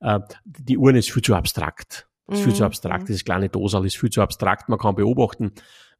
Äh, 0.00 0.20
die 0.44 0.78
Urne 0.78 1.00
ist 1.00 1.10
viel 1.10 1.22
zu 1.22 1.34
abstrakt. 1.34 2.06
ist 2.28 2.42
viel 2.42 2.54
zu 2.54 2.62
mhm. 2.62 2.66
abstrakt. 2.66 3.08
Dieses 3.08 3.24
kleine 3.24 3.48
Dosal 3.48 3.84
ist 3.84 3.96
viel 3.96 4.10
zu 4.10 4.22
abstrakt. 4.22 4.68
Man 4.68 4.78
kann 4.78 4.94
beobachten, 4.94 5.52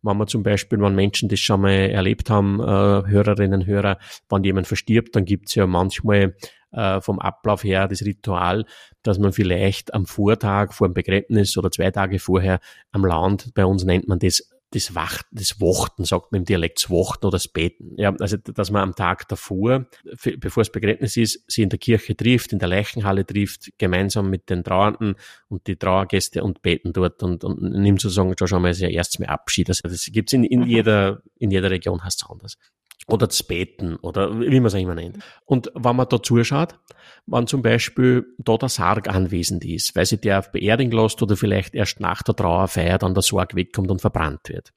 wenn 0.03 0.17
man 0.17 0.27
zum 0.27 0.43
Beispiel, 0.43 0.81
wenn 0.81 0.95
Menschen 0.95 1.29
das 1.29 1.41
schon 1.41 1.63
mal 1.63 1.71
erlebt 1.71 2.31
haben, 2.31 2.61
äh, 2.61 2.65
Hörerinnen, 2.65 3.67
Hörer, 3.67 3.99
wenn 4.29 4.45
jemand 4.45 4.67
verstirbt, 4.67 5.15
dann 5.15 5.25
gibt's 5.25 5.55
ja 5.55 5.67
manchmal 5.67 6.35
äh, 6.73 7.01
vom 7.01 7.19
Ablauf 7.19 7.65
her 7.65 7.87
das 7.89 8.05
Ritual, 8.05 8.65
dass 9.03 9.19
man 9.19 9.33
vielleicht 9.33 9.95
am 9.95 10.07
Vortag 10.07 10.73
vor 10.73 10.89
dem 10.89 10.95
Begräbnis 10.95 11.57
oder 11.57 11.71
zwei 11.71 11.91
Tage 11.91 12.19
vorher 12.19 12.61
am 12.91 13.05
Land, 13.05 13.53
bei 13.55 13.65
uns 13.65 13.85
nennt 13.85 14.09
man 14.09 14.19
das 14.19 14.52
das 14.75 14.95
Wacht, 14.95 15.27
das 15.31 15.61
Wachten, 15.61 16.05
sagt 16.05 16.33
man 16.33 16.41
im 16.41 16.45
Dialekt, 16.45 16.83
das 16.83 16.91
Wachten 16.91 17.27
oder 17.27 17.37
das 17.37 17.49
Beten. 17.49 17.95
Ja, 17.97 18.14
also, 18.18 18.37
dass 18.37 18.70
man 18.70 18.83
am 18.83 18.95
Tag 18.95 19.29
davor, 19.29 19.87
bevor 20.39 20.62
das 20.62 20.73
Begräbnis 20.73 21.16
ist, 21.16 21.45
sie 21.47 21.62
in 21.62 21.68
der 21.68 21.79
Kirche 21.79 22.16
trifft, 22.16 22.53
in 22.53 22.59
der 22.59 22.68
Leichenhalle 22.68 23.27
trifft, 23.27 23.70
gemeinsam 23.79 24.31
mit 24.31 24.49
den 24.51 24.64
Trauernden 24.64 25.16
und 25.49 25.66
die 25.66 25.77
Trauergäste 25.77 26.43
und 26.43 26.62
beten 26.62 26.93
dort 26.93 27.23
und, 27.23 27.45
und 27.45 27.61
nimmt 27.61 28.01
sozusagen 28.01 28.35
schon 28.47 28.62
mal 28.62 28.75
sein 28.75 28.91
erstes 28.91 29.18
Mal 29.18 29.27
Abschied. 29.27 29.68
Also, 29.68 29.83
das 29.85 30.07
gibt's 30.11 30.33
in, 30.33 30.45
in 30.45 30.61
mhm. 30.61 30.66
jeder, 30.66 31.23
in 31.39 31.51
jeder 31.51 31.70
Region 31.70 32.03
heißt 32.03 32.23
es 32.23 32.31
anders. 32.31 32.57
Oder 33.07 33.29
zu 33.29 33.45
beten 33.47 33.97
oder 33.97 34.41
wie 34.41 34.61
man 34.61 34.67
es 34.67 34.75
auch 34.75 34.81
immer 34.81 34.95
nennt. 34.95 35.19
Und 35.45 35.71
wenn 35.75 35.97
man 35.97 36.09
da 36.09 36.23
zuschaut, 36.23 36.79
wenn 37.27 37.47
zum 37.47 37.63
Beispiel 37.63 38.25
da 38.39 38.57
der 38.57 38.69
Sarg 38.69 39.09
anwesend 39.09 39.65
ist, 39.65 39.95
weil 39.97 40.07
sich 40.07 40.21
der 40.21 40.43
beerdigen 40.43 40.93
lässt 40.93 41.21
oder 41.23 41.37
vielleicht 41.37 41.75
erst 41.75 42.01
nach 42.01 42.23
der 42.23 42.37
Trauerfeier 42.37 42.99
dann 42.99 43.15
der 43.15 43.23
Sarg 43.23 43.55
wegkommt 43.55 43.91
und 43.91 44.01
verbrannt 44.01 44.49
wird, 44.49 44.71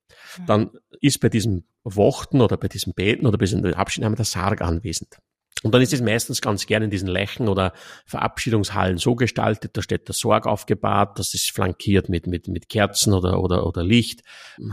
dann 0.47 0.71
ist 1.01 1.19
bei 1.19 1.29
diesem 1.29 1.65
Wachten 1.83 2.41
oder 2.41 2.57
bei 2.57 2.67
diesem 2.67 2.93
Beten 2.93 3.27
oder 3.27 3.37
bei 3.37 3.45
diesem 3.45 3.63
Abschiednahme 3.65 4.15
der 4.15 4.25
Sarg 4.25 4.61
anwesend. 4.61 5.17
Und 5.63 5.73
dann 5.73 5.81
ist 5.81 5.93
es 5.93 6.01
meistens 6.01 6.41
ganz 6.41 6.67
gerne 6.67 6.85
in 6.85 6.91
diesen 6.91 7.07
Leichen 7.07 7.47
oder 7.47 7.73
Verabschiedungshallen 8.05 8.97
so 8.97 9.15
gestaltet, 9.15 9.75
da 9.75 9.81
steht 9.81 10.07
der 10.07 10.13
Sorg 10.13 10.45
aufgebahrt, 10.45 11.17
das 11.17 11.33
ist 11.33 11.49
flankiert 11.49 12.09
mit, 12.09 12.27
mit, 12.27 12.47
mit 12.47 12.69
Kerzen 12.69 13.13
oder, 13.13 13.41
oder, 13.41 13.65
oder 13.65 13.81
Licht, 13.81 14.21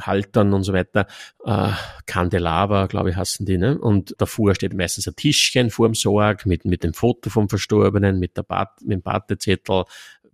Haltern 0.01 0.53
und 0.53 0.65
so 0.65 0.73
weiter, 0.73 1.07
äh, 1.45 1.71
Kandelaber, 2.07 2.89
glaube 2.89 3.11
ich, 3.11 3.17
hassen 3.17 3.47
die, 3.47 3.59
ne? 3.59 3.79
Und 3.79 4.15
davor 4.19 4.55
steht 4.55 4.75
meistens 4.75 5.07
ein 5.07 5.17
Tischchen 5.17 5.71
vor 5.71 5.89
dem 5.89 5.95
Sorg 5.95 6.47
mit, 6.47 6.65
mit 6.65 6.83
dem 6.83 6.95
Foto 6.95 7.31
vom 7.31 7.49
Verstorbenen, 7.49 8.19
mit, 8.19 8.37
der 8.37 8.43
Bad, 8.43 8.83
mit 8.83 8.93
dem 8.93 9.03
Batezettel, 9.03 9.85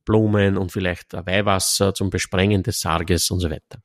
Blumen 0.05 0.57
und 0.57 0.73
vielleicht 0.73 1.13
Weihwasser 1.13 1.93
zum 1.93 2.09
Besprengen 2.09 2.63
des 2.63 2.81
Sarges 2.81 3.31
und 3.31 3.41
so 3.41 3.51
weiter. 3.51 3.83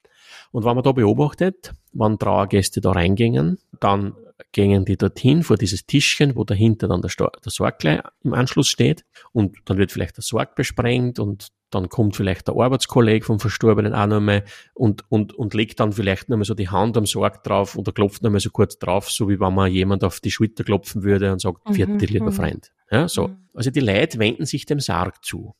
Und 0.52 0.64
wenn 0.64 0.76
man 0.76 0.84
da 0.84 0.94
beobachtet, 0.94 1.74
wann 1.92 2.18
Trauergäste 2.18 2.80
da 2.80 2.94
reingingen, 2.94 3.60
dann 3.80 4.16
gingen 4.52 4.86
die 4.86 4.98
dorthin 4.98 5.44
vor 5.44 5.58
dieses 5.58 5.86
Tischchen, 5.86 6.36
wo 6.36 6.44
dahinter 6.44 6.88
dann 6.88 7.02
der, 7.02 7.12
der 7.18 7.52
Sorg 7.52 7.80
gleich 7.80 8.02
im 8.24 8.34
Anschluss 8.34 8.68
steht 8.68 9.06
und 9.32 9.58
dann 9.66 9.78
wird 9.78 9.92
vielleicht 9.92 10.18
der 10.18 10.24
Sorg 10.24 10.56
besprengt 10.56 11.20
und 11.20 11.50
dann 11.74 11.90
kommt 11.90 12.16
vielleicht 12.16 12.48
der 12.48 12.56
Arbeitskollege 12.56 13.26
vom 13.26 13.40
Verstorbenen 13.40 13.94
auch 13.94 14.06
nochmal 14.06 14.44
und, 14.74 15.04
und, 15.10 15.34
und 15.34 15.54
legt 15.54 15.80
dann 15.80 15.92
vielleicht 15.92 16.30
nochmal 16.30 16.46
so 16.46 16.54
die 16.54 16.70
Hand 16.70 16.98
am 16.98 17.06
Sorg 17.06 17.44
drauf 17.44 17.76
oder 17.76 17.92
klopft 17.92 18.22
nochmal 18.22 18.40
so 18.40 18.52
kurz 18.52 18.78
drauf, 18.78 19.10
so 19.10 19.28
wie 19.30 19.40
wenn 19.40 19.54
man 19.54 19.72
jemand 19.72 20.04
auf 20.04 20.20
die 20.20 20.32
Schulter 20.32 20.64
klopfen 20.64 21.04
würde 21.04 21.32
und 21.32 21.42
sagt, 21.42 21.68
mhm, 21.68 21.74
vierte, 21.74 22.06
lieber 22.06 22.28
mhm. 22.28 22.34
Freund. 22.34 22.72
Ja, 22.92 23.08
so. 23.08 23.30
Mhm. 23.30 23.38
Also 23.54 23.72
die 23.72 23.80
Leute 23.80 24.20
wenden 24.20 24.46
sich 24.46 24.66
dem 24.66 24.80
Sarg 24.80 25.24
zu. 25.26 25.56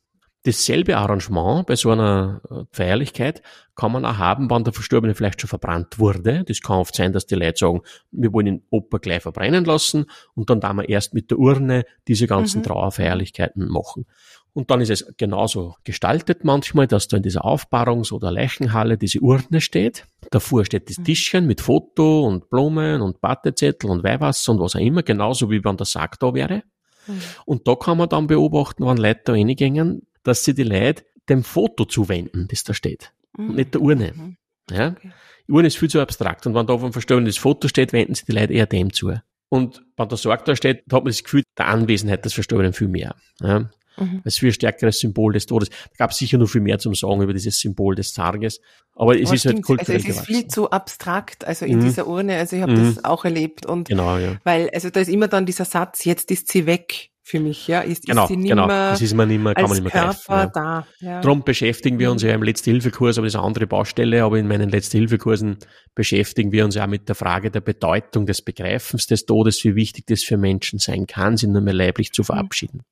Dasselbe 0.46 0.96
Arrangement 0.98 1.66
bei 1.66 1.74
so 1.74 1.90
einer 1.90 2.42
äh, 2.50 2.64
Feierlichkeit 2.70 3.42
kann 3.74 3.92
man 3.92 4.04
auch 4.04 4.18
haben, 4.18 4.50
wann 4.50 4.62
der 4.62 4.74
Verstorbene 4.74 5.14
vielleicht 5.14 5.40
schon 5.40 5.48
verbrannt 5.48 5.98
wurde. 5.98 6.44
Das 6.44 6.60
kann 6.60 6.78
oft 6.78 6.94
sein, 6.94 7.14
dass 7.14 7.26
die 7.26 7.34
Leute 7.34 7.58
sagen, 7.58 7.80
wir 8.10 8.32
wollen 8.32 8.46
den 8.46 8.62
Opa 8.68 8.98
gleich 8.98 9.22
verbrennen 9.22 9.64
lassen 9.64 10.04
und 10.34 10.50
dann 10.50 10.60
da 10.60 10.74
wir 10.74 10.88
erst 10.88 11.14
mit 11.14 11.30
der 11.30 11.38
Urne 11.38 11.84
diese 12.06 12.26
ganzen 12.26 12.58
mhm. 12.58 12.64
Trauerfeierlichkeiten 12.64 13.68
machen. 13.68 14.04
Und 14.52 14.70
dann 14.70 14.82
ist 14.82 14.90
es 14.90 15.14
genauso 15.16 15.74
gestaltet 15.82 16.44
manchmal, 16.44 16.86
dass 16.86 17.08
da 17.08 17.16
in 17.16 17.24
dieser 17.24 17.44
Aufbahrungs- 17.44 18.12
oder 18.12 18.30
Leichenhalle 18.30 18.98
diese 18.98 19.20
Urne 19.20 19.60
steht. 19.60 20.06
Davor 20.30 20.64
steht 20.64 20.90
das 20.90 20.98
mhm. 20.98 21.04
Tischchen 21.04 21.46
mit 21.46 21.62
Foto 21.62 22.26
und 22.26 22.50
Blumen 22.50 23.00
und 23.00 23.20
Battezettel 23.20 23.90
und 23.90 24.04
Weihwasser 24.04 24.52
und 24.52 24.60
was 24.60 24.76
auch 24.76 24.80
immer, 24.80 25.02
genauso 25.02 25.50
wie 25.50 25.64
wenn 25.64 25.78
der 25.78 25.86
Sarg 25.86 26.20
da 26.20 26.34
wäre. 26.34 26.62
Mhm. 27.06 27.20
Und 27.46 27.66
da 27.66 27.74
kann 27.74 27.98
man 27.98 28.10
dann 28.10 28.26
beobachten, 28.26 28.84
wann 28.84 28.98
Leute 28.98 29.22
da 29.24 29.32
reingehen, 29.32 30.06
dass 30.24 30.44
sie 30.44 30.54
die 30.54 30.64
Leute 30.64 31.04
dem 31.28 31.44
Foto 31.44 31.84
zuwenden, 31.84 32.48
das 32.50 32.64
da 32.64 32.74
steht. 32.74 33.12
Mhm. 33.36 33.50
Und 33.50 33.56
nicht 33.56 33.74
der 33.74 33.80
Urne. 33.80 34.12
Mhm. 34.14 34.36
Ja? 34.70 34.88
Okay. 34.88 35.12
Die 35.46 35.52
Urne 35.52 35.68
ist 35.68 35.76
viel 35.76 35.90
zu 35.90 36.00
abstrakt. 36.00 36.46
Und 36.46 36.54
wenn 36.54 36.66
da 36.66 36.72
auf 36.72 36.82
dem 36.82 36.92
Verstorbenen 36.92 37.26
das 37.26 37.36
Foto 37.36 37.68
steht, 37.68 37.92
wenden 37.92 38.14
sie 38.14 38.24
die 38.24 38.32
Leute 38.32 38.52
eher 38.52 38.66
dem 38.66 38.92
zu. 38.92 39.12
Und 39.50 39.84
wenn 39.96 40.08
der 40.08 40.18
Sorg 40.18 40.44
da 40.46 40.56
steht, 40.56 40.82
da 40.86 40.96
hat 40.96 41.04
man 41.04 41.10
das 41.10 41.22
Gefühl 41.22 41.42
der 41.56 41.68
Anwesenheit 41.68 42.24
des 42.24 42.34
Verstorbenen 42.34 42.72
viel 42.72 42.88
mehr. 42.88 43.14
Ja? 43.40 43.70
Mhm. 43.96 44.22
Als 44.24 44.38
viel 44.38 44.52
stärkeres 44.52 44.98
Symbol 44.98 45.34
des 45.34 45.46
Todes. 45.46 45.68
Da 45.68 45.96
gab 45.98 46.10
es 46.10 46.16
sicher 46.16 46.38
noch 46.38 46.48
viel 46.48 46.60
mehr 46.60 46.78
zum 46.78 46.94
Sagen 46.94 47.22
über 47.22 47.32
dieses 47.32 47.60
Symbol 47.60 47.94
des 47.94 48.12
Sarges. 48.12 48.60
Aber 48.94 49.16
es 49.18 49.28
Aber 49.28 49.36
ist 49.36 49.46
halt 49.46 49.62
kulturell 49.62 49.96
Also 49.96 50.08
es 50.08 50.16
ist 50.16 50.26
viel 50.26 50.48
zu 50.48 50.70
abstrakt, 50.70 51.44
also 51.44 51.64
in 51.64 51.78
mhm. 51.78 51.84
dieser 51.84 52.08
Urne. 52.08 52.36
Also 52.36 52.56
ich 52.56 52.62
habe 52.62 52.72
mhm. 52.72 52.94
das 52.94 53.04
auch 53.04 53.24
erlebt. 53.24 53.66
Und 53.66 53.88
genau, 53.88 54.16
ja. 54.18 54.36
Weil, 54.44 54.70
also 54.70 54.90
da 54.90 55.00
ist 55.00 55.08
immer 55.08 55.28
dann 55.28 55.46
dieser 55.46 55.64
Satz, 55.64 56.04
jetzt 56.04 56.30
ist 56.30 56.50
sie 56.50 56.66
weg 56.66 57.10
für 57.26 57.40
mich, 57.40 57.66
ja. 57.68 57.80
Ist, 57.80 58.04
genau, 58.04 58.24
ist 58.24 58.28
sie 58.28 58.36
genau. 58.36 58.68
Das 58.68 59.00
ist 59.00 59.14
man 59.14 59.28
nicht 59.28 59.42
mehr, 59.42 59.54
kann 59.54 59.64
man 59.64 59.72
nicht 59.72 59.82
mehr 59.82 59.92
Körper 59.92 60.12
greifen, 60.26 60.50
da. 60.52 60.86
Ja. 61.00 61.22
Darum 61.22 61.42
beschäftigen 61.42 61.98
wir 61.98 62.12
uns 62.12 62.22
ja 62.22 62.34
im 62.34 62.42
Letzte-Hilfe-Kurs, 62.42 63.16
aber 63.16 63.26
das 63.26 63.32
ist 63.32 63.38
eine 63.38 63.46
andere 63.46 63.66
Baustelle, 63.66 64.22
aber 64.22 64.38
in 64.38 64.46
meinen 64.46 64.68
Letzte-Hilfe-Kursen 64.68 65.56
beschäftigen 65.94 66.52
wir 66.52 66.66
uns 66.66 66.74
ja 66.74 66.86
mit 66.86 67.08
der 67.08 67.14
Frage 67.14 67.50
der 67.50 67.62
Bedeutung 67.62 68.26
des 68.26 68.42
Begreifens 68.42 69.06
des 69.06 69.24
Todes, 69.24 69.64
wie 69.64 69.74
wichtig 69.74 70.06
das 70.06 70.22
für 70.22 70.36
Menschen 70.36 70.78
sein 70.78 71.06
kann, 71.06 71.38
sie 71.38 71.46
nur 71.46 71.62
mehr 71.62 71.72
leiblich 71.72 72.12
zu 72.12 72.20
mhm. 72.20 72.26
verabschieden. 72.26 72.82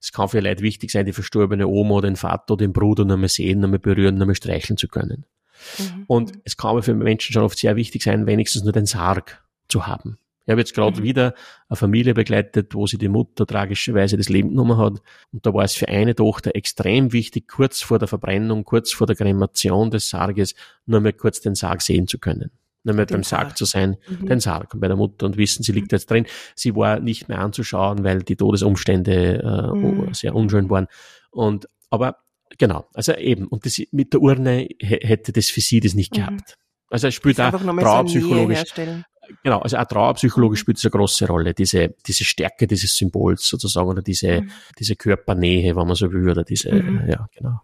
Es 0.00 0.12
kann 0.12 0.28
für 0.28 0.38
Leute 0.38 0.62
wichtig 0.62 0.92
sein, 0.92 1.04
die 1.04 1.12
verstorbene 1.12 1.66
Oma 1.66 1.96
oder 1.96 2.08
den 2.08 2.16
Vater 2.16 2.54
oder 2.54 2.64
den 2.64 2.72
Bruder 2.72 3.04
nur 3.04 3.16
mehr 3.16 3.28
sehen, 3.28 3.58
nur 3.58 3.70
mehr 3.70 3.80
berühren, 3.80 4.14
nur 4.14 4.26
mehr 4.26 4.36
streicheln 4.36 4.76
zu 4.76 4.86
können. 4.86 5.26
Mhm. 5.78 6.04
Und 6.06 6.32
es 6.44 6.56
kann 6.56 6.70
aber 6.70 6.84
für 6.84 6.94
Menschen 6.94 7.32
schon 7.32 7.42
oft 7.42 7.58
sehr 7.58 7.74
wichtig 7.74 8.04
sein, 8.04 8.28
wenigstens 8.28 8.62
nur 8.62 8.72
den 8.72 8.86
Sarg 8.86 9.42
zu 9.68 9.88
haben. 9.88 10.18
Ich 10.46 10.50
habe 10.50 10.60
jetzt 10.60 10.74
gerade 10.74 11.00
mhm. 11.00 11.04
wieder 11.04 11.34
eine 11.68 11.76
Familie 11.76 12.14
begleitet, 12.14 12.74
wo 12.74 12.86
sie 12.86 12.98
die 12.98 13.08
Mutter 13.08 13.46
tragischerweise 13.46 14.16
das 14.16 14.28
Leben 14.28 14.50
genommen 14.50 14.76
hat. 14.76 15.00
Und 15.32 15.46
da 15.46 15.54
war 15.54 15.64
es 15.64 15.74
für 15.74 15.88
eine 15.88 16.14
Tochter 16.14 16.54
extrem 16.54 17.12
wichtig, 17.12 17.48
kurz 17.48 17.80
vor 17.80 17.98
der 17.98 18.08
Verbrennung, 18.08 18.64
kurz 18.64 18.92
vor 18.92 19.06
der 19.06 19.16
Kremation 19.16 19.90
des 19.90 20.08
Sarges, 20.08 20.54
nur 20.86 21.00
mal 21.00 21.12
kurz 21.12 21.40
den 21.40 21.54
Sarg 21.54 21.80
sehen 21.80 22.06
zu 22.06 22.18
können. 22.18 22.50
Nur 22.84 22.94
mal 22.94 23.06
beim 23.06 23.22
Sarg, 23.22 23.46
Sarg 23.48 23.56
zu 23.56 23.64
sein, 23.64 23.96
mhm. 24.06 24.26
den 24.26 24.40
Sarg 24.40 24.78
bei 24.78 24.86
der 24.88 24.96
Mutter 24.96 25.24
und 25.24 25.38
wissen, 25.38 25.62
sie 25.62 25.72
liegt 25.72 25.90
jetzt 25.92 26.10
drin. 26.10 26.26
Sie 26.54 26.76
war 26.76 27.00
nicht 27.00 27.28
mehr 27.30 27.38
anzuschauen, 27.38 28.04
weil 28.04 28.22
die 28.22 28.36
Todesumstände 28.36 29.42
äh, 29.42 29.74
mhm. 29.74 30.12
sehr 30.12 30.34
unschön 30.34 30.68
waren. 30.68 30.88
Und 31.30 31.66
aber 31.88 32.18
genau, 32.58 32.86
also 32.92 33.14
eben, 33.14 33.46
und 33.46 33.64
das, 33.64 33.80
mit 33.90 34.12
der 34.12 34.20
Urne 34.20 34.68
hätte 34.80 35.32
das 35.32 35.48
für 35.48 35.62
sie 35.62 35.80
das 35.80 35.94
nicht 35.94 36.12
mhm. 36.12 36.16
gehabt. 36.16 36.58
Also 36.90 37.08
es 37.08 37.14
spielt 37.14 37.40
auch 37.40 37.52
trauerpsychologisch. 37.52 38.64
So 38.76 38.82
genau, 39.42 39.60
also 39.60 39.76
auch 39.76 39.84
trauerpsychologisch 39.84 40.60
spielt 40.60 40.78
es 40.78 40.84
eine 40.84 40.90
große 40.90 41.26
Rolle, 41.26 41.54
diese, 41.54 41.94
diese 42.06 42.24
Stärke 42.24 42.66
dieses 42.66 42.94
Symbols 42.96 43.48
sozusagen 43.48 43.88
oder 43.88 44.02
diese, 44.02 44.42
mhm. 44.42 44.50
diese 44.78 44.96
Körpernähe, 44.96 45.74
wenn 45.76 45.86
man 45.86 45.96
so 45.96 46.12
will, 46.12 46.30
oder 46.30 46.44
diese, 46.44 46.72
mhm. 46.72 47.08
ja, 47.08 47.26
genau 47.36 47.60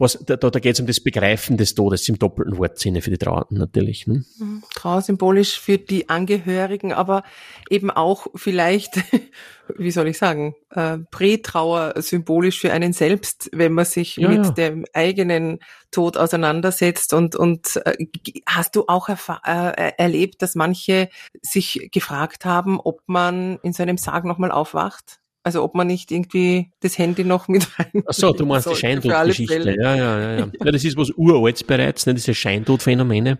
was, 0.00 0.18
da, 0.24 0.36
da 0.36 0.58
geht 0.58 0.74
es 0.74 0.80
um 0.80 0.86
das 0.86 1.00
Begreifen 1.00 1.58
des 1.58 1.74
Todes 1.74 2.08
im 2.08 2.18
doppelten 2.18 2.56
Wortsinne 2.56 3.02
für 3.02 3.10
die 3.10 3.18
Trauernden 3.18 3.58
natürlich. 3.58 4.06
Ne? 4.06 4.24
Mhm. 4.38 4.62
Trauer 4.74 5.02
symbolisch 5.02 5.60
für 5.60 5.76
die 5.76 6.08
Angehörigen, 6.08 6.94
aber 6.94 7.22
eben 7.68 7.90
auch 7.90 8.26
vielleicht, 8.34 8.94
wie 9.76 9.90
soll 9.90 10.08
ich 10.08 10.16
sagen, 10.16 10.54
äh, 10.70 10.98
Prätrauer 11.10 11.94
symbolisch 11.96 12.58
für 12.58 12.72
einen 12.72 12.94
selbst, 12.94 13.50
wenn 13.52 13.72
man 13.72 13.84
sich 13.84 14.16
ja, 14.16 14.28
mit 14.28 14.46
ja. 14.46 14.50
dem 14.52 14.86
eigenen 14.94 15.58
Tod 15.90 16.16
auseinandersetzt 16.16 17.12
und, 17.12 17.36
und 17.36 17.76
äh, 17.84 18.06
hast 18.46 18.76
du 18.76 18.84
auch 18.88 19.10
äh, 19.10 19.92
erlebt, 19.98 20.40
dass 20.40 20.54
manche 20.54 21.10
sich 21.42 21.90
gefragt 21.92 22.46
haben, 22.46 22.80
ob 22.80 23.02
man 23.06 23.58
in 23.62 23.74
seinem 23.74 23.98
Sarg 23.98 24.24
nochmal 24.24 24.50
aufwacht? 24.50 25.19
Also 25.42 25.62
ob 25.62 25.74
man 25.74 25.86
nicht 25.86 26.10
irgendwie 26.10 26.70
das 26.80 26.98
Handy 26.98 27.24
noch 27.24 27.48
mit 27.48 27.66
rein. 27.78 28.02
Ach 28.06 28.12
so, 28.12 28.32
du 28.32 28.44
meinst 28.44 28.70
die 28.70 28.76
Scheintodgeschichte. 28.76 29.76
Ja, 29.80 29.94
ja, 29.94 30.20
ja, 30.20 30.38
ja. 30.38 30.50
ja, 30.64 30.70
das 30.70 30.84
ist 30.84 30.96
was 30.96 31.10
uraltes 31.10 31.64
bereits, 31.64 32.06
ne, 32.06 32.14
diese 32.14 32.34
Scheintodphänomene. 32.34 33.38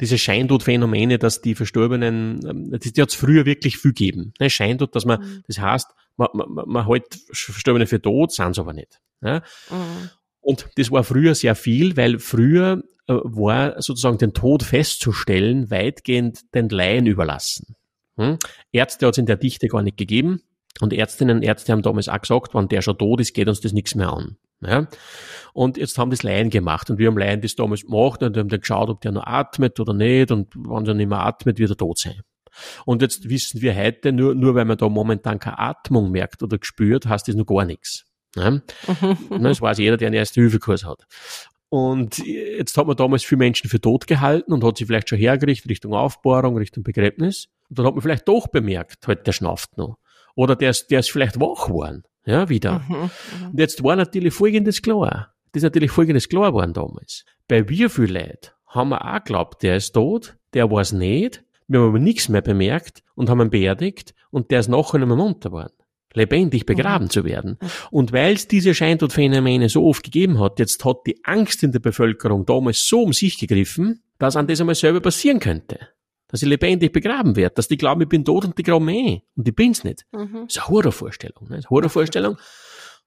Diese 0.00 0.18
Scheintodphänomene, 0.18 1.18
dass 1.18 1.40
die 1.40 1.54
Verstorbenen, 1.54 2.40
ähm, 2.48 2.70
das, 2.70 2.92
die 2.92 3.00
hat 3.00 3.10
es 3.10 3.14
früher 3.14 3.46
wirklich 3.46 3.78
viel 3.78 3.92
gegeben. 3.92 4.32
Ne, 4.38 4.50
Scheintod, 4.50 4.94
dass 4.94 5.04
man, 5.04 5.20
mhm. 5.20 5.44
das 5.46 5.58
heißt, 5.58 5.88
man, 6.16 6.28
man, 6.32 6.66
man 6.66 6.86
hält 6.86 7.18
Verstorbene 7.32 7.86
für 7.86 8.00
tot, 8.00 8.32
sind 8.32 8.54
sie 8.54 8.60
aber 8.60 8.72
nicht. 8.72 9.00
Ja? 9.22 9.42
Mhm. 9.70 10.10
Und 10.40 10.68
das 10.76 10.90
war 10.90 11.04
früher 11.04 11.34
sehr 11.34 11.54
viel, 11.54 11.96
weil 11.96 12.18
früher 12.18 12.82
äh, 13.06 13.14
war 13.22 13.80
sozusagen 13.80 14.18
den 14.18 14.34
Tod 14.34 14.62
festzustellen 14.62 15.70
weitgehend 15.70 16.54
den 16.54 16.68
Laien 16.68 17.06
überlassen. 17.06 17.76
Hm? 18.16 18.38
Ärzte 18.70 19.06
hat 19.06 19.14
es 19.14 19.18
in 19.18 19.26
der 19.26 19.36
Dichte 19.36 19.68
gar 19.68 19.82
nicht 19.82 19.96
gegeben. 19.96 20.42
Und 20.80 20.92
Ärztinnen 20.92 21.36
und 21.36 21.42
Ärzte 21.42 21.72
haben 21.72 21.82
damals 21.82 22.08
auch 22.08 22.20
gesagt, 22.20 22.54
wenn 22.54 22.68
der 22.68 22.82
schon 22.82 22.98
tot 22.98 23.20
ist, 23.20 23.34
geht 23.34 23.48
uns 23.48 23.60
das 23.60 23.72
nichts 23.72 23.94
mehr 23.94 24.12
an. 24.12 24.36
Ja? 24.60 24.88
Und 25.52 25.76
jetzt 25.76 25.98
haben 25.98 26.10
das 26.10 26.22
Laien 26.22 26.50
gemacht 26.50 26.90
und 26.90 26.98
wir 26.98 27.06
haben 27.08 27.18
Laien 27.18 27.40
das 27.40 27.54
damals 27.54 27.82
gemacht 27.82 28.22
und 28.22 28.36
haben 28.36 28.48
dann 28.48 28.60
geschaut, 28.60 28.88
ob 28.88 29.00
der 29.00 29.12
noch 29.12 29.24
atmet 29.24 29.78
oder 29.78 29.94
nicht 29.94 30.30
und 30.30 30.54
wenn 30.56 30.86
er 30.86 30.94
nicht 30.94 31.08
mehr 31.08 31.20
atmet, 31.20 31.58
wird 31.58 31.70
er 31.70 31.76
tot 31.76 31.98
sein. 31.98 32.22
Und 32.84 33.02
jetzt 33.02 33.28
wissen 33.28 33.60
wir 33.60 33.76
heute, 33.76 34.12
nur, 34.12 34.34
nur 34.34 34.54
weil 34.54 34.64
man 34.64 34.76
da 34.76 34.88
momentan 34.88 35.38
keine 35.38 35.58
Atmung 35.58 36.10
merkt 36.10 36.42
oder 36.42 36.58
gespürt, 36.58 37.06
heißt 37.06 37.28
das 37.28 37.34
noch 37.34 37.46
gar 37.46 37.64
nichts. 37.64 38.04
Ja? 38.36 38.60
das 39.30 39.60
weiß 39.60 39.78
jeder, 39.78 39.96
der 39.96 40.08
einen 40.08 40.16
Erste-Hilfe-Kurs 40.16 40.84
hat. 40.84 41.06
Und 41.68 42.18
jetzt 42.18 42.76
hat 42.76 42.86
man 42.86 42.96
damals 42.96 43.24
viele 43.24 43.40
Menschen 43.40 43.68
für 43.68 43.80
tot 43.80 44.06
gehalten 44.06 44.52
und 44.52 44.62
hat 44.62 44.76
sie 44.76 44.86
vielleicht 44.86 45.08
schon 45.08 45.18
hergerichtet 45.18 45.68
Richtung 45.70 45.92
Aufbohrung, 45.92 46.56
Richtung 46.56 46.84
Begräbnis. 46.84 47.48
Und 47.68 47.78
dann 47.78 47.86
hat 47.86 47.94
man 47.94 48.02
vielleicht 48.02 48.28
doch 48.28 48.46
bemerkt, 48.46 49.06
halt, 49.08 49.26
der 49.26 49.32
schnauft 49.32 49.76
noch. 49.76 49.98
Oder 50.34 50.56
der 50.56 50.70
ist, 50.70 50.90
der 50.90 51.00
ist 51.00 51.10
vielleicht 51.10 51.40
wach 51.40 51.66
geworden. 51.66 52.04
Ja, 52.26 52.48
wieder. 52.48 52.80
Mhm, 52.88 52.94
mhm, 52.96 53.10
und 53.50 53.60
jetzt 53.60 53.84
war 53.84 53.96
natürlich 53.96 54.32
folgendes 54.32 54.82
klar. 54.82 55.34
Das 55.52 55.60
ist 55.60 55.64
natürlich 55.64 55.90
folgendes 55.90 56.28
klar 56.28 56.50
geworden 56.50 56.72
damals. 56.72 57.24
Bei 57.48 57.68
wie 57.68 57.88
viel 57.88 58.12
Leuten 58.12 58.50
haben 58.66 58.88
wir 58.88 59.04
auch 59.04 59.22
geglaubt, 59.22 59.62
der 59.62 59.76
ist 59.76 59.92
tot, 59.92 60.36
der 60.54 60.70
war 60.70 60.80
es 60.80 60.92
nicht, 60.92 61.44
wir 61.68 61.80
haben 61.80 61.88
aber 61.88 61.98
nichts 61.98 62.28
mehr 62.28 62.42
bemerkt 62.42 63.02
und 63.14 63.30
haben 63.30 63.40
ihn 63.40 63.50
beerdigt 63.50 64.14
und 64.30 64.50
der 64.50 64.60
ist 64.60 64.68
nachher 64.68 64.98
nicht 64.98 65.08
mehr 65.08 65.16
munter 65.16 65.50
geworden. 65.50 65.74
Lebendig 66.14 66.64
begraben 66.64 67.06
mhm. 67.06 67.10
zu 67.10 67.24
werden. 67.24 67.58
Mhm. 67.60 67.68
Und 67.90 68.12
weil 68.12 68.34
es 68.34 68.48
diese 68.48 68.74
Scheintodphänomene 68.74 69.68
so 69.68 69.84
oft 69.86 70.04
gegeben 70.04 70.38
hat, 70.38 70.58
jetzt 70.58 70.84
hat 70.84 70.98
die 71.06 71.24
Angst 71.24 71.62
in 71.62 71.72
der 71.72 71.80
Bevölkerung 71.80 72.46
damals 72.46 72.86
so 72.86 73.02
um 73.02 73.12
sich 73.12 73.38
gegriffen, 73.38 74.02
dass 74.18 74.36
an 74.36 74.46
das 74.46 74.60
einmal 74.60 74.76
selber 74.76 75.00
passieren 75.00 75.40
könnte 75.40 75.88
dass 76.34 76.42
ich 76.42 76.48
lebendig 76.48 76.90
begraben 76.90 77.36
werde, 77.36 77.54
dass 77.54 77.68
die 77.68 77.76
glauben, 77.76 78.00
ich 78.00 78.08
bin 78.08 78.24
tot 78.24 78.44
und 78.44 78.58
die 78.58 78.64
glauben 78.64 78.88
eh. 78.88 79.22
Und 79.36 79.46
ich 79.46 79.54
bin's 79.54 79.84
nicht. 79.84 80.04
Mhm. 80.10 80.46
Das 80.48 80.56
ist 80.56 80.58
eine 80.58 80.68
Horrorvorstellung. 80.68 81.44
Ne? 81.44 81.50
Das 81.50 81.58
ist 81.58 81.66
eine 81.66 81.70
Horrorvorstellung. 81.70 82.38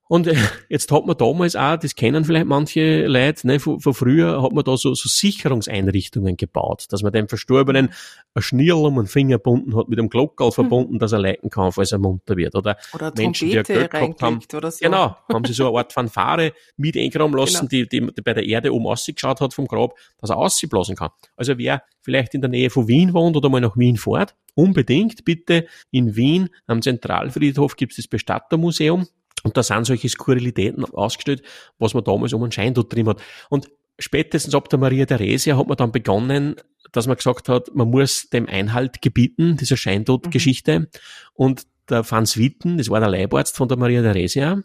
Und 0.10 0.28
äh, 0.28 0.36
jetzt 0.70 0.92
hat 0.92 1.06
man 1.06 1.18
damals 1.18 1.56
auch, 1.56 1.78
das 1.78 1.96
kennen 1.96 2.24
vielleicht 2.24 2.46
manche 2.46 3.08
Leute, 3.08 3.48
ne, 3.48 3.60
von, 3.60 3.80
von 3.80 3.94
früher 3.94 4.42
hat 4.42 4.54
man 4.54 4.64
da 4.64 4.78
so, 4.78 4.94
so 4.94 5.10
Sicherungseinrichtungen 5.10 6.38
gebaut, 6.38 6.86
dass 6.90 7.04
man 7.04 7.12
dem 7.12 7.28
Verstorbenen 7.28 7.90
ein 8.34 8.42
Schnirl 8.42 8.86
um 8.86 8.96
den 8.96 9.08
Finger 9.08 9.38
gebunden 9.38 9.76
hat, 9.76 9.90
mit 9.90 10.00
einem 10.00 10.10
Glockerl 10.10 10.52
verbunden, 10.52 10.96
mhm. 10.96 11.00
dass 11.00 11.12
er 11.12 11.20
leiten 11.20 11.50
kann, 11.50 11.72
falls 11.72 11.92
er 11.92 12.00
munter 12.00 12.38
wird. 12.38 12.56
Oder, 12.56 12.78
oder 12.94 13.12
Menschen, 13.16 13.50
die 13.50 13.62
Geld 13.62 13.92
gehabt 13.92 14.22
haben. 14.22 14.40
Oder 14.54 14.72
so. 14.72 14.80
Genau, 14.82 15.18
haben 15.32 15.46
sie 15.46 15.54
so 15.54 15.68
eine 15.68 15.78
Art 15.78 15.92
Fanfare 15.92 16.54
mit 16.78 16.96
eingraben 16.96 17.36
lassen, 17.36 17.68
genau. 17.68 17.86
die, 17.90 17.90
die, 17.90 18.14
die 18.14 18.22
bei 18.22 18.34
der 18.34 18.46
Erde 18.46 18.74
oben 18.74 18.88
ausgeschaut 18.88 19.42
hat 19.42 19.54
vom 19.54 19.68
Grab, 19.68 19.96
dass 20.20 20.30
er 20.30 20.38
ausblasen 20.38 20.96
kann. 20.96 21.10
Also 21.36 21.58
wer 21.58 21.84
vielleicht 22.02 22.34
in 22.34 22.42
der 22.42 22.50
Nähe 22.50 22.70
von 22.70 22.88
Wien 22.88 23.14
wohnt 23.14 23.36
oder 23.36 23.50
mal 23.50 23.60
nach 23.60 23.76
Wien 23.76 23.98
fährt, 23.98 24.36
unbedingt 24.56 25.26
bitte 25.26 25.68
in 25.92 26.16
Wien 26.16 26.50
am 26.66 26.82
Zentralfriedhof 26.82 27.76
gibt 27.76 27.92
es 27.92 27.98
das 27.98 28.08
Bestattermuseum 28.08 29.08
und 29.48 29.56
da 29.56 29.64
sind 29.64 29.86
solche 29.86 30.10
Skurrilitäten 30.10 30.84
ausgestellt, 30.84 31.42
was 31.80 31.94
man 31.94 32.04
damals 32.04 32.34
um 32.34 32.44
einen 32.44 32.52
Schein 32.52 32.74
dort 32.74 32.94
drin 32.94 33.08
hat. 33.08 33.22
Und 33.50 33.70
spätestens 33.98 34.54
ab 34.54 34.70
der 34.70 34.78
Maria 34.78 35.06
Theresia 35.06 35.58
hat 35.58 35.68
man 35.68 35.78
dann 35.78 35.94
begonnen, 35.94 36.56
dass 36.92 37.08
man 37.08 37.16
gesagt 37.16 37.48
hat, 37.48 37.74
man 37.74 37.90
muss 37.90 38.30
dem 38.30 38.48
Einhalt 38.48 39.02
gebieten, 39.02 39.56
dieser 39.56 39.78
Scheintod-Geschichte. 39.78 40.80
Mhm. 40.80 40.88
Und 41.34 41.64
der 41.90 42.04
Franz 42.04 42.36
Witten, 42.36 42.78
das 42.78 42.90
war 42.90 43.00
der 43.00 43.10
Leibarzt 43.10 43.56
von 43.56 43.70
der 43.70 43.78
Maria 43.78 44.02
Theresia, 44.02 44.62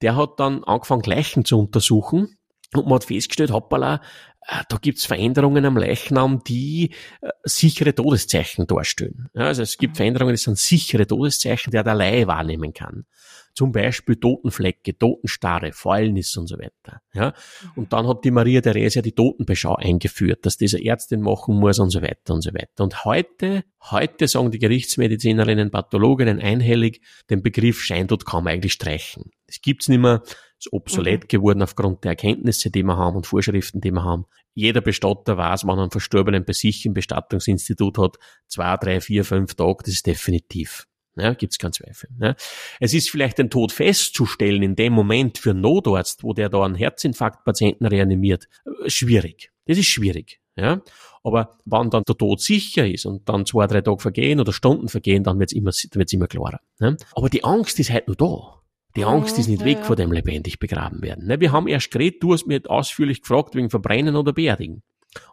der 0.00 0.14
hat 0.16 0.38
dann 0.38 0.62
angefangen, 0.62 1.02
Leichen 1.04 1.44
zu 1.44 1.58
untersuchen. 1.58 2.36
Und 2.72 2.84
man 2.84 2.94
hat 2.94 3.04
festgestellt, 3.04 3.50
hoppala, 3.50 4.00
äh, 4.46 4.62
da 4.68 4.76
gibt's 4.76 5.04
Veränderungen 5.04 5.64
am 5.64 5.76
Leichnam, 5.76 6.42
die 6.44 6.94
äh, 7.20 7.30
sichere 7.44 7.94
Todeszeichen 7.94 8.66
darstellen. 8.66 9.28
Ja, 9.34 9.46
also 9.46 9.62
es 9.62 9.76
gibt 9.76 9.94
mhm. 9.94 9.96
Veränderungen, 9.96 10.34
das 10.34 10.42
sind 10.42 10.58
sichere 10.58 11.06
Todeszeichen, 11.06 11.70
die 11.70 11.76
er 11.76 11.84
der 11.84 11.94
Laie 11.94 12.26
wahrnehmen 12.26 12.72
kann. 12.72 13.06
Zum 13.54 13.72
Beispiel 13.72 14.16
Totenflecke, 14.16 14.96
Totenstarre, 14.96 15.72
Fäulnis 15.72 16.36
und 16.36 16.46
so 16.46 16.56
weiter. 16.58 17.02
Ja? 17.12 17.34
Und 17.76 17.92
dann 17.92 18.06
hat 18.06 18.24
die 18.24 18.30
Maria 18.30 18.60
Theresia 18.60 19.02
die 19.02 19.12
Totenbeschau 19.12 19.76
eingeführt, 19.76 20.46
dass 20.46 20.56
diese 20.56 20.82
Ärztin 20.82 21.20
machen 21.20 21.56
muss 21.56 21.78
und 21.78 21.90
so 21.90 22.02
weiter 22.02 22.34
und 22.34 22.42
so 22.42 22.52
weiter. 22.54 22.84
Und 22.84 23.04
heute, 23.04 23.64
heute 23.90 24.28
sagen 24.28 24.50
die 24.50 24.58
Gerichtsmedizinerinnen, 24.58 25.70
Pathologinnen 25.70 26.40
einhellig, 26.40 27.00
den 27.28 27.42
Begriff 27.42 27.80
Scheintod 27.80 28.24
kann 28.24 28.44
man 28.44 28.54
eigentlich 28.54 28.74
streichen. 28.74 29.30
Das 29.46 29.60
gibt's 29.60 29.88
nicht 29.88 30.00
mehr, 30.00 30.22
ist 30.60 30.72
obsolet 30.72 31.24
mhm. 31.24 31.28
geworden 31.28 31.62
aufgrund 31.62 32.04
der 32.04 32.10
Erkenntnisse, 32.10 32.70
die 32.70 32.82
wir 32.82 32.96
haben 32.96 33.16
und 33.16 33.26
Vorschriften, 33.26 33.80
die 33.80 33.90
wir 33.90 34.04
haben. 34.04 34.26
Jeder 34.54 34.80
Bestatter 34.80 35.36
weiß, 35.36 35.64
wenn 35.64 35.78
er 35.78 35.82
einen 35.82 35.90
Verstorbenen 35.90 36.44
bei 36.44 36.52
sich 36.52 36.84
im 36.84 36.92
Bestattungsinstitut 36.92 37.98
hat, 37.98 38.16
zwei, 38.46 38.76
drei, 38.76 39.00
vier, 39.00 39.24
fünf 39.24 39.54
Tage, 39.54 39.84
das 39.84 39.94
ist 39.94 40.06
definitiv. 40.06 40.86
Ja, 41.16 41.34
gibt's 41.34 41.58
keinen 41.58 41.72
Zweifel. 41.72 42.08
Ja. 42.20 42.34
Es 42.78 42.94
ist 42.94 43.10
vielleicht 43.10 43.38
den 43.38 43.50
Tod 43.50 43.72
festzustellen 43.72 44.62
in 44.62 44.76
dem 44.76 44.92
Moment 44.92 45.38
für 45.38 45.50
einen 45.50 45.60
Notarzt, 45.60 46.22
wo 46.22 46.32
der 46.32 46.48
da 46.48 46.64
einen 46.64 46.74
Herzinfarktpatienten 46.74 47.86
reanimiert, 47.86 48.48
schwierig. 48.86 49.50
Das 49.66 49.78
ist 49.78 49.86
schwierig. 49.86 50.40
Ja. 50.56 50.82
Aber 51.22 51.58
wann 51.64 51.90
dann 51.90 52.04
der 52.06 52.16
Tod 52.16 52.40
sicher 52.40 52.86
ist 52.86 53.06
und 53.06 53.28
dann 53.28 53.44
zwei, 53.46 53.66
drei 53.66 53.80
Tage 53.82 54.00
vergehen 54.00 54.40
oder 54.40 54.52
Stunden 54.52 54.88
vergehen, 54.88 55.24
dann 55.24 55.38
wird's 55.38 55.52
immer, 55.52 55.70
wird's 55.70 56.12
immer 56.12 56.28
klarer. 56.28 56.60
Ja. 56.80 56.96
Aber 57.14 57.28
die 57.28 57.44
Angst 57.44 57.78
ist 57.78 57.90
halt 57.90 58.06
nur 58.06 58.16
da. 58.16 58.60
Die 58.96 59.04
Angst 59.04 59.38
ist 59.38 59.48
nicht 59.48 59.64
weg 59.64 59.84
vor 59.84 59.94
dem 59.94 60.10
lebendig 60.10 60.58
begraben 60.58 61.00
werden. 61.02 61.26
Ne, 61.26 61.38
wir 61.38 61.52
haben 61.52 61.68
erst 61.68 61.92
geredet, 61.92 62.22
du 62.22 62.32
hast 62.32 62.46
mir 62.46 62.60
ausführlich 62.66 63.22
gefragt 63.22 63.54
wegen 63.54 63.70
Verbrennen 63.70 64.16
oder 64.16 64.32
Beerdigen. 64.32 64.82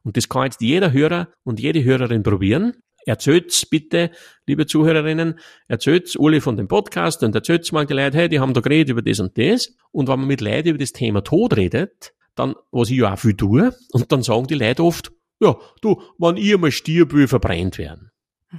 Und 0.03 0.17
das 0.17 0.29
kann 0.29 0.43
jetzt 0.43 0.61
jeder 0.61 0.91
Hörer 0.91 1.29
und 1.43 1.59
jede 1.59 1.83
Hörerin 1.83 2.23
probieren. 2.23 2.75
Erzählt's 3.07 3.65
bitte, 3.65 4.11
liebe 4.47 4.65
Zuhörerinnen, 4.65 5.39
erzählt's 5.69 6.17
Uli 6.17 6.41
von 6.41 6.57
dem 6.57 6.67
Podcast 6.67 7.23
und 7.23 7.33
erzählt's 7.33 7.71
mal 7.71 7.85
die 7.85 7.93
Leute, 7.93 8.17
hey, 8.17 8.27
die 8.27 8.41
haben 8.41 8.53
da 8.53 8.59
geredet 8.59 8.89
über 8.89 9.01
das 9.01 9.21
und 9.21 9.37
das. 9.37 9.73
Und 9.91 10.09
wenn 10.09 10.19
man 10.19 10.27
mit 10.27 10.41
Leuten 10.41 10.67
über 10.67 10.77
das 10.77 10.91
Thema 10.91 11.23
Tod 11.23 11.55
redet, 11.55 12.13
dann, 12.35 12.55
was 12.69 12.89
ich 12.89 12.97
ja 12.97 13.13
auch 13.13 13.17
viel 13.17 13.35
tue, 13.35 13.73
und 13.93 14.11
dann 14.11 14.23
sagen 14.23 14.47
die 14.47 14.55
Leute 14.55 14.83
oft, 14.83 15.13
ja, 15.39 15.55
du, 15.81 16.01
wenn 16.17 16.35
ich 16.35 16.53
einmal 16.53 16.71
stirb, 16.71 17.13
will 17.13 17.29
verbrennt 17.29 17.77
werden. 17.77 18.11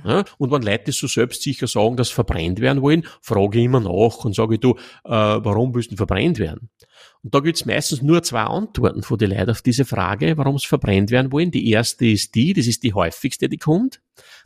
Ja, 0.04 0.24
und 0.36 0.50
wenn 0.50 0.62
Leute 0.62 0.92
so 0.92 1.06
selbstsicher 1.06 1.66
sagen, 1.66 1.96
dass 1.96 2.08
sie 2.08 2.14
verbrennt 2.14 2.60
werden 2.60 2.82
wollen, 2.82 3.06
frage 3.22 3.58
ich 3.58 3.64
immer 3.64 3.80
nach 3.80 4.24
und 4.24 4.34
sage, 4.34 4.58
du, 4.58 4.72
äh, 5.04 5.10
warum 5.10 5.74
willst 5.74 5.90
du 5.90 5.96
verbrennt 5.96 6.38
werden? 6.38 6.68
Und 7.22 7.34
da 7.34 7.40
gibt's 7.40 7.64
meistens 7.64 8.02
nur 8.02 8.22
zwei 8.22 8.42
Antworten 8.42 9.02
von 9.02 9.16
den 9.16 9.30
Leuten 9.30 9.50
auf 9.50 9.62
diese 9.62 9.86
Frage, 9.86 10.36
warum 10.36 10.58
sie 10.58 10.68
verbrennt 10.68 11.10
werden 11.10 11.32
wollen. 11.32 11.50
Die 11.50 11.70
erste 11.70 12.06
ist 12.06 12.34
die, 12.34 12.52
das 12.52 12.66
ist 12.66 12.82
die 12.82 12.92
häufigste, 12.92 13.48
die 13.48 13.56
kommt, 13.56 14.00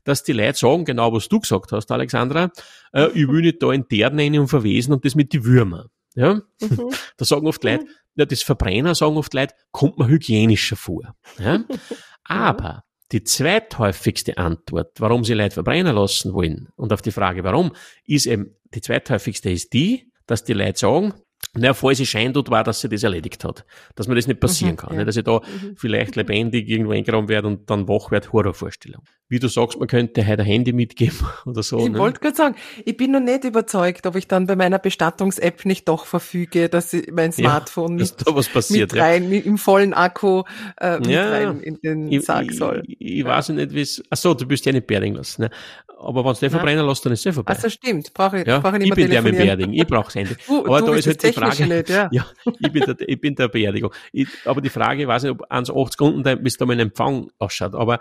dass 0.05 0.23
die 0.23 0.33
Leute 0.33 0.59
sagen, 0.59 0.85
genau 0.85 1.13
was 1.13 1.29
du 1.29 1.41
gesagt 1.41 1.73
hast, 1.73 1.91
Alexandra, 1.91 2.51
äh, 2.93 3.09
ich 3.09 3.27
will 3.27 3.43
nicht 3.43 3.63
da 3.63 3.73
in 3.73 3.85
der 3.91 4.13
rein 4.13 4.39
und 4.39 4.49
verwesen 4.49 4.93
und 4.93 5.05
das 5.05 5.17
mit 5.17 5.33
die 5.33 5.45
Würmer. 5.45 5.87
Ja? 6.15 6.35
Mhm. 6.61 6.91
Da 7.17 7.25
sagen 7.25 7.47
oft 7.47 7.63
Leute, 7.65 7.87
ja, 8.15 8.27
das 8.27 8.43
Verbrenner 8.43 8.95
sagen 8.95 9.17
oft 9.17 9.35
Leute, 9.35 9.55
kommt 9.71 9.99
mir 9.99 10.07
hygienischer 10.07 10.77
vor. 10.77 11.15
Ja? 11.39 11.65
Aber 12.25 12.85
die 13.13 13.25
zweithäufigste 13.25 14.39
Antwort, 14.39 15.01
warum 15.01 15.25
sie 15.25 15.35
Leute 15.35 15.55
verbrennen 15.55 15.95
lassen 15.95 16.33
wollen, 16.33 16.69
und 16.77 16.93
auf 16.93 17.03
die 17.03 17.13
Frage 17.13 17.45
warum, 17.45 17.73
ist 18.07 18.27
eben, 18.27 18.57
die 18.75 18.81
zweithäufigste 18.81 19.51
ist 19.51 19.73
die, 19.73 20.11
dass 20.27 20.45
die 20.45 20.55
Leute 20.55 20.79
sagen, 20.79 21.15
naja, 21.55 21.75
falls 21.75 22.01
ich 22.01 22.09
Schein 22.09 22.33
tut, 22.33 22.51
war, 22.51 22.65
dass 22.65 22.81
sie 22.81 22.89
das 22.89 23.03
erledigt 23.03 23.45
hat. 23.45 23.67
Dass 23.95 24.09
mir 24.09 24.15
das 24.15 24.27
nicht 24.27 24.41
passieren 24.41 24.73
mhm, 24.73 24.77
kann. 24.77 24.97
Ja. 24.97 25.05
Dass 25.05 25.17
ich 25.17 25.25
da 25.25 25.41
mhm. 25.41 25.77
vielleicht 25.77 26.17
lebendig 26.17 26.67
irgendwo 26.67 26.93
eingraben 26.93 27.29
werde 27.29 27.49
und 27.49 27.69
dann 27.69 27.89
wach 27.89 28.11
werde, 28.11 28.33
Horrorvorstellung. 28.33 29.03
Wie 29.29 29.39
du 29.39 29.49
sagst, 29.49 29.79
man 29.79 29.87
könnte 29.87 30.27
heute 30.27 30.43
ein 30.43 30.47
Handy 30.47 30.73
mitgeben 30.73 31.19
oder 31.45 31.63
so. 31.63 31.81
Ich 31.81 31.91
ne? 31.91 31.99
wollte 31.99 32.21
gerade 32.21 32.37
sagen, 32.37 32.57
ich 32.87 32.97
bin 32.97 33.13
noch 33.13 33.21
nicht 33.21 33.45
überzeugt, 33.45 34.07
ob 34.07 34.17
ich 34.17 34.29
dann 34.29 34.47
bei 34.47 34.57
meiner 34.57 34.79
Bestattungs-App 34.79 35.67
nicht 35.67 35.89
doch 35.89 36.07
verfüge, 36.07 36.71
dass 36.71 36.91
ich 36.95 37.11
mein 37.13 37.33
Smartphone 37.33 37.99
ja, 37.99 38.05
nicht 38.05 38.25
was 38.27 38.49
passiert, 38.49 38.93
mit 38.93 39.03
rein, 39.03 39.31
ja. 39.31 39.41
im 39.41 39.59
vollen 39.59 39.93
Akku 39.93 40.45
äh, 40.81 40.99
mit 41.01 41.09
ja, 41.09 41.29
rein 41.29 41.61
in 41.61 41.79
den 41.83 42.21
Sarg 42.23 42.51
soll. 42.53 42.83
Ich, 42.87 42.99
ich, 42.99 43.19
ich 43.19 43.25
weiß 43.27 43.51
nicht, 43.51 43.75
wie 43.75 43.83
es... 43.83 44.03
Ach 44.09 44.17
so, 44.17 44.33
du 44.33 44.47
bist 44.47 44.65
ja 44.65 44.73
nicht 44.73 44.87
beerdigen 44.87 45.17
lassen. 45.17 45.43
Ne? 45.43 45.51
Aber 46.03 46.25
wenn 46.25 46.33
du 46.33 46.41
den 46.41 46.51
verbrennen 46.51 46.87
lässt, 46.87 47.05
dann 47.05 47.13
ist 47.13 47.25
es 47.25 47.35
vorbei. 47.35 47.53
Also 47.53 47.69
stimmt, 47.69 48.13
brauche 48.13 48.41
ich, 48.41 48.47
ja, 48.47 48.59
brauche 48.59 48.77
ich 48.77 48.83
nicht 48.83 48.89
Ich 48.91 48.95
bin 48.95 49.11
der 49.11 49.23
mit 49.23 49.37
Beerdigung, 49.37 49.73
ich 49.73 49.87
brauche 49.87 50.13
Handy. 50.19 50.35
Du, 50.47 50.65
aber 50.67 50.81
du 50.81 50.87
da 50.87 50.95
ist 50.95 51.07
halt 51.07 51.21
die 51.33 51.41
Frage, 51.41 51.67
nicht, 51.67 51.89
ja. 51.89 52.09
ja, 52.13 52.27
ich 52.45 52.73
bin 52.73 52.85
der, 52.85 52.97
ich 53.09 53.21
bin 53.21 53.35
der 53.35 53.49
Beerdigung. 53.49 53.93
Ich, 54.13 54.29
aber 54.45 54.61
die 54.61 54.69
Frage, 54.69 55.03
ich 55.03 55.09
weiß 55.09 55.25
nicht, 55.25 55.33
ob 55.33 55.51
1,80 55.51 55.91
Sekunden 55.93 56.43
bis 56.43 56.57
da 56.57 56.67
mein 56.67 56.79
Empfang 56.79 57.31
ausschaut, 57.39 57.75
aber 57.75 57.95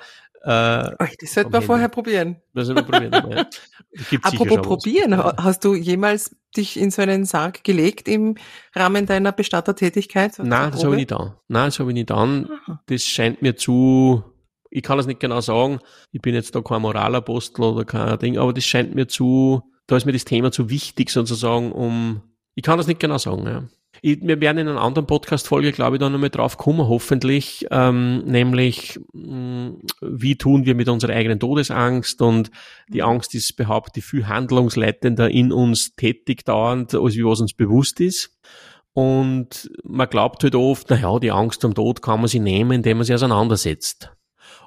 äh, 0.44 0.96
das 1.20 1.34
sollte 1.34 1.50
man 1.52 1.62
vorher 1.62 1.90
probieren. 1.90 2.38
Das 2.54 2.68
sollte 2.68 2.82
man 2.82 2.92
probieren. 2.92 3.32
ja. 3.32 3.46
Apropos 4.22 4.62
probieren, 4.62 5.12
was. 5.12 5.36
hast 5.38 5.66
du 5.66 5.76
jemals 5.76 6.36
dich 6.56 6.80
in 6.80 6.92
so 6.92 7.02
einen 7.02 7.26
Sarg 7.26 7.64
gelegt 7.64 8.08
im 8.08 8.36
Rahmen 8.76 9.06
deiner 9.06 9.32
Bestattertätigkeit? 9.32 10.40
Nein, 10.40 10.72
das 10.72 10.84
habe 10.84 10.96
ich 10.96 11.02
nicht 11.02 11.14
an. 11.14 11.34
Nein, 11.48 11.66
das 11.66 11.80
habe 11.80 11.92
ich 11.92 11.96
nicht 11.96 12.12
an. 12.12 12.50
Das 12.88 13.04
scheint 13.06 13.42
mir 13.42 13.56
zu 13.56 14.24
ich 14.72 14.84
kann 14.84 14.98
es 14.98 15.06
nicht 15.06 15.20
genau 15.20 15.42
sagen, 15.42 15.80
ich 16.12 16.22
bin 16.22 16.34
jetzt 16.34 16.56
da 16.56 16.62
kein 16.62 16.82
Moralapostel 16.82 17.66
oder 17.66 17.86
kein 17.86 18.18
Ding, 18.20 18.38
aber 18.38 18.54
das 18.54 18.64
scheint 18.64 18.96
mir 18.96 19.08
zu, 19.08 19.62
da 19.86 19.98
ist 19.98 20.06
mir 20.06 20.14
das 20.14 20.26
Thema 20.26 20.52
zu 20.52 20.70
wichtig 20.70 21.10
sozusagen, 21.10 21.74
um, 21.74 22.22
ich 22.56 22.64
kann 22.64 22.78
das 22.78 22.88
nicht 22.88 23.00
genau 23.00 23.18
sagen, 23.18 23.46
ja. 23.46 23.64
Ich, 24.04 24.20
wir 24.22 24.42
werden 24.42 24.58
in 24.58 24.68
einer 24.68 24.82
anderen 24.82 25.06
Podcast-Folge, 25.06 25.74
glaube 25.74 25.98
ich, 25.98 26.00
da 26.00 26.10
nochmal 26.10 26.30
drauf 26.30 26.58
kommen, 26.58 26.88
hoffentlich, 26.88 27.68
ähm, 27.70 28.24
nämlich, 28.26 29.00
mh, 29.14 29.70
mm, 29.70 29.82
wie 30.02 30.38
tun 30.38 30.66
wir 30.66 30.74
mit 30.76 30.90
unserer 30.90 31.14
eigenen 31.14 31.40
Todesangst 31.40 32.22
und 32.22 32.52
die 32.88 33.02
mhm. 33.02 33.10
Angst 33.10 33.36
ist 33.36 33.56
behauptet 33.58 34.04
viel 34.04 34.28
handlungsleitender 34.28 35.30
in 35.30 35.52
uns 35.52 35.96
tätig 35.96 36.46
dauernd, 36.46 36.96
als 36.96 37.16
wie 37.16 37.26
was 37.26 37.42
uns 37.42 37.54
bewusst 37.54 38.00
ist. 38.00 38.36
Und 38.94 39.70
man 39.84 40.10
glaubt 40.10 40.44
halt 40.44 40.56
oft, 40.56 40.90
na 40.90 40.98
ja, 40.98 41.20
die 41.20 41.32
Angst 41.32 41.64
am 41.64 41.76
Tod 41.76 42.02
kann 42.02 42.20
man 42.20 42.28
sie 42.28 42.40
nehmen, 42.40 42.72
indem 42.72 42.98
man 42.98 43.06
sie 43.06 43.14
auseinandersetzt. 43.14 44.12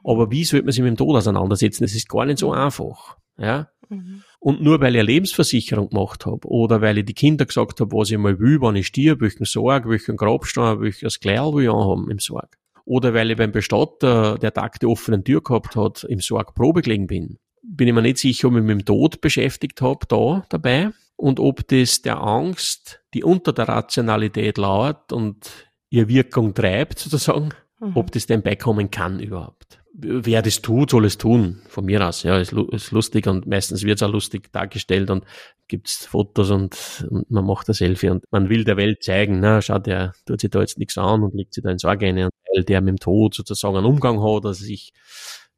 Aber 0.03 0.31
wie 0.31 0.45
sollte 0.45 0.67
man 0.67 0.73
sich 0.73 0.83
mit 0.83 0.93
dem 0.93 0.97
Tod 0.97 1.17
auseinandersetzen? 1.17 1.83
Das 1.83 1.95
ist 1.95 2.09
gar 2.09 2.25
nicht 2.25 2.39
so 2.39 2.53
einfach. 2.53 3.17
Ja? 3.37 3.69
Mhm. 3.89 4.23
Und 4.45 4.61
nur 4.61 4.79
weil 4.83 4.95
ich 4.95 5.01
eine 5.01 5.11
Lebensversicherung 5.11 5.89
gemacht 5.89 6.27
habe 6.27 6.47
oder 6.47 6.83
weil 6.83 6.99
ich 6.99 7.07
die 7.07 7.15
Kinder 7.15 7.47
gesagt 7.47 7.81
habe, 7.81 7.97
was 7.97 8.11
ich 8.11 8.19
mal 8.19 8.39
will, 8.39 8.61
wann 8.61 8.77
ich 8.77 8.89
stirb, 8.89 9.23
welchen 9.23 9.47
Sorg, 9.47 9.89
welchen 9.89 10.19
Grabstein, 10.19 10.83
welches 10.83 11.19
Kleid 11.19 11.55
will 11.55 11.65
ich 11.65 11.71
anhaben 11.71 12.11
im 12.11 12.19
Sorg. 12.19 12.59
Oder 12.85 13.15
weil 13.15 13.31
ich 13.31 13.39
beim 13.39 13.53
Bestatter, 13.53 14.37
der 14.37 14.53
Tag 14.53 14.81
der 14.81 14.91
offenen 14.91 15.25
Tür 15.25 15.41
gehabt 15.41 15.77
hat, 15.77 16.05
im 16.05 16.21
Sorg 16.21 16.55
Probe 16.55 16.83
gelegen 16.83 17.07
bin, 17.07 17.39
bin 17.63 17.89
ich 17.89 17.95
mir 17.95 18.03
nicht 18.03 18.19
sicher, 18.19 18.49
ob 18.49 18.53
ich 18.53 18.63
mich 18.63 18.77
mit 18.77 18.81
dem 18.81 18.85
Tod 18.85 19.23
beschäftigt 19.23 19.81
habe, 19.81 20.05
da 20.09 20.45
dabei, 20.51 20.91
und 21.17 21.41
ob 21.41 21.67
das 21.69 22.03
der 22.03 22.21
Angst, 22.21 23.01
die 23.15 23.25
unter 23.25 23.55
der 23.55 23.67
Rationalität 23.69 24.59
lauert 24.59 25.11
und 25.11 25.51
ihr 25.89 26.07
Wirkung 26.09 26.53
treibt, 26.53 26.99
sozusagen, 26.99 27.49
mhm. 27.81 27.93
ob 27.95 28.13
das 28.13 28.27
denn 28.27 28.43
beikommen 28.43 28.91
kann 28.91 29.21
überhaupt 29.21 29.81
wer 29.97 30.43
das 30.43 30.61
tut, 30.61 30.91
soll 30.91 31.05
es 31.05 31.19
tun. 31.19 31.63
Von 31.69 31.85
mir 31.85 32.07
aus, 32.07 32.25
ja, 32.25 32.39
ist, 32.39 32.53
ist 32.53 32.91
lustig 32.91 33.27
und 33.27 33.47
meistens 33.47 33.85
wird 33.85 33.99
es 33.99 34.03
auch 34.03 34.11
lustig 34.11 34.53
dargestellt 34.53 35.09
und 35.11 35.25
gibt's 35.69 36.07
Fotos 36.07 36.51
und, 36.51 37.07
und, 37.09 37.31
man 37.31 37.47
macht 37.47 37.69
ein 37.69 37.75
Selfie 37.75 38.11
und 38.11 38.25
man 38.31 38.49
will 38.49 38.65
der 38.65 38.77
Welt 38.77 39.03
zeigen, 39.03 39.41
na, 39.41 39.63
schau, 39.63 39.79
der 39.79 40.13
tut 40.27 40.41
sich 40.41 40.51
da 40.51 40.61
jetzt 40.61 40.79
nichts 40.79 40.99
an 40.99 41.23
und 41.23 41.35
legt 41.35 41.55
sich 41.55 41.63
da 41.63 41.71
ins 41.71 41.83
Sorge 41.83 42.09
und 42.11 42.31
weil 42.53 42.65
der 42.65 42.81
mit 42.81 42.91
dem 42.91 42.99
Tod 42.99 43.35
sozusagen 43.35 43.77
einen 43.77 43.87
Umgang 43.87 44.23
hat, 44.23 44.45
dass 44.45 44.59
sich 44.59 44.93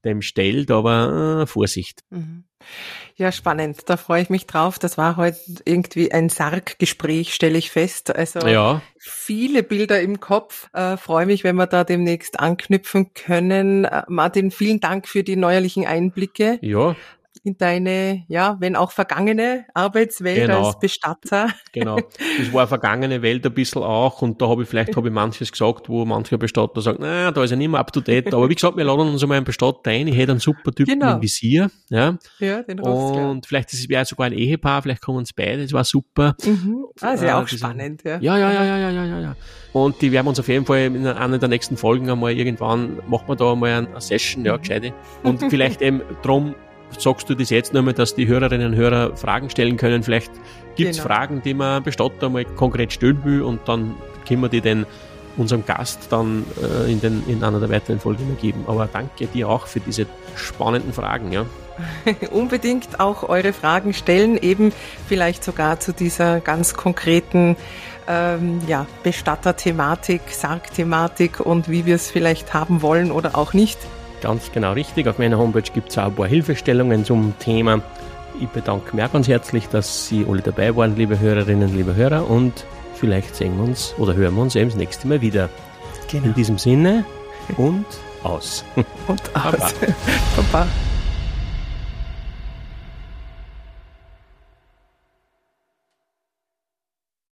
dem 0.06 0.22
stellt, 0.22 0.70
aber 0.70 1.42
äh, 1.42 1.46
Vorsicht. 1.46 2.00
Mhm. 2.10 2.44
Ja, 3.16 3.32
spannend. 3.32 3.78
Da 3.86 3.96
freue 3.96 4.22
ich 4.22 4.30
mich 4.30 4.46
drauf. 4.46 4.78
Das 4.78 4.98
war 4.98 5.16
heute 5.16 5.38
irgendwie 5.64 6.12
ein 6.12 6.28
Sarg-Gespräch, 6.28 7.32
stelle 7.32 7.56
ich 7.56 7.70
fest. 7.70 8.14
Also 8.14 8.40
ja. 8.46 8.82
viele 8.98 9.62
Bilder 9.62 10.00
im 10.00 10.20
Kopf. 10.20 10.68
Äh, 10.74 10.96
freue 10.98 11.24
mich, 11.24 11.42
wenn 11.42 11.56
wir 11.56 11.66
da 11.66 11.84
demnächst 11.84 12.40
anknüpfen 12.40 13.14
können. 13.14 13.86
Äh, 13.86 14.02
Martin, 14.08 14.50
vielen 14.50 14.80
Dank 14.80 15.08
für 15.08 15.22
die 15.22 15.36
neuerlichen 15.36 15.86
Einblicke. 15.86 16.58
Ja, 16.60 16.94
in 17.44 17.56
deine, 17.56 18.24
ja, 18.28 18.56
wenn 18.60 18.76
auch 18.76 18.92
vergangene 18.92 19.66
Arbeitswelt 19.74 20.46
genau. 20.46 20.66
als 20.66 20.78
Bestatter. 20.78 21.50
Genau. 21.72 21.96
Das 22.38 22.52
war 22.52 22.62
eine 22.62 22.68
vergangene 22.68 23.22
Welt 23.22 23.46
ein 23.46 23.54
bisschen 23.54 23.82
auch 23.82 24.20
und 24.20 24.40
da 24.42 24.48
habe 24.48 24.62
ich 24.62 24.68
vielleicht 24.68 24.94
habe 24.96 25.08
ich 25.08 25.14
manches 25.14 25.50
gesagt, 25.50 25.88
wo 25.88 26.04
mancher 26.04 26.38
Bestatter 26.38 26.80
sagt, 26.80 26.98
na, 27.00 27.30
da 27.30 27.42
ist 27.42 27.50
er 27.50 27.56
nicht 27.56 27.68
mehr 27.68 27.80
up 27.80 27.92
to 27.92 28.00
date. 28.00 28.32
Aber 28.34 28.48
wie 28.48 28.54
gesagt, 28.54 28.76
wir 28.76 28.84
laden 28.84 29.08
uns 29.08 29.22
einmal 29.22 29.36
einen 29.36 29.44
Bestatter 29.44 29.90
ein. 29.90 30.06
Ich 30.06 30.16
hätte 30.16 30.32
einen 30.32 30.40
super 30.40 30.72
Typen 30.72 30.98
genau. 30.98 31.14
im 31.14 31.22
Visier. 31.22 31.70
Ja, 31.88 32.18
ja 32.38 32.62
den 32.62 32.80
Und 32.80 33.46
vielleicht 33.46 33.88
wäre 33.88 34.04
sogar 34.04 34.26
ein 34.26 34.32
Ehepaar, 34.32 34.82
vielleicht 34.82 35.02
kommen 35.02 35.18
uns 35.18 35.32
beide, 35.32 35.62
das 35.62 35.72
war 35.72 35.84
super. 35.84 36.34
Mhm. 36.44 36.86
Ah, 37.00 37.12
ist 37.12 37.22
ja 37.22 37.28
äh, 37.28 37.42
auch 37.42 37.48
spannend, 37.48 38.02
ja. 38.04 38.18
Ja, 38.20 38.38
ja, 38.38 38.52
ja, 38.52 38.64
ja, 38.64 38.90
ja, 38.90 39.04
ja, 39.04 39.20
ja. 39.20 39.36
Und 39.72 40.00
die 40.00 40.12
werden 40.12 40.26
uns 40.26 40.40
auf 40.40 40.48
jeden 40.48 40.64
Fall 40.64 40.80
in 40.80 41.06
einer 41.06 41.38
der 41.38 41.48
nächsten 41.48 41.76
Folgen 41.76 42.10
einmal 42.10 42.32
irgendwann, 42.32 42.98
machen 43.08 43.28
wir 43.28 43.36
da 43.36 43.52
einmal 43.52 43.70
eine 43.70 44.00
Session, 44.00 44.44
ja, 44.44 44.56
gescheite. 44.56 44.92
Und 45.22 45.40
vielleicht 45.50 45.82
eben 45.82 46.02
drum 46.22 46.54
sagst 46.98 47.28
du 47.28 47.34
das 47.34 47.50
jetzt 47.50 47.74
nochmal, 47.74 47.94
dass 47.94 48.14
die 48.14 48.26
Hörerinnen 48.26 48.72
und 48.72 48.76
Hörer 48.76 49.16
Fragen 49.16 49.50
stellen 49.50 49.76
können. 49.76 50.02
Vielleicht 50.02 50.30
gibt 50.76 50.90
es 50.90 50.96
genau. 50.96 51.08
Fragen, 51.08 51.42
die 51.42 51.54
man 51.54 51.82
Bestatter 51.82 52.28
mal 52.28 52.44
konkret 52.44 52.92
stellen 52.92 53.24
will 53.24 53.42
und 53.42 53.60
dann 53.66 53.94
können 54.26 54.42
wir 54.42 54.48
die 54.48 54.60
dann 54.60 54.86
unserem 55.36 55.64
Gast 55.66 56.08
dann 56.10 56.44
äh, 56.62 56.90
in, 56.90 57.00
den, 57.00 57.22
in 57.28 57.44
einer 57.44 57.60
der 57.60 57.70
weiteren 57.70 58.00
Folgen 58.00 58.36
geben. 58.40 58.64
Aber 58.66 58.88
danke 58.90 59.26
dir 59.26 59.48
auch 59.48 59.66
für 59.66 59.80
diese 59.80 60.06
spannenden 60.34 60.92
Fragen. 60.92 61.32
Ja. 61.32 61.44
Unbedingt 62.30 63.00
auch 63.00 63.28
eure 63.28 63.52
Fragen 63.52 63.92
stellen, 63.92 64.38
eben 64.38 64.72
vielleicht 65.08 65.44
sogar 65.44 65.78
zu 65.78 65.92
dieser 65.92 66.40
ganz 66.40 66.74
konkreten 66.74 67.56
ähm, 68.08 68.60
ja, 68.66 68.86
Bestatter-Thematik, 69.02 70.22
Sarg-Thematik 70.30 71.40
und 71.40 71.68
wie 71.68 71.84
wir 71.84 71.96
es 71.96 72.10
vielleicht 72.10 72.54
haben 72.54 72.80
wollen 72.80 73.10
oder 73.10 73.36
auch 73.36 73.52
nicht. 73.52 73.78
Ganz 74.26 74.50
genau 74.50 74.72
richtig. 74.72 75.06
Auf 75.06 75.20
meiner 75.20 75.38
Homepage 75.38 75.70
gibt 75.72 75.90
es 75.90 75.98
auch 75.98 76.06
ein 76.06 76.14
paar 76.16 76.26
Hilfestellungen 76.26 77.04
zum 77.04 77.38
Thema. 77.38 77.80
Ich 78.40 78.48
bedanke 78.48 78.96
mich 78.96 79.04
auch 79.04 79.12
ganz 79.12 79.28
herzlich, 79.28 79.68
dass 79.68 80.08
Sie 80.08 80.26
alle 80.28 80.42
dabei 80.42 80.74
waren, 80.74 80.96
liebe 80.96 81.20
Hörerinnen, 81.20 81.72
liebe 81.72 81.94
Hörer. 81.94 82.28
Und 82.28 82.64
vielleicht 82.96 83.36
sehen 83.36 83.56
wir 83.56 83.62
uns 83.62 83.94
oder 83.98 84.16
hören 84.16 84.34
wir 84.34 84.42
uns 84.42 84.56
eben 84.56 84.68
das 84.68 84.78
nächste 84.78 85.06
Mal 85.06 85.20
wieder. 85.20 85.48
Genau. 86.10 86.26
In 86.26 86.34
diesem 86.34 86.58
Sinne 86.58 87.04
und 87.56 87.86
aus. 88.24 88.64
Und 88.74 88.86
aus. 89.06 89.22
Baba. 89.32 89.70
Baba. 90.50 90.66